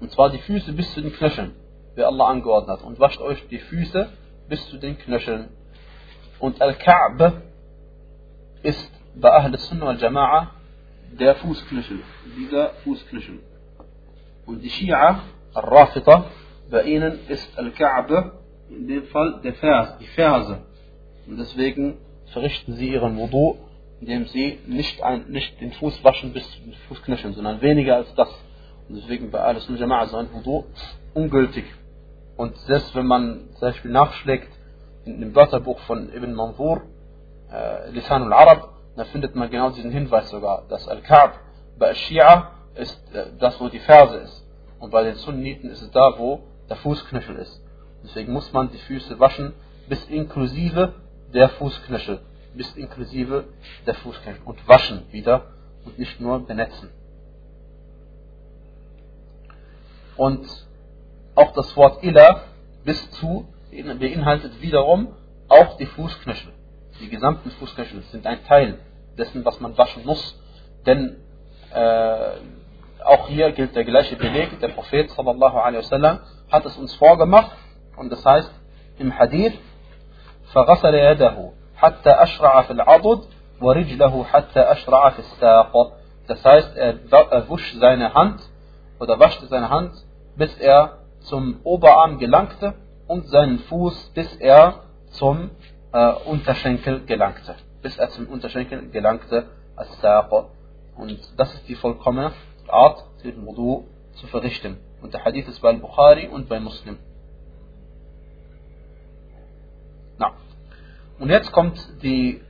Und 0.00 0.10
zwar 0.10 0.30
die 0.30 0.38
Füße 0.38 0.72
bis 0.72 0.92
zu 0.94 1.02
den 1.02 1.12
Knöcheln, 1.12 1.54
wie 1.94 2.02
Allah 2.02 2.28
angeordnet 2.28 2.78
hat. 2.78 2.86
Und 2.86 2.98
wascht 2.98 3.20
euch 3.20 3.46
die 3.48 3.58
Füße 3.58 4.08
bis 4.48 4.66
zu 4.68 4.78
den 4.78 4.96
Knöcheln. 4.98 5.50
Und 6.38 6.60
Al-Ka'b 6.62 7.42
ist 8.62 8.90
bei 9.14 9.30
Ahl 9.30 9.56
Sunnah 9.58 9.86
wal 9.86 9.96
Jama'a 9.96 10.48
der 11.18 11.34
Fußknöchel, 11.36 12.00
dieser 12.38 12.70
Fußknöchel. 12.84 13.40
Und 14.46 14.62
die 14.62 14.70
Shia, 14.70 15.20
Al-Rafita, 15.52 16.24
bei 16.70 16.84
ihnen 16.84 17.20
ist 17.28 17.58
Al-Ka'b 17.58 18.32
in 18.70 18.88
dem 18.88 19.04
Fall 19.04 19.40
der 19.42 19.54
Vers, 19.54 19.98
die 19.98 20.06
Ferse. 20.06 20.62
Und 21.26 21.38
deswegen 21.38 21.98
verrichten 22.32 22.74
sie 22.74 22.90
ihren 22.90 23.16
Wudu, 23.16 23.56
indem 24.00 24.26
sie 24.26 24.58
nicht, 24.66 25.02
ein, 25.02 25.26
nicht 25.28 25.60
den 25.60 25.72
Fuß 25.72 26.04
waschen 26.04 26.32
bis 26.32 26.44
den 26.62 26.74
Fußknöcheln, 26.88 27.34
sondern 27.34 27.60
weniger 27.60 27.96
als 27.96 28.14
das. 28.14 28.28
Und 28.88 28.96
deswegen 28.96 29.30
bei 29.30 29.40
Ahl 29.40 29.58
Sunnah 29.58 29.78
Jama'a 29.78 30.04
ist 30.04 30.14
ein 30.14 30.32
Wudu 30.32 30.64
ungültig. 31.14 31.64
Und 32.36 32.56
selbst 32.58 32.94
wenn 32.94 33.06
man 33.06 33.48
zum 33.52 33.60
Beispiel 33.60 33.90
nachschlägt 33.90 34.50
in 35.04 35.20
dem 35.20 35.34
Wörterbuch 35.34 35.78
von 35.80 36.12
Ibn 36.12 36.34
Manzur, 36.34 36.82
äh, 37.50 37.90
Lisan 37.90 38.24
al-Arab, 38.24 38.74
da 38.96 39.04
findet 39.04 39.34
man 39.34 39.50
genau 39.50 39.70
diesen 39.70 39.90
Hinweis 39.90 40.28
sogar, 40.30 40.64
dass 40.68 40.88
Al-Ka'b 40.88 41.32
bei 41.78 41.94
Shia 41.94 42.52
ist 42.74 43.14
äh, 43.14 43.26
das, 43.38 43.60
wo 43.60 43.68
die 43.68 43.78
Ferse 43.78 44.18
ist. 44.18 44.46
Und 44.78 44.90
bei 44.90 45.04
den 45.04 45.14
Sunniten 45.14 45.70
ist 45.70 45.82
es 45.82 45.90
da, 45.90 46.18
wo 46.18 46.40
der 46.68 46.76
Fußknöchel 46.76 47.36
ist. 47.36 47.62
Deswegen 48.02 48.32
muss 48.32 48.52
man 48.52 48.70
die 48.70 48.78
Füße 48.78 49.18
waschen, 49.18 49.54
bis 49.88 50.04
inklusive 50.08 50.94
der 51.32 51.48
Fußknöchel. 51.50 52.20
Bis 52.54 52.74
inklusive 52.76 53.44
der 53.86 53.94
Fußknöchel. 53.94 54.42
Und 54.44 54.66
waschen 54.68 55.04
wieder 55.12 55.46
und 55.84 55.98
nicht 55.98 56.20
nur 56.20 56.46
benetzen. 56.46 56.90
Und 60.16 60.46
auch 61.34 61.52
das 61.52 61.76
Wort 61.76 62.02
Ila 62.02 62.42
bis 62.84 63.10
zu 63.12 63.46
beinhaltet 63.70 64.60
wiederum 64.62 65.14
auch 65.48 65.76
die 65.76 65.86
Fußknöchel. 65.86 66.52
die 67.00 67.08
gesamten 67.08 67.50
Fußknöchel 67.50 68.02
sind 68.10 68.26
ein 68.26 68.44
Teil 68.46 68.78
dessen, 69.18 69.44
was 69.44 69.60
man 69.60 69.76
waschen 69.76 70.04
muss. 70.06 70.40
Denn 70.86 71.16
äh, 71.74 72.30
auch 73.04 73.28
hier 73.28 73.52
gilt 73.52 73.76
der 73.76 73.84
gleiche 73.84 74.16
Beleg. 74.16 74.58
Der 74.60 74.68
Prophet 74.68 75.10
sallallahu 75.10 75.58
alaihi 75.58 75.78
wasallam 75.84 76.20
hat 76.50 76.64
es 76.64 76.76
uns 76.76 76.94
vorgemacht 76.94 77.56
und 77.96 78.10
das 78.10 78.24
heißt 78.24 78.50
im 78.98 79.16
Hadith 79.16 79.54
فغسل 80.53 80.95
يده 80.95 81.51
حتى 81.75 82.09
أشرع 82.09 82.61
في 82.61 82.71
العضد 82.71 83.23
ورجله 83.61 84.23
حتى 84.23 84.59
أشرع 84.59 85.09
في 85.09 85.19
الساق 85.19 85.93
das 86.27 86.45
heißt 86.45 86.77
er, 86.77 86.95
er 87.11 87.49
wusch 87.49 87.73
seine 87.79 88.13
Hand 88.13 88.41
oder 88.99 89.19
waschte 89.19 89.47
seine 89.47 89.69
Hand 89.69 89.91
bis 90.35 90.57
er 90.59 90.99
zum 91.21 91.59
Oberarm 91.63 92.19
gelangte 92.19 92.73
und 93.07 93.27
seinen 93.27 93.59
Fuß 93.59 94.11
bis 94.13 94.35
er 94.37 94.83
zum 95.11 95.49
äh, 95.91 96.13
Unterschenkel 96.25 97.05
gelangte 97.05 97.55
bis 97.81 97.97
er 97.97 98.09
zum 98.09 98.27
Unterschenkel 98.27 98.89
gelangte 98.89 99.47
als 99.75 99.89
und 100.95 101.19
das 101.37 101.53
ist 101.55 101.67
die 101.67 101.75
vollkommene 101.75 102.31
Art 102.67 103.03
den 103.23 103.45
Wudu 103.45 103.85
zu 104.13 104.27
verrichten 104.27 104.77
und 105.01 105.13
der 105.13 105.25
Hadith 105.25 105.47
ist 105.47 105.61
bei 105.61 105.73
Bukhari 105.73 106.27
und 106.27 106.47
bei 106.47 106.59
Muslim 106.59 106.97
Und 111.18 111.30
jetzt 111.30 111.50
kommt 111.52 111.78
die 112.02 112.42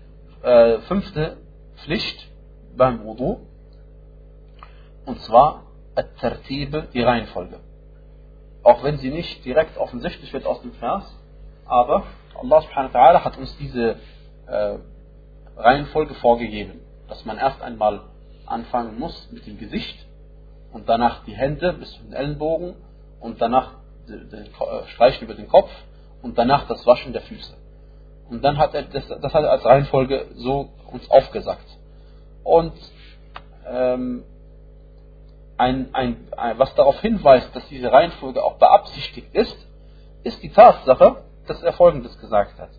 äh, 0.43 0.79
fünfte 0.81 1.37
Pflicht 1.77 2.29
beim 2.77 3.05
Wudu. 3.05 3.41
Und 5.05 5.21
zwar 5.21 5.63
die 6.93 7.01
Reihenfolge. 7.01 7.61
Auch 8.63 8.83
wenn 8.83 8.99
sie 8.99 9.11
nicht 9.11 9.45
direkt 9.45 9.79
offensichtlich 9.79 10.33
wird 10.33 10.47
aus 10.47 10.61
dem 10.63 10.73
Vers, 10.73 11.05
aber 11.65 12.05
Allah 12.39 12.61
subhanahu 12.61 12.93
wa 12.93 12.99
ta'ala 12.99 13.25
hat 13.25 13.39
uns 13.39 13.57
diese 13.57 13.97
äh, 14.47 14.79
Reihenfolge 15.57 16.15
vorgegeben, 16.15 16.81
dass 17.09 17.25
man 17.25 17.39
erst 17.39 17.63
einmal 17.63 18.03
anfangen 18.45 18.99
muss 18.99 19.31
mit 19.31 19.47
dem 19.47 19.59
Gesicht 19.59 20.07
und 20.73 20.89
danach 20.89 21.25
die 21.25 21.35
Hände 21.35 21.73
bis 21.73 21.93
zu 21.93 22.03
den 22.03 22.13
Ellenbogen 22.13 22.75
und 23.21 23.41
danach 23.41 23.75
den 24.09 24.31
äh, 24.33 24.87
Streichen 24.89 25.25
über 25.25 25.35
den 25.35 25.49
Kopf 25.49 25.71
und 26.23 26.37
danach 26.37 26.67
das 26.67 26.85
Waschen 26.87 27.13
der 27.13 27.23
Füße. 27.23 27.55
Und 28.31 28.43
dann 28.43 28.59
hat 28.59 28.75
er 28.75 28.83
das, 28.83 29.07
das 29.07 29.35
hat 29.35 29.45
er 29.45 29.51
als 29.51 29.65
Reihenfolge 29.65 30.27
so 30.35 30.71
uns 30.91 31.09
aufgesagt. 31.11 31.67
Und 32.43 32.73
ähm, 33.69 34.25
ein, 35.59 35.95
ein, 35.95 36.29
ein, 36.37 36.59
was 36.59 36.75
darauf 36.75 37.01
hinweist, 37.01 37.55
dass 37.55 37.67
diese 37.69 37.91
Reihenfolge 37.91 38.43
auch 38.43 38.59
beabsichtigt 38.59 39.35
ist, 39.35 39.57
ist 40.23 40.43
die 40.43 40.51
Tatsache, 40.51 41.23
dass 41.47 41.63
er 41.63 41.73
Folgendes 41.73 42.19
gesagt 42.19 42.59
hat. 42.59 42.71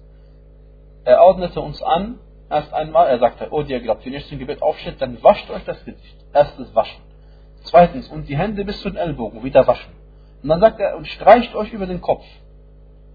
Er 1.06 1.22
ordnete 1.22 1.62
uns 1.62 1.82
an, 1.82 2.20
erst 2.50 2.74
einmal, 2.74 3.08
er 3.08 3.20
sagte, 3.20 3.48
oh, 3.52 3.62
ihr 3.62 3.80
glaubt, 3.80 4.06
wenn 4.06 4.14
ihr 4.14 4.24
zum 4.26 4.40
Gebet 4.40 4.62
aufsteht, 4.62 5.02
dann 5.02 5.22
wascht 5.24 5.50
euch 5.50 5.64
das 5.64 5.84
Gesicht. 5.86 6.18
Erstes 6.34 6.76
Waschen. 6.76 7.02
Zweitens, 7.64 8.10
und 8.10 8.28
die 8.28 8.38
Hände 8.38 8.64
bis 8.66 8.82
zu 8.82 8.90
den 8.90 8.98
Ellbogen 8.98 9.44
wieder 9.44 9.66
waschen. 9.68 9.94
Und 10.44 10.50
dann 10.50 10.60
sagt 10.60 10.80
er, 10.80 10.96
und 10.98 11.08
streicht 11.08 11.56
euch 11.56 11.74
über 11.74 11.88
den 11.88 12.02
Kopf. 12.02 12.26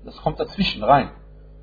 Das 0.04 0.16
kommt 0.16 0.40
dazwischen 0.40 0.82
rein. 0.82 1.10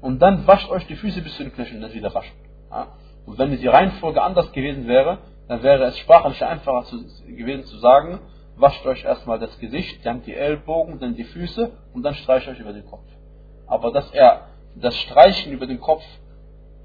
Und 0.01 0.19
dann 0.19 0.47
wascht 0.47 0.69
euch 0.69 0.85
die 0.87 0.95
Füße 0.95 1.21
bis 1.21 1.35
zu 1.35 1.43
den 1.43 1.53
Knöcheln, 1.53 1.81
dann 1.81 1.93
wieder 1.93 2.13
waschen. 2.13 2.35
Ja? 2.71 2.87
Und 3.25 3.37
wenn 3.37 3.51
die 3.51 3.67
Reihenfolge 3.67 4.21
anders 4.21 4.51
gewesen 4.51 4.87
wäre, 4.87 5.19
dann 5.47 5.63
wäre 5.63 5.83
es 5.85 5.97
sprachlich 5.97 6.43
einfacher 6.43 6.85
zu, 6.85 7.03
gewesen 7.27 7.65
zu 7.65 7.77
sagen, 7.79 8.19
wascht 8.55 8.85
euch 8.85 9.03
erstmal 9.03 9.39
das 9.39 9.57
Gesicht, 9.59 10.05
dann 10.05 10.21
die 10.23 10.35
Ellbogen, 10.35 10.99
dann 10.99 11.15
die 11.15 11.23
Füße 11.23 11.71
und 11.93 12.03
dann 12.03 12.15
streicht 12.15 12.47
euch 12.47 12.59
über 12.59 12.73
den 12.73 12.85
Kopf. 12.85 13.05
Aber 13.67 13.91
dass 13.91 14.11
er 14.11 14.47
das 14.75 14.95
Streichen 14.97 15.51
über 15.51 15.67
den 15.67 15.79
Kopf 15.79 16.03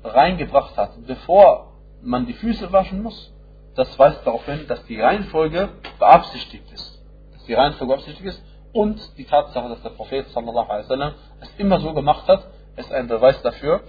reingebracht 0.02 0.76
hat, 0.76 0.92
bevor 1.06 1.72
man 2.02 2.26
die 2.26 2.34
Füße 2.34 2.72
waschen 2.72 3.02
muss, 3.02 3.32
das 3.74 3.98
weist 3.98 4.24
darauf 4.26 4.44
hin, 4.46 4.66
dass 4.68 4.84
die 4.86 5.00
Reihenfolge 5.00 5.68
beabsichtigt 5.98 6.70
ist. 6.72 7.02
Dass 7.32 7.44
die 7.44 7.54
Reihenfolge 7.54 7.92
beabsichtigt 7.92 8.26
ist 8.26 8.42
und 8.72 9.18
die 9.18 9.24
Tatsache, 9.24 9.68
dass 9.68 9.82
der 9.82 9.90
Prophet 9.90 10.28
sallallahu 10.28 10.68
alaihi 10.68 10.84
wasallam 10.84 11.14
es 11.40 11.50
immer 11.58 11.80
so 11.80 11.92
gemacht 11.92 12.28
hat, 12.28 12.46
ist 12.77 12.91
ein 12.91 13.07
Beweis 13.07 13.41
dafür, 13.41 13.81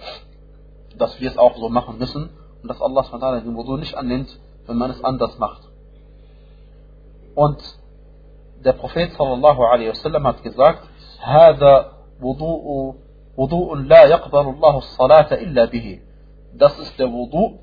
dass 0.97 1.19
wir 1.19 1.29
es 1.29 1.37
auch 1.37 1.55
so 1.57 1.69
machen 1.69 1.97
müssen 1.97 2.29
und 2.61 2.67
dass 2.67 2.81
Allah 2.81 3.03
SWT 3.03 3.45
den 3.45 3.55
Wudu 3.55 3.77
nicht 3.77 3.95
annimmt, 3.95 4.37
wenn 4.67 4.77
man 4.77 4.91
es 4.91 5.03
anders 5.03 5.37
macht. 5.39 5.61
Und 7.35 7.59
der 8.63 8.73
Prophet 8.73 9.13
sallallahu 9.13 9.63
alaihi 9.63 9.89
wasallam 9.89 10.27
hat 10.27 10.43
gesagt, 10.43 10.87
هذا 11.19 11.91
وضوء 12.21 12.95
وضوء 13.37 13.75
لا 13.75 14.03
يقبل 14.05 14.45
الله 14.49 14.77
الصلاة 14.77 15.33
إلا 15.33 15.65
به. 15.65 15.99
Das 16.53 16.77
ist 16.79 16.99
der 16.99 17.11
Wudu, 17.11 17.59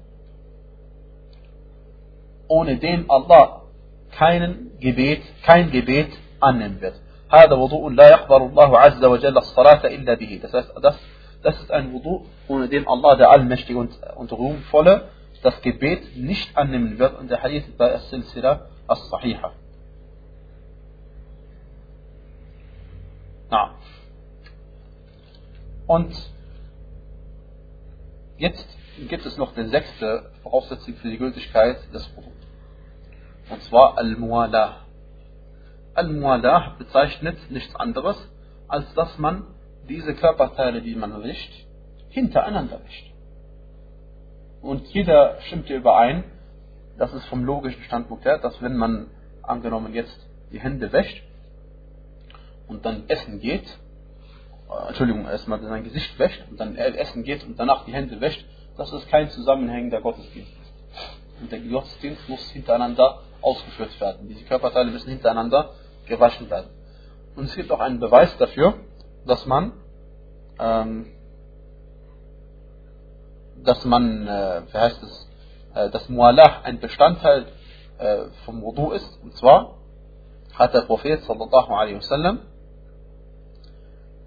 ohne 2.48 2.78
den 2.78 3.10
Allah 3.10 3.62
keinen 4.12 4.78
Gebet, 4.80 5.22
kein 5.44 5.70
Gebet 5.70 6.10
annehmen 6.40 6.80
wird. 6.80 6.94
هذا 7.30 7.54
وضوء 7.54 7.90
لا 7.90 8.08
يقبل 8.10 8.42
الله 8.42 8.78
عز 8.78 9.04
وجل 9.04 9.38
الصلاة 9.38 9.86
إلا 9.86 10.14
به. 10.14 10.40
Das 10.42 10.52
heißt, 10.52 10.72
das, 10.82 10.96
das 11.43 11.59
ist 11.59 11.71
ein 11.71 11.91
Wudu, 11.93 12.25
ohne 12.47 12.69
dem 12.69 12.87
Allah, 12.87 13.15
der 13.15 13.29
Allmächtige 13.29 13.77
und, 13.77 13.99
und 14.15 14.31
Ruhmvolle, 14.31 15.09
das 15.43 15.61
Gebet 15.61 16.15
nicht 16.15 16.57
annehmen 16.57 16.97
wird. 16.97 17.19
Und 17.19 17.29
der 17.29 17.43
Hadith 17.43 17.65
bei 17.77 17.93
As-Silsila 17.93 18.67
As-Sahiha. 18.87 19.51
Na. 23.49 23.75
Und 25.85 26.15
jetzt 28.37 28.67
gibt 29.09 29.25
es 29.25 29.37
noch 29.37 29.53
die 29.53 29.65
sechste 29.65 30.31
Voraussetzung 30.43 30.95
für 30.95 31.09
die 31.09 31.17
Gültigkeit 31.17 31.77
des 31.93 32.09
Wudu. 32.15 32.31
Und 33.49 33.61
zwar 33.63 33.97
Al-Mualah. 33.97 34.77
Al-Mualah 35.93 36.75
bezeichnet 36.79 37.37
nichts 37.51 37.75
anderes, 37.75 38.17
als 38.69 38.91
dass 38.93 39.17
man 39.17 39.45
diese 39.89 40.13
Körperteile, 40.15 40.81
die 40.81 40.95
man 40.95 41.23
wäscht, 41.23 41.51
hintereinander 42.09 42.79
wäscht. 42.83 43.11
Und 44.61 44.87
jeder 44.87 45.41
stimmt 45.41 45.67
hier 45.67 45.77
überein, 45.77 46.23
das 46.97 47.13
ist 47.13 47.25
vom 47.25 47.43
logischen 47.43 47.83
Standpunkt 47.83 48.23
her, 48.23 48.37
dass 48.37 48.61
wenn 48.61 48.77
man 48.77 49.07
angenommen 49.41 49.93
jetzt 49.93 50.17
die 50.51 50.59
Hände 50.59 50.91
wäscht 50.93 51.23
und 52.67 52.85
dann 52.85 53.03
essen 53.07 53.39
geht, 53.39 53.65
äh, 54.69 54.87
Entschuldigung, 54.87 55.25
erstmal 55.25 55.61
sein 55.61 55.83
Gesicht 55.83 56.17
wäscht 56.17 56.43
und 56.49 56.59
dann 56.59 56.75
essen 56.75 57.23
geht 57.23 57.43
und 57.43 57.59
danach 57.59 57.85
die 57.85 57.93
Hände 57.93 58.21
wäscht, 58.21 58.45
dass 58.77 58.91
es 58.93 59.05
kein 59.07 59.29
zusammenhängender 59.29 60.01
Gottesdienst 60.01 60.51
ist. 60.51 61.41
Und 61.41 61.51
der 61.51 61.59
Gottesdienst 61.59 62.29
muss 62.29 62.49
hintereinander 62.51 63.19
ausgeführt 63.41 63.99
werden. 63.99 64.29
Diese 64.29 64.45
Körperteile 64.45 64.91
müssen 64.91 65.09
hintereinander 65.09 65.71
gewaschen 66.07 66.49
werden. 66.49 66.69
Und 67.35 67.45
es 67.45 67.55
gibt 67.55 67.71
auch 67.71 67.79
einen 67.79 67.99
Beweis 67.99 68.35
dafür, 68.37 68.75
dass 69.25 69.45
man, 69.45 69.73
ähm, 70.59 71.07
dass 73.63 73.83
man, 73.85 74.27
äh, 74.27 74.61
wie 74.71 74.77
heißt 74.77 75.03
es, 75.03 75.29
äh, 75.75 75.89
dass 75.89 76.09
Mualah 76.09 76.61
ein 76.63 76.79
Bestandteil 76.79 77.47
äh, 77.97 78.25
vom 78.45 78.61
Wudu 78.61 78.91
ist. 78.91 79.19
Und 79.23 79.35
zwar 79.37 79.77
hat 80.53 80.73
der 80.73 80.81
Prophet 80.81 81.23
sallallahu 81.23 81.73
alaihi 81.73 81.95
wasallam 81.97 82.39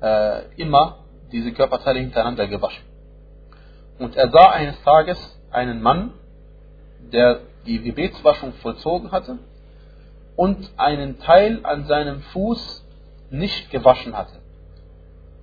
äh, 0.00 0.54
immer 0.56 1.04
diese 1.32 1.52
Körperteile 1.52 2.00
hintereinander 2.00 2.46
gewaschen. 2.46 2.84
Und 3.98 4.16
er 4.16 4.30
sah 4.30 4.50
eines 4.50 4.80
Tages 4.82 5.18
einen 5.50 5.80
Mann, 5.80 6.12
der 7.12 7.40
die 7.66 7.82
Gebetswaschung 7.82 8.52
vollzogen 8.54 9.10
hatte 9.10 9.38
und 10.36 10.70
einen 10.76 11.18
Teil 11.18 11.60
an 11.64 11.86
seinem 11.86 12.20
Fuß 12.20 12.84
nicht 13.30 13.70
gewaschen 13.70 14.16
hatte. 14.16 14.38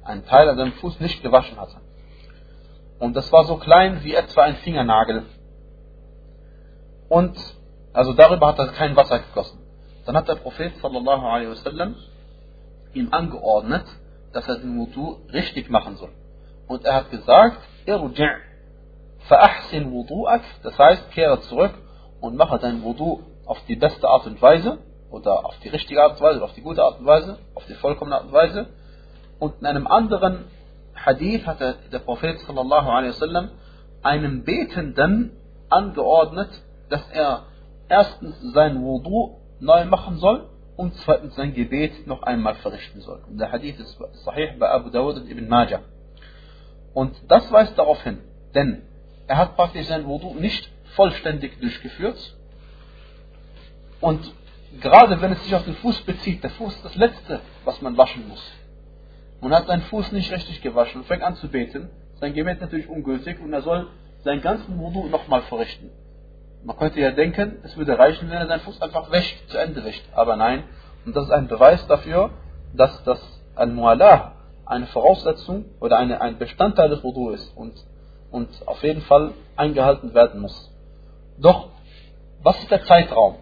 Ein 0.06 0.26
Teil 0.26 0.50
an 0.50 0.58
seinem 0.58 0.74
Fuß 0.74 1.00
nicht 1.00 1.22
gewaschen 1.24 1.60
hatte. 1.60 1.78
Und 3.00 3.16
das 3.16 3.32
war 3.32 3.46
so 3.46 3.58
klein 3.58 4.04
wie 4.04 4.14
etwa 4.14 4.44
ein 4.44 4.56
Fingernagel. 4.58 5.26
Und 7.10 7.38
also 7.94 8.14
darüber 8.14 8.48
hat 8.48 8.60
er 8.60 8.68
kein 8.68 8.96
Wasser 8.96 9.20
geflossen. 9.20 9.60
Dann 10.06 10.16
hat 10.16 10.28
der 10.28 10.36
Prophet 10.36 10.76
sallallahu 10.82 11.26
alaihi 11.26 11.50
wasallam 11.50 11.96
ihm 12.94 13.10
angeordnet, 13.12 13.86
dass 14.34 14.48
er 14.48 14.58
den 14.58 14.78
Wudu 14.78 15.18
richtig 15.32 15.70
machen 15.70 15.96
soll. 15.98 16.12
Und 16.68 16.86
er 16.86 16.96
hat 16.96 17.12
gesagt, 17.12 17.60
irji' 17.86 18.38
fa'ahsin 19.30 19.92
wudu'ak, 19.92 20.42
das 20.64 20.78
heißt, 20.78 21.12
kehre 21.12 21.40
zurück 21.42 21.74
und 22.20 22.36
mache 22.36 22.60
dein 22.60 22.84
Wudu 22.84 23.24
auf 23.46 23.60
die 23.68 23.76
beste 23.76 24.08
Art 24.08 24.26
und 24.26 24.42
Weise 24.42 24.80
oder 25.12 25.46
auf 25.46 25.58
die 25.60 25.70
richtige 25.70 26.02
Art 26.02 26.14
und 26.14 26.22
Weise 26.22 26.38
oder 26.38 26.46
auf 26.46 26.54
die 26.54 26.62
gute 26.62 26.84
Art 26.84 27.00
und 27.00 27.06
Weise, 27.06 27.38
auf 27.56 27.66
die 27.66 27.76
vollkommene 27.76 28.16
Art 28.16 28.26
und 28.26 28.34
Weise. 28.34 28.68
Und 29.44 29.60
in 29.60 29.66
einem 29.66 29.88
anderen 29.88 30.46
Hadith 30.96 31.46
hat 31.46 31.60
der 31.60 32.00
Prophet 32.00 32.40
sallallahu 32.40 32.88
wasallam 32.88 33.50
einem 34.02 34.46
Betenden 34.46 35.32
angeordnet, 35.68 36.50
dass 36.88 37.06
er 37.12 37.44
erstens 37.90 38.40
sein 38.54 38.82
Wudu 38.82 39.36
neu 39.60 39.84
machen 39.84 40.16
soll 40.20 40.48
und 40.78 40.96
zweitens 40.96 41.36
sein 41.36 41.54
Gebet 41.54 42.08
noch 42.08 42.24
einmal 42.24 42.56
verrichten 42.56 43.02
soll. 43.02 43.22
Und 43.28 43.38
der 43.38 43.52
Hadith 43.52 43.78
ist 43.82 44.00
sahih 44.24 44.58
bei 44.58 44.70
Abu 44.70 44.90
Dawud 44.90 45.18
und 45.18 45.30
Ibn 45.30 45.50
Majah. 45.50 45.82
Und 46.94 47.14
das 47.28 47.52
weist 47.52 47.78
darauf 47.78 48.02
hin, 48.02 48.20
Denn 48.56 48.84
er 49.28 49.40
hat 49.40 49.58
praktisch 49.58 49.88
sein 49.88 50.06
Wudu 50.06 50.36
nicht 50.36 50.72
vollständig 50.96 51.60
durchgeführt. 51.60 52.38
Und 54.00 54.24
gerade 54.80 55.20
wenn 55.22 55.34
es 55.34 55.44
sich 55.44 55.54
auf 55.54 55.66
den 55.66 55.76
Fuß 55.76 56.00
bezieht, 56.04 56.42
der 56.46 56.52
Fuß 56.52 56.76
ist 56.76 56.86
das 56.86 56.96
Letzte, 56.96 57.42
was 57.66 57.82
man 57.82 57.98
waschen 57.98 58.30
muss. 58.30 58.63
Und 59.44 59.54
hat 59.54 59.68
seinen 59.68 59.82
Fuß 59.82 60.14
nicht 60.14 60.32
richtig 60.32 60.62
gewaschen 60.62 61.02
und 61.02 61.08
fängt 61.08 61.22
an 61.22 61.36
zu 61.36 61.50
beten, 61.50 61.90
sein 62.22 62.34
Gebet 62.34 62.56
ist 62.56 62.62
natürlich 62.62 62.88
ungültig 62.88 63.42
und 63.42 63.52
er 63.52 63.62
soll 63.62 63.88
seinen 64.24 64.42
ganzen 64.42 64.80
Wudu 64.80 65.10
nochmal 65.10 65.42
verrichten. 65.42 65.92
Man 66.64 66.78
könnte 66.78 67.02
ja 67.02 67.12
denken, 67.12 67.58
es 67.64 67.76
würde 67.76 68.00
reichen, 68.00 68.30
wenn 68.30 68.38
er 68.38 68.48
seinen 68.48 68.62
Fuß 68.62 68.82
einfach 68.82 69.12
wäscht, 69.12 69.50
zu 69.50 69.58
Ende 69.58 69.84
wäscht. 69.84 70.06
Aber 70.14 70.38
nein, 70.38 70.64
und 71.06 71.14
das 71.14 71.26
ist 71.26 71.32
ein 71.32 71.50
Beweis 71.50 71.86
dafür, 71.88 72.30
dass 72.74 73.04
das 73.04 73.20
Al-Mu'alah 73.56 74.32
eine 74.66 74.88
Voraussetzung 74.88 75.66
oder 75.82 75.98
eine, 75.98 76.22
ein 76.22 76.38
Bestandteil 76.38 76.88
des 76.88 77.04
Wudu 77.04 77.32
ist 77.32 77.52
und, 77.58 77.74
und 78.32 78.48
auf 78.66 78.82
jeden 78.82 79.02
Fall 79.02 79.34
eingehalten 79.58 80.14
werden 80.14 80.40
muss. 80.40 80.72
Doch, 81.38 81.68
was 82.42 82.58
ist 82.60 82.72
der 82.72 82.86
Zeitraum? 82.86 83.36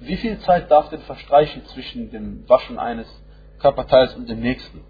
Wie 0.00 0.16
viel 0.16 0.38
Zeit 0.40 0.70
darf 0.70 0.90
denn 0.90 1.00
verstreichen 1.00 1.64
zwischen 1.64 2.10
dem 2.10 2.46
Waschen 2.46 2.78
eines 2.78 3.08
Körperteils 3.60 4.14
und 4.14 4.28
dem 4.28 4.40
nächsten? 4.40 4.82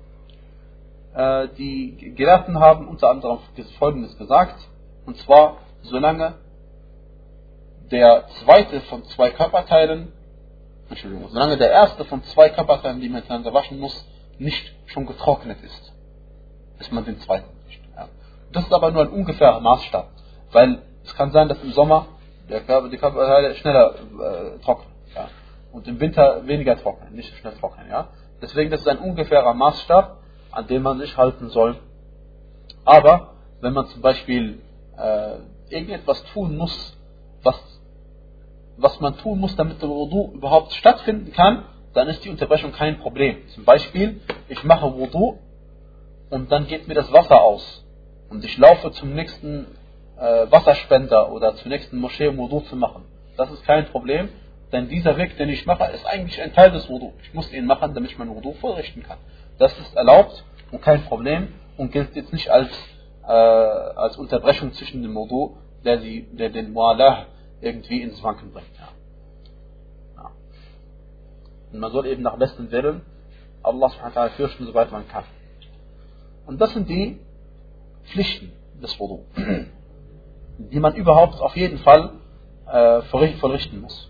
Äh, 1.14 1.48
die 1.58 2.14
Gelehrten 2.16 2.60
haben 2.60 2.88
unter 2.88 3.10
anderem 3.10 3.38
Folgendes 3.78 4.16
gesagt, 4.16 4.56
und 5.06 5.16
zwar, 5.18 5.58
solange 5.82 6.34
der 7.90 8.26
zweite 8.42 8.80
von 8.82 9.04
zwei 9.04 9.30
Körperteilen, 9.30 10.12
Entschuldigung, 10.88 11.28
solange 11.28 11.56
der 11.56 11.70
erste 11.70 12.04
von 12.04 12.22
zwei 12.24 12.50
Körperteilen, 12.50 13.00
die 13.00 13.08
man 13.08 13.20
miteinander 13.20 13.52
waschen 13.52 13.78
muss, 13.78 14.06
nicht 14.38 14.72
schon 14.86 15.06
getrocknet 15.06 15.58
ist, 15.62 15.92
bis 16.78 16.90
man 16.90 17.04
den 17.04 17.18
zweiten 17.20 17.48
wäscht. 17.66 17.80
Ja. 17.96 18.08
Das 18.52 18.64
ist 18.64 18.72
aber 18.72 18.90
nur 18.90 19.02
ein 19.02 19.10
ungefährer 19.10 19.60
Maßstab, 19.60 20.08
weil 20.52 20.82
es 21.04 21.14
kann 21.14 21.32
sein, 21.32 21.48
dass 21.48 21.62
im 21.62 21.72
Sommer 21.72 22.06
der 22.48 22.60
Körper, 22.60 22.88
die 22.88 22.96
Körperteile 22.96 23.54
schneller 23.56 23.94
äh, 23.94 24.58
trocknen 24.64 24.92
ja. 25.14 25.28
und 25.72 25.86
im 25.86 26.00
Winter 26.00 26.46
weniger 26.46 26.76
trocknen, 26.76 27.14
nicht 27.14 27.30
so 27.30 27.36
schnell 27.36 27.54
trocknen. 27.54 27.88
Ja. 27.88 28.08
Deswegen 28.42 28.70
das 28.70 28.80
ist 28.80 28.88
ein 28.88 28.98
ungefährer 28.98 29.54
Maßstab, 29.54 30.18
an 30.50 30.66
dem 30.66 30.82
man 30.82 30.98
sich 30.98 31.16
halten 31.16 31.48
soll. 31.50 31.76
Aber 32.84 33.34
wenn 33.60 33.72
man 33.72 33.86
zum 33.86 34.00
Beispiel 34.00 34.60
äh, 34.96 35.36
irgendetwas 35.68 36.22
tun 36.32 36.56
muss, 36.56 36.96
was 37.42 37.56
was 38.76 38.98
man 39.00 39.16
tun 39.18 39.38
muss, 39.38 39.54
damit 39.56 39.82
der 39.82 39.88
Wudu 39.88 40.32
überhaupt 40.32 40.72
stattfinden 40.72 41.32
kann, 41.32 41.64
dann 41.92 42.08
ist 42.08 42.24
die 42.24 42.30
Unterbrechung 42.30 42.72
kein 42.72 42.98
Problem. 42.98 43.46
Zum 43.48 43.64
Beispiel, 43.64 44.20
ich 44.48 44.64
mache 44.64 44.94
Wudu 44.94 45.38
und 46.30 46.50
dann 46.50 46.66
geht 46.66 46.88
mir 46.88 46.94
das 46.94 47.12
Wasser 47.12 47.42
aus 47.42 47.84
und 48.30 48.44
ich 48.44 48.56
laufe 48.56 48.90
zum 48.92 49.12
nächsten 49.12 49.66
äh, 50.18 50.46
Wasserspender 50.50 51.32
oder 51.32 51.56
zur 51.56 51.68
nächsten 51.68 51.98
Moschee, 51.98 52.28
um 52.28 52.38
Wudu 52.38 52.60
zu 52.60 52.76
machen. 52.76 53.04
Das 53.36 53.50
ist 53.50 53.64
kein 53.64 53.86
Problem, 53.86 54.28
denn 54.72 54.88
dieser 54.88 55.16
Weg, 55.16 55.36
den 55.36 55.48
ich 55.48 55.66
mache, 55.66 55.84
ist 55.92 56.06
eigentlich 56.06 56.40
ein 56.40 56.52
Teil 56.52 56.70
des 56.70 56.88
Wudu. 56.88 57.12
Ich 57.22 57.34
muss 57.34 57.52
ihn 57.52 57.66
machen, 57.66 57.94
damit 57.94 58.12
ich 58.12 58.18
mein 58.18 58.28
Wudu 58.28 58.52
vorrichten 58.54 59.02
kann. 59.02 59.18
Das 59.58 59.76
ist 59.78 59.94
erlaubt 59.96 60.44
und 60.70 60.80
kein 60.80 61.02
Problem 61.04 61.48
und 61.76 61.90
gilt 61.92 62.14
jetzt 62.14 62.32
nicht 62.32 62.48
als, 62.50 62.70
äh, 63.24 63.32
als 63.32 64.16
Unterbrechung 64.16 64.72
zwischen 64.72 65.02
dem 65.02 65.14
Wudu, 65.14 65.56
der, 65.84 65.96
die, 65.96 66.28
der 66.36 66.50
den 66.50 66.72
Mu'alah 66.72 67.26
irgendwie 67.60 68.00
ins 68.02 68.22
Wanken 68.22 68.52
bringt. 68.52 68.68
Ja. 68.78 68.88
Ja. 70.22 70.30
Und 71.72 71.80
man 71.80 71.90
soll 71.90 72.06
eben 72.06 72.22
nach 72.22 72.36
bestem 72.36 72.70
Willen 72.70 73.02
Allah 73.62 73.90
subhanahu 73.90 74.30
fürchten, 74.30 74.66
soweit 74.66 74.90
man 74.92 75.06
kann. 75.08 75.24
Und 76.46 76.60
das 76.60 76.72
sind 76.72 76.88
die 76.88 77.18
Pflichten 78.04 78.52
des 78.80 78.98
Wudu, 78.98 79.24
die 80.58 80.80
man 80.80 80.94
überhaupt 80.94 81.40
auf 81.40 81.56
jeden 81.56 81.78
Fall 81.78 82.12
äh, 82.66 83.02
vollrichten 83.02 83.80
muss. 83.80 84.09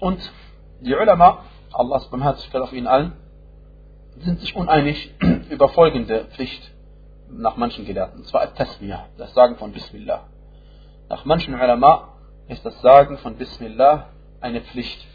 Und 0.00 0.32
die 0.80 0.94
Ulama, 0.94 1.44
Allahs 1.72 2.08
Barmherzigkeit 2.08 2.62
auf 2.62 2.72
ihnen 2.72 2.86
allen, 2.86 3.12
sind 4.18 4.40
sich 4.40 4.56
uneinig 4.56 5.14
über 5.50 5.68
folgende 5.68 6.24
Pflicht 6.32 6.72
nach 7.30 7.56
manchen 7.56 7.84
Gelehrten. 7.84 8.20
Und 8.20 8.26
zwar 8.26 8.52
Tasmiyah, 8.54 9.06
das 9.18 9.32
Sagen 9.34 9.56
von 9.56 9.72
Bismillah. 9.72 10.26
Nach 11.08 11.24
manchen 11.24 11.54
Ulama 11.54 12.14
ist 12.48 12.64
das 12.64 12.80
Sagen 12.80 13.18
von 13.18 13.36
Bismillah 13.36 14.08
eine 14.40 14.62
Pflicht. 14.62 15.06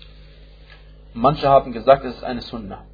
Manche 1.13 1.49
haben 1.49 1.71
gesagt, 1.71 2.05
es 2.05 2.17
ist 2.17 2.23
eine 2.23 2.41
Sunnah. 2.41 2.85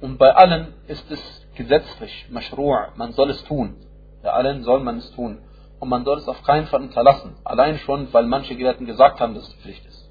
Und 0.00 0.18
bei 0.18 0.34
allen 0.34 0.74
ist 0.86 1.10
es 1.10 1.46
gesetzlich, 1.56 2.26
Mashru', 2.30 2.90
man 2.96 3.12
soll 3.12 3.30
es 3.30 3.42
tun. 3.44 3.76
Bei 4.22 4.30
allen 4.30 4.62
soll 4.62 4.80
man 4.80 4.98
es 4.98 5.10
tun. 5.12 5.38
Und 5.80 5.88
man 5.88 6.04
soll 6.04 6.18
es 6.18 6.28
auf 6.28 6.42
keinen 6.42 6.66
Fall 6.66 6.82
unterlassen. 6.82 7.34
Allein 7.44 7.78
schon, 7.78 8.12
weil 8.12 8.26
manche 8.26 8.56
Gelehrten 8.56 8.86
gesagt 8.86 9.20
haben, 9.20 9.34
dass 9.34 9.48
es 9.48 9.54
Pflicht 9.54 9.84
ist. 9.86 10.05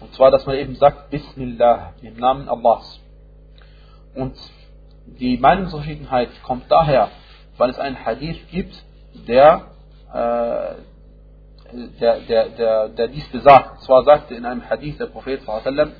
Und 0.00 0.14
zwar, 0.14 0.30
dass 0.30 0.46
man 0.46 0.56
eben 0.56 0.76
sagt, 0.76 1.10
Bismillah, 1.10 1.94
im 2.02 2.16
Namen 2.16 2.48
Allahs. 2.48 3.00
Und 4.14 4.34
die 5.06 5.36
Meinungsverschiedenheit 5.36 6.30
kommt 6.42 6.70
daher, 6.70 7.10
weil 7.56 7.70
es 7.70 7.78
einen 7.78 8.04
Hadith 8.04 8.38
gibt, 8.50 8.74
der 9.26 9.66
äh, 10.12 10.74
der, 12.00 12.20
der, 12.20 12.48
der, 12.50 12.88
der 12.88 13.08
dies 13.08 13.28
besagt. 13.28 13.72
Und 13.72 13.80
zwar 13.82 14.04
sagte 14.04 14.34
in 14.34 14.44
einem 14.44 14.68
Hadith 14.68 14.98
der 14.98 15.06
Prophet 15.06 15.42
sallam, 15.42 15.92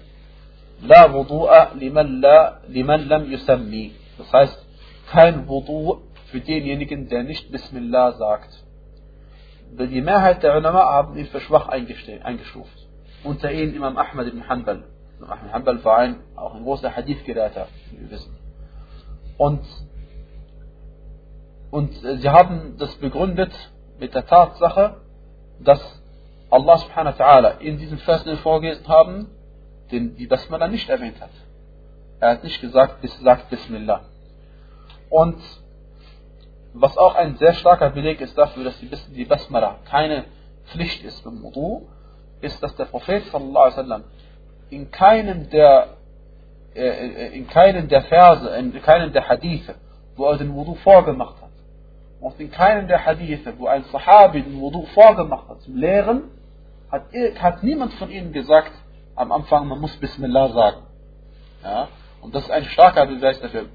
La 0.82 1.07
wudu'a 1.12 1.74
liman, 1.74 2.20
la, 2.20 2.61
liman 2.68 3.07
lam 3.07 3.30
yusammi. 3.30 3.94
Das 4.18 4.32
heißt, 4.32 4.66
kein 5.11 5.46
Wudu 5.46 6.03
für 6.30 6.40
denjenigen, 6.40 7.09
der 7.09 7.22
nicht 7.22 7.51
Bismillah 7.51 8.12
sagt. 8.12 8.64
Die 9.72 10.01
Mehrheit 10.01 10.42
der 10.42 10.57
Ulama 10.57 10.84
haben 10.84 11.16
ihn 11.16 11.26
für 11.26 11.40
schwach 11.40 11.68
eingestuft. 11.68 12.80
Unter 13.22 13.52
ihnen 13.52 13.74
Imam 13.74 13.96
Ahmad 13.96 14.26
ibn 14.26 14.48
Hanbal. 14.48 14.84
Imam 15.18 15.30
Ahmad 15.30 15.44
ibn 15.44 15.52
Hanbal 15.52 15.84
war 15.84 15.98
ein, 15.98 16.20
auch 16.36 16.54
ein 16.54 16.62
großer 16.62 16.94
Hadith-Gelehrter, 16.94 17.68
wie 17.90 18.00
wir 18.00 18.10
wissen. 18.10 18.36
Und, 19.36 19.62
und 21.70 21.92
sie 21.94 22.28
haben 22.28 22.76
das 22.78 22.94
begründet 22.96 23.52
mit 23.98 24.14
der 24.14 24.26
Tatsache, 24.26 24.96
dass 25.60 25.80
Allah 26.50 26.78
subhanahu 26.78 27.18
wa 27.18 27.24
ta'ala 27.24 27.58
in 27.58 27.78
diesem 27.78 27.98
Vers, 27.98 28.24
vorgelesen 28.40 28.86
haben, 28.88 29.28
den 29.92 30.16
die 30.16 30.26
Basmala 30.26 30.68
nicht 30.68 30.88
erwähnt 30.88 31.20
hat. 31.20 31.30
Er 32.18 32.30
hat 32.32 32.44
nicht 32.44 32.60
gesagt, 32.60 33.00
bis, 33.00 33.18
sagt 33.20 33.50
Bismillah. 33.50 34.02
Und 35.08 35.40
was 36.72 36.96
auch 36.96 37.14
ein 37.14 37.36
sehr 37.36 37.54
starker 37.54 37.90
Beleg 37.90 38.20
ist 38.20 38.36
dafür, 38.36 38.64
dass 38.64 38.78
die 39.10 39.24
Basmala 39.24 39.78
keine 39.84 40.24
Pflicht 40.66 41.04
ist 41.04 41.24
beim 41.24 41.42
Wudu, 41.42 41.88
ist, 42.41 42.62
dass 42.62 42.74
der 42.76 42.86
Prophet 42.86 43.24
sallallahu 43.26 43.66
wasallam 43.66 44.05
in 44.70 44.91
keinem 44.91 45.51
der 45.51 45.97
äh, 46.74 46.82
äh, 46.82 47.36
in 47.36 47.49
keinem 47.49 47.88
der 47.88 48.03
Verse, 48.03 48.49
in 48.57 48.72
keinem 48.82 49.12
der 49.12 49.28
Hadithe, 49.28 49.74
wo 50.16 50.26
er 50.26 50.38
den 50.38 50.55
Wudu 50.55 50.74
vorgemacht 50.76 51.43
hat, 51.43 51.51
und 52.20 52.38
in 52.38 52.51
keinem 52.51 52.86
der 52.86 53.05
Hadithe, 53.05 53.55
wo 53.59 53.66
ein 53.66 53.84
Sahabi 53.84 54.43
den 54.43 54.61
Wudu 54.61 54.86
vorgemacht 54.95 55.49
hat 55.49 55.62
zum 55.62 55.76
Lehren, 55.76 56.30
hat, 56.91 57.07
hat 57.41 57.62
niemand 57.62 57.95
von 57.95 58.11
ihnen 58.11 58.32
gesagt, 58.32 58.72
am 59.16 59.32
Anfang, 59.32 59.66
man 59.66 59.80
muss 59.80 59.97
Bismillah 59.97 60.49
sagen. 60.51 60.82
Ja? 61.64 61.88
Und 62.20 62.34
das 62.34 62.45
ist 62.45 62.51
ein 62.51 62.64
starker 62.64 63.07
Beweis 63.07 63.41
dafür. 63.41 63.66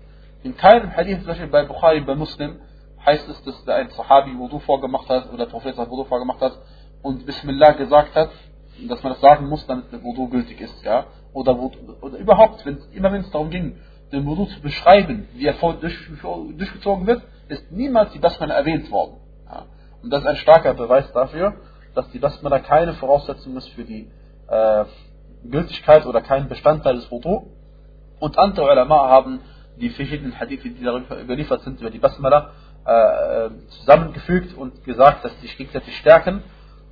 In 0.43 0.55
keinem 0.55 0.95
Hadith, 0.95 1.18
zum 1.20 1.28
Beispiel 1.28 1.47
bei 1.47 1.63
Bukhari, 1.63 2.01
bei 2.01 2.16
Muslim, 2.16 2.61
heißt 3.05 3.28
es, 3.28 3.43
dass 3.43 3.68
ein 3.68 3.89
Sahabi 3.89 4.38
Wudu 4.38 4.59
vorgemacht 4.59 5.09
hat, 5.09 5.28
oder 5.30 5.45
der 5.45 5.51
Prophet 5.51 5.78
Wudu 5.78 6.05
vorgemacht 6.05 6.41
hat, 6.41 6.57
und 7.01 7.26
Bismillah 7.26 7.72
gesagt 7.74 8.16
hat, 8.16 8.30
dass 8.88 9.01
man 9.03 9.13
das 9.13 9.21
sagen 9.21 9.47
muss, 9.47 9.65
damit 9.67 9.91
der 9.91 10.03
Wudu 10.03 10.28
gültig 10.30 10.59
ist. 10.61 10.84
Ja? 10.84 11.05
Oder, 11.34 11.57
oder 12.01 12.17
überhaupt, 12.17 12.65
wenn, 12.65 12.80
immer 12.93 13.11
wenn 13.11 13.21
es 13.21 13.32
darum 13.32 13.49
ging, 13.49 13.78
den 14.11 14.26
Wudu 14.26 14.45
zu 14.45 14.61
beschreiben, 14.61 15.28
wie 15.34 15.47
er 15.47 15.53
durch, 15.53 15.97
durchgezogen 16.57 17.07
wird, 17.07 17.21
ist 17.47 17.71
niemals 17.71 18.11
die 18.11 18.19
Basmala 18.19 18.53
erwähnt 18.53 18.89
worden. 18.91 19.17
Ja. 19.45 19.65
Und 20.01 20.11
das 20.11 20.21
ist 20.21 20.28
ein 20.28 20.36
starker 20.38 20.73
Beweis 20.73 21.11
dafür, 21.13 21.55
dass 21.93 22.09
die 22.11 22.19
Basmala 22.19 22.59
keine 22.59 22.93
Voraussetzung 22.93 23.55
ist 23.57 23.69
für 23.69 23.84
die 23.84 24.09
äh, 24.47 24.86
Gültigkeit 25.49 26.05
oder 26.05 26.21
kein 26.21 26.47
Bestandteil 26.47 26.95
des 26.95 27.09
Wudu. 27.11 27.47
Und 28.19 28.38
andere 28.38 28.71
Ulama 28.71 29.09
haben 29.09 29.41
die 29.78 29.89
verschiedenen 29.89 30.39
Hadithe, 30.39 30.69
die 30.69 30.84
darüber 30.84 31.19
überliefert 31.19 31.61
sind, 31.63 31.82
über 31.82 31.89
die 31.89 31.99
Basmala 31.99 32.51
äh, 32.86 33.49
zusammengefügt 33.80 34.55
und 34.55 34.84
gesagt, 34.84 35.26
dass 35.26 35.34
sie 35.36 35.47
sich 35.47 35.57
gegenseitig 35.57 35.97
stärken. 35.97 36.43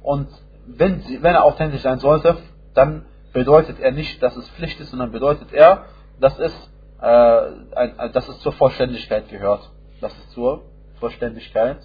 Und 0.02 0.28
wenn, 0.66 1.02
sie, 1.02 1.22
wenn 1.22 1.36
er 1.36 1.44
authentisch 1.46 1.82
sein 1.82 2.00
sollte, 2.00 2.38
dann 2.74 3.06
bedeutet 3.34 3.80
er 3.80 3.92
nicht, 3.92 4.22
dass 4.22 4.36
es 4.36 4.50
Pflicht 4.52 4.80
ist, 4.80 4.92
sondern 4.92 5.12
bedeutet 5.12 5.52
er, 5.54 5.86
dass 6.20 6.38
es, 6.40 6.54
äh, 7.02 7.06
ein, 7.76 8.12
dass 8.14 8.28
es 8.30 8.40
zur 8.40 8.54
Vollständigkeit 8.54 9.30
gehört 9.30 9.70
dass 10.04 10.14
es 10.18 10.30
zur 10.32 10.66
Vollständigkeit 11.00 11.78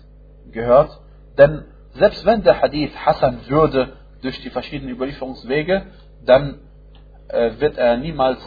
gehört. 0.52 0.90
Denn 1.38 1.64
selbst 1.94 2.26
wenn 2.26 2.42
der 2.42 2.60
Hadith 2.60 2.94
Hassan 2.94 3.48
würde 3.48 3.94
durch 4.20 4.40
die 4.42 4.50
verschiedenen 4.50 4.94
Überlieferungswege, 4.94 5.86
dann 6.24 6.58
äh, 7.28 7.52
wird 7.58 7.78
er 7.78 7.96
niemals 7.96 8.38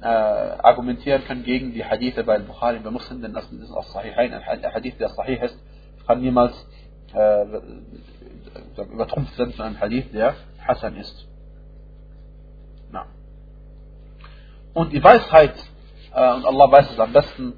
äh, 0.00 0.06
argumentieren 0.06 1.24
können 1.24 1.42
gegen 1.42 1.72
die 1.72 1.84
Hadithe 1.84 2.22
bei 2.22 2.38
Bukhari 2.38 2.78
bei 2.78 2.90
Muslim, 2.90 3.20
denn 3.20 3.32
das 3.32 3.50
ist 3.50 3.70
aus 3.70 3.92
Sahihain, 3.92 4.32
ein 4.32 4.44
Hadith, 4.44 4.96
der 4.98 5.08
Sahih 5.10 5.40
ist, 5.42 5.58
kann 6.06 6.20
niemals 6.20 6.54
äh, 8.78 8.82
übertrumpft 8.82 9.38
werden 9.38 9.52
von 9.54 9.66
einem 9.66 9.80
Hadith, 9.80 10.12
der 10.12 10.34
Hassan 10.66 10.96
ist. 10.96 11.26
Na. 12.90 13.06
Und 14.74 14.92
die 14.92 15.02
Weisheit, 15.02 15.54
äh, 16.12 16.34
und 16.34 16.44
Allah 16.44 16.70
weiß 16.70 16.90
es 16.92 17.00
am 17.00 17.12
besten, 17.12 17.54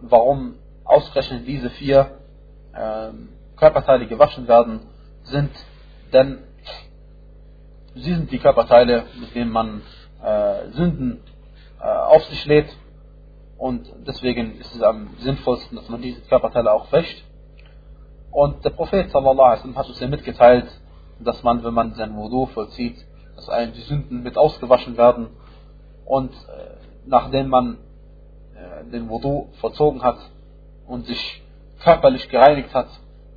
warum 0.00 0.56
ausgerechnet 0.84 1.46
diese 1.46 1.70
vier 1.70 2.18
äh, 2.72 3.10
Körperteile 3.56 4.06
gewaschen 4.06 4.48
werden, 4.48 4.80
sind, 5.24 5.50
denn 6.12 6.44
sie 7.94 8.14
sind 8.14 8.30
die 8.30 8.38
Körperteile, 8.38 9.04
mit 9.20 9.34
denen 9.34 9.52
man 9.52 9.82
äh, 10.22 10.70
Sünden 10.70 11.22
äh, 11.80 11.84
auf 11.84 12.24
sich 12.24 12.44
lädt 12.46 12.68
und 13.62 13.88
deswegen 14.06 14.58
ist 14.58 14.74
es 14.74 14.82
am 14.82 15.10
sinnvollsten, 15.18 15.76
dass 15.76 15.88
man 15.88 16.02
diese 16.02 16.20
Körperteile 16.22 16.72
auch 16.72 16.90
wäscht. 16.90 17.22
Und 18.32 18.64
der 18.64 18.70
Prophet 18.70 19.10
sallallahu 19.10 19.74
hat 19.76 19.88
uns 19.88 20.00
ja 20.00 20.08
mitgeteilt, 20.08 20.66
dass 21.20 21.42
man, 21.42 21.62
wenn 21.62 21.74
man 21.74 21.94
sein 21.94 22.16
Wudu 22.16 22.46
vollzieht, 22.46 22.96
dass 23.36 23.48
einem 23.50 23.74
die 23.74 23.82
Sünden 23.82 24.22
mit 24.22 24.38
ausgewaschen 24.38 24.96
werden. 24.96 25.28
Und 26.06 26.32
äh, 26.32 26.76
nachdem 27.06 27.48
man 27.48 27.78
äh, 28.54 28.90
den 28.90 29.10
Wudu 29.10 29.48
vollzogen 29.60 30.02
hat 30.02 30.18
und 30.86 31.06
sich 31.06 31.42
körperlich 31.80 32.28
gereinigt 32.30 32.74
hat, 32.74 32.88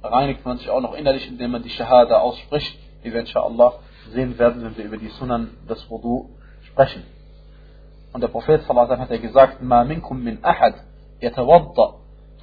reinigt 0.02 0.46
man 0.46 0.58
sich 0.58 0.70
auch 0.70 0.82
noch 0.82 0.96
innerlich, 0.96 1.28
indem 1.28 1.52
man 1.52 1.64
die 1.64 1.70
Shahada 1.70 2.20
ausspricht, 2.20 2.80
wie 3.04 3.12
wir 3.12 3.20
inshallah 3.20 3.74
sehen 4.14 4.40
werden, 4.40 4.64
wenn 4.64 4.78
wir 4.78 4.86
über 4.86 4.98
die 4.98 5.10
Sunan 5.10 5.50
des 5.70 5.90
Wudu 5.90 6.30
sprechen. 6.62 7.04
Und 8.14 8.22
der 8.22 8.30
Prophet 8.30 8.64
sallallahu 8.64 8.98
hat 8.98 9.12
ja 9.12 9.18
gesagt, 9.18 9.62
ma 9.62 9.84
minkum 9.84 10.24
min 10.24 10.40
ahad 10.42 10.76
yatawadda 11.20 11.96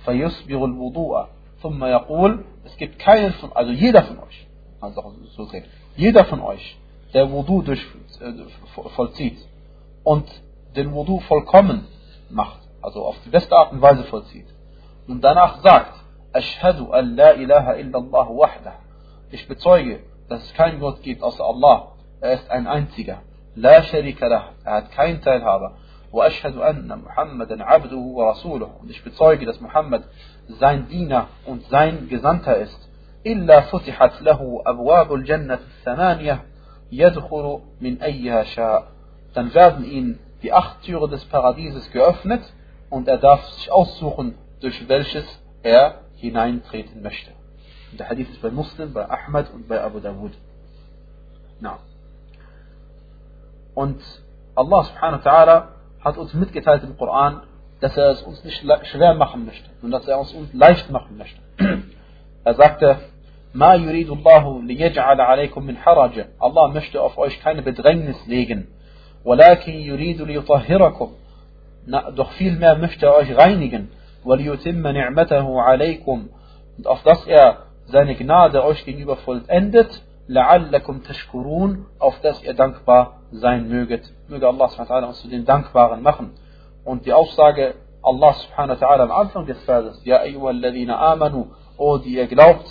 fayusbiru 0.05 0.65
al 0.65 1.29
ثم 1.62 1.84
يقول, 1.84 2.44
es 2.66 2.78
gibt 2.78 3.00
keinen 3.00 3.34
von, 3.34 3.52
also 3.54 3.72
jeder 3.72 4.04
von 4.04 4.20
euch, 4.20 4.48
also 4.80 5.14
so 5.36 5.46
sehen, 5.46 5.66
jeder 5.96 6.26
von 6.26 6.42
euch, 6.42 6.78
der 7.14 7.32
Wudu 7.32 7.62
durch, 7.62 7.82
äh, 8.22 8.90
vollzieht 8.96 9.38
und 10.04 10.28
den 10.76 10.94
Wudu 10.94 11.20
vollkommen 11.22 11.88
macht, 12.30 12.60
also 12.82 13.06
auf 13.06 13.16
die 13.26 13.30
beste 13.30 13.56
Art 13.56 13.72
und 13.72 13.82
Weise 13.82 14.04
vollzieht 14.04 14.48
und 15.08 15.22
danach 15.24 15.62
sagt, 15.62 15.94
Ashhadu 16.34 16.92
an 16.92 17.16
la 17.16 17.32
ilaha 17.32 17.74
illallah 17.76 18.28
wahdah, 18.30 18.76
ich 19.32 19.48
bezeuge, 19.48 20.02
dass 20.30 20.44
es 20.44 20.54
keinen 20.54 20.80
Gott 20.80 21.02
gibt 21.02 21.24
außer 21.24 21.44
Allah, 21.44 21.94
er 22.22 22.34
ist 22.34 22.50
ein 22.52 22.68
einziger, 22.68 23.22
la 23.56 23.82
sharika 23.82 24.28
lah, 24.28 24.54
er 24.64 24.74
hat 24.74 24.92
keinen 24.92 25.22
Teilhaber, 25.22 25.78
وأشهد 26.12 26.58
أن 26.58 27.00
محمدا 27.00 27.64
عبده 27.64 27.98
ورسوله 27.98 28.70
und 28.82 28.90
ich 28.90 29.04
bezeuge, 29.04 29.46
dass 29.46 29.60
Muhammad 29.60 30.04
sein 30.60 30.88
Diener 30.88 31.28
und 31.46 31.64
sein 31.70 32.08
Gesandter 32.10 32.58
ist. 32.58 32.80
إلا 33.26 33.62
فتحت 33.62 34.22
له 34.22 34.64
أبواب 34.66 35.14
الجنة 35.14 35.54
الثمانية 35.54 36.44
يدخل 36.92 37.60
من 37.82 38.02
أيها 38.02 38.44
شاء. 38.44 38.84
Dann 39.34 39.54
werden 39.54 39.86
ihm 39.86 40.20
die 40.42 40.54
acht 40.54 40.82
Türen 40.84 41.12
des 41.12 41.26
Paradieses 41.26 41.92
geöffnet 41.92 42.42
und 42.90 43.08
er 43.08 43.18
darf 43.18 43.44
sich 43.50 43.72
aussuchen, 43.72 44.36
durch 44.62 44.88
welches 44.88 45.26
er 45.64 46.02
hineintreten 46.16 47.02
möchte. 47.02 47.32
Und 47.92 48.00
der 48.00 48.10
Hadith 48.10 48.30
ist 48.30 48.42
bei 48.42 48.50
Muslim, 48.50 48.94
bei 48.94 49.10
Ahmad 49.10 49.48
und 49.54 49.68
bei 49.68 49.82
Abu 49.82 50.00
Dawud. 50.00 50.32
Na. 51.60 51.80
Und 53.76 54.02
Allah 54.56 54.84
subhanahu 54.84 55.24
wa 55.24 55.32
ta'ala 55.32 55.68
hat 56.04 56.18
uns 56.18 56.34
mitgeteilt 56.34 56.84
im 56.84 56.98
Koran, 56.98 57.42
dass 57.82 57.96
er 57.98 58.10
es 58.10 58.22
uns 58.22 58.44
nicht 58.44 58.64
schwer 58.84 59.14
machen 59.14 59.46
möchte 59.46 59.70
und 59.82 59.92
dass 59.92 60.08
er 60.08 60.20
es 60.22 60.34
uns 60.34 60.54
leicht 60.54 60.90
machen 60.90 61.18
möchte. 61.18 61.40
Er 62.44 62.54
sagte, 62.56 62.98
Ma 63.54 63.76
yuridu 63.76 64.16
Allahu 64.16 64.62
liyaj'ala 64.62 65.26
alaykum 65.26 65.66
min 65.66 65.78
haraj. 65.84 66.26
Allah 66.40 66.68
möchte 66.70 67.02
auf 67.02 67.18
euch 67.18 67.40
keine 67.42 67.62
Bedrängnis 67.62 68.18
legen. 68.28 68.68
Walakin 69.24 69.80
yuridu 69.82 70.26
liyutahhirakum. 70.26 71.12
Doch 72.16 72.32
vielmehr 72.34 72.76
möchte 72.78 73.06
er 73.06 73.16
euch 73.16 73.36
reinigen. 73.36 73.90
وَلِيُتِمَّ 74.26 74.82
نِعْمَتَهُ 74.82 75.62
عَلَيْكُمْ 75.62 76.30
Und 76.78 76.88
auf 76.88 77.02
dass 77.04 77.26
er 77.26 77.64
seine 77.86 78.16
Gnade 78.16 78.64
euch 78.64 78.84
gegenüber 78.86 79.16
vollendet, 79.18 79.90
la'allakum 80.29 81.03
tashkurun, 81.03 81.87
auf 81.99 82.19
das 82.23 82.43
ihr 82.43 82.55
dankbar 82.55 83.21
sein 83.33 83.69
möget. 83.69 84.13
Möge 84.29 84.47
Allah 84.47 84.69
subhanahu 84.69 85.09
uns 85.09 85.23
zu 85.23 85.29
den 85.29 85.45
Dankbaren 85.45 86.03
machen. 86.03 86.35
Und 86.85 87.07
die 87.07 87.13
Aussage 87.13 87.75
Allah 88.03 88.33
subhanahu 88.33 88.79
ta'ala 88.79 89.03
am 89.03 89.13
Anfang 89.13 89.47
des 89.47 89.63
Verses, 89.65 90.05
ja 90.05 90.21
ayyuhalladhina 90.21 90.97
amanu, 90.99 91.51
o 91.77 91.99
die 91.99 92.15
ihr 92.17 92.27
glaubt, 92.27 92.67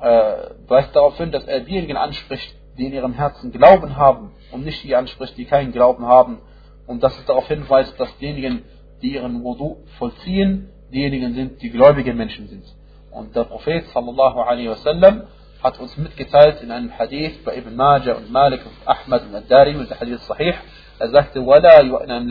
äh, 0.00 0.32
weist 0.68 0.94
darauf 0.94 1.16
hin, 1.16 1.32
dass 1.32 1.44
er 1.44 1.60
diejenigen 1.60 1.96
anspricht, 1.96 2.54
die 2.76 2.86
in 2.86 2.92
ihrem 2.92 3.12
Herzen 3.12 3.50
Glauben 3.50 3.96
haben 3.96 4.32
und 4.52 4.64
nicht 4.64 4.84
die 4.84 4.94
anspricht, 4.94 5.36
die 5.36 5.44
keinen 5.44 5.72
Glauben 5.72 6.06
haben. 6.06 6.38
Und 6.86 7.02
dass 7.02 7.18
es 7.18 7.26
darauf 7.26 7.46
hinweist, 7.48 7.98
dass 7.98 8.16
diejenigen, 8.18 8.64
die 9.02 9.14
ihren 9.14 9.42
Wudu 9.42 9.78
vollziehen, 9.98 10.70
diejenigen 10.92 11.34
sind, 11.34 11.60
die 11.60 11.70
gläubige 11.70 12.14
Menschen 12.14 12.48
sind. 12.48 12.64
Und 13.10 13.34
der 13.34 13.44
Prophet 13.44 13.86
sallallahu 13.88 14.40
alaihi 14.40 14.70
wasallam 14.70 15.24
hat 15.61 15.79
uns 15.79 15.95
mitgeteilt 15.97 16.61
in 16.61 16.71
einem 16.71 16.97
Hadith 16.97 17.43
bei 17.45 17.57
Ibn 17.57 17.75
Majah 17.75 18.15
und 18.15 18.31
Malik 18.31 18.61
und 18.65 18.87
Ahmad 18.87 19.23
und 19.23 19.35
Ad-Dari 19.35 19.75
und 19.75 19.89
der 19.89 19.99
Hadith 19.99 20.21
Sahih, 20.23 20.55
er 20.99 21.09
sagte, 21.09 21.39
ولا 21.39 21.79
in 21.81 22.11
einem 22.11 22.27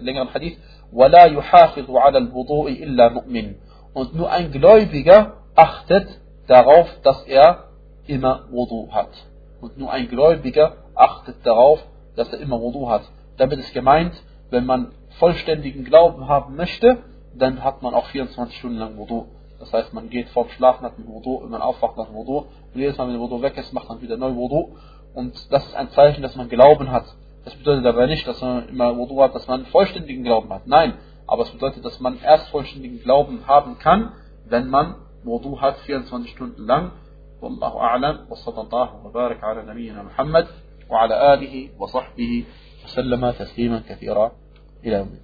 längeren 0.00 0.32
Hadith, 0.32 0.58
ولا 0.92 1.24
يحافظ 1.24 1.90
على 1.90 2.18
الوضوء 2.18 2.70
إلا 2.70 3.08
مؤمن. 3.08 3.54
Und 3.92 4.14
nur 4.14 4.30
ein 4.30 4.52
Gläubiger 4.52 5.38
achtet 5.56 6.08
darauf, 6.46 6.88
dass 7.02 7.24
er 7.24 7.64
immer 8.06 8.44
Wudu 8.50 8.88
hat. 8.92 9.10
Und 9.60 9.78
nur 9.78 9.92
ein 9.92 10.08
Gläubiger 10.08 10.76
achtet 10.94 11.44
darauf, 11.44 11.84
dass 12.16 12.32
er 12.32 12.40
immer 12.40 12.60
Wudu 12.60 12.88
hat. 12.88 13.02
Damit 13.36 13.58
ist 13.58 13.74
gemeint, 13.74 14.14
wenn 14.50 14.66
man 14.66 14.92
vollständigen 15.18 15.84
Glauben 15.84 16.28
haben 16.28 16.56
möchte, 16.56 16.98
dann 17.34 17.62
hat 17.62 17.82
man 17.82 17.94
auch 17.94 18.06
24 18.06 18.56
Stunden 18.56 18.78
lang 18.78 18.96
Wudu. 18.96 19.26
Das 19.64 19.72
heißt, 19.72 19.92
man 19.92 20.08
geht 20.08 20.28
vorm 20.30 20.48
Schlafen, 20.50 20.84
hat 20.84 20.98
mit 20.98 21.06
Wudu, 21.06 21.42
wenn 21.42 21.50
man 21.50 21.60
aufwacht, 21.60 21.96
nach 21.96 22.12
Wudu. 22.12 22.46
Und 22.74 22.80
jedes 22.80 22.96
Mal, 22.96 23.06
wenn 23.06 23.14
der 23.14 23.20
Wudu 23.20 23.42
weg 23.42 23.56
ist, 23.58 23.72
macht 23.72 23.88
man 23.88 24.00
wieder 24.00 24.16
neu 24.16 24.34
Wudu. 24.34 24.76
Und 25.14 25.34
das 25.52 25.66
ist 25.66 25.74
ein 25.74 25.90
Zeichen, 25.90 26.22
dass 26.22 26.36
man 26.36 26.48
Glauben 26.48 26.90
hat. 26.90 27.04
Das 27.44 27.54
bedeutet 27.54 27.84
aber 27.86 28.06
nicht, 28.06 28.26
dass 28.26 28.40
man 28.40 28.68
immer 28.68 28.96
Wudu 28.96 29.20
hat, 29.22 29.34
dass 29.34 29.46
man 29.48 29.66
vollständigen 29.66 30.24
Glauben 30.24 30.50
hat. 30.50 30.66
Nein, 30.66 30.94
aber 31.26 31.42
es 31.42 31.50
bedeutet, 31.50 31.84
dass 31.84 32.00
man 32.00 32.18
erst 32.22 32.48
vollständigen 32.48 33.00
Glauben 33.00 33.46
haben 33.46 33.78
kann, 33.78 34.12
wenn 34.46 34.68
man 34.68 34.94
Wudu 35.24 35.60
hat, 35.60 35.76
24 35.78 36.30
Stunden 36.30 36.66
lang. 36.66 36.92
والله 37.42 37.80
أعلم 37.80 38.26
وصلى 38.30 38.60
الله 38.60 39.06
وبارك 39.06 39.44
على 39.44 39.62
نبينا 39.62 40.02
محمد 40.02 40.46
وعلى 40.90 41.34
آله 41.34 41.68
وصحبه 41.78 42.44
وسلم 42.84 43.30
تسليما 43.30 43.82
كثيرا 43.88 44.32
إلى 44.84 44.96
يوم 44.96 45.08
الدين 45.08 45.20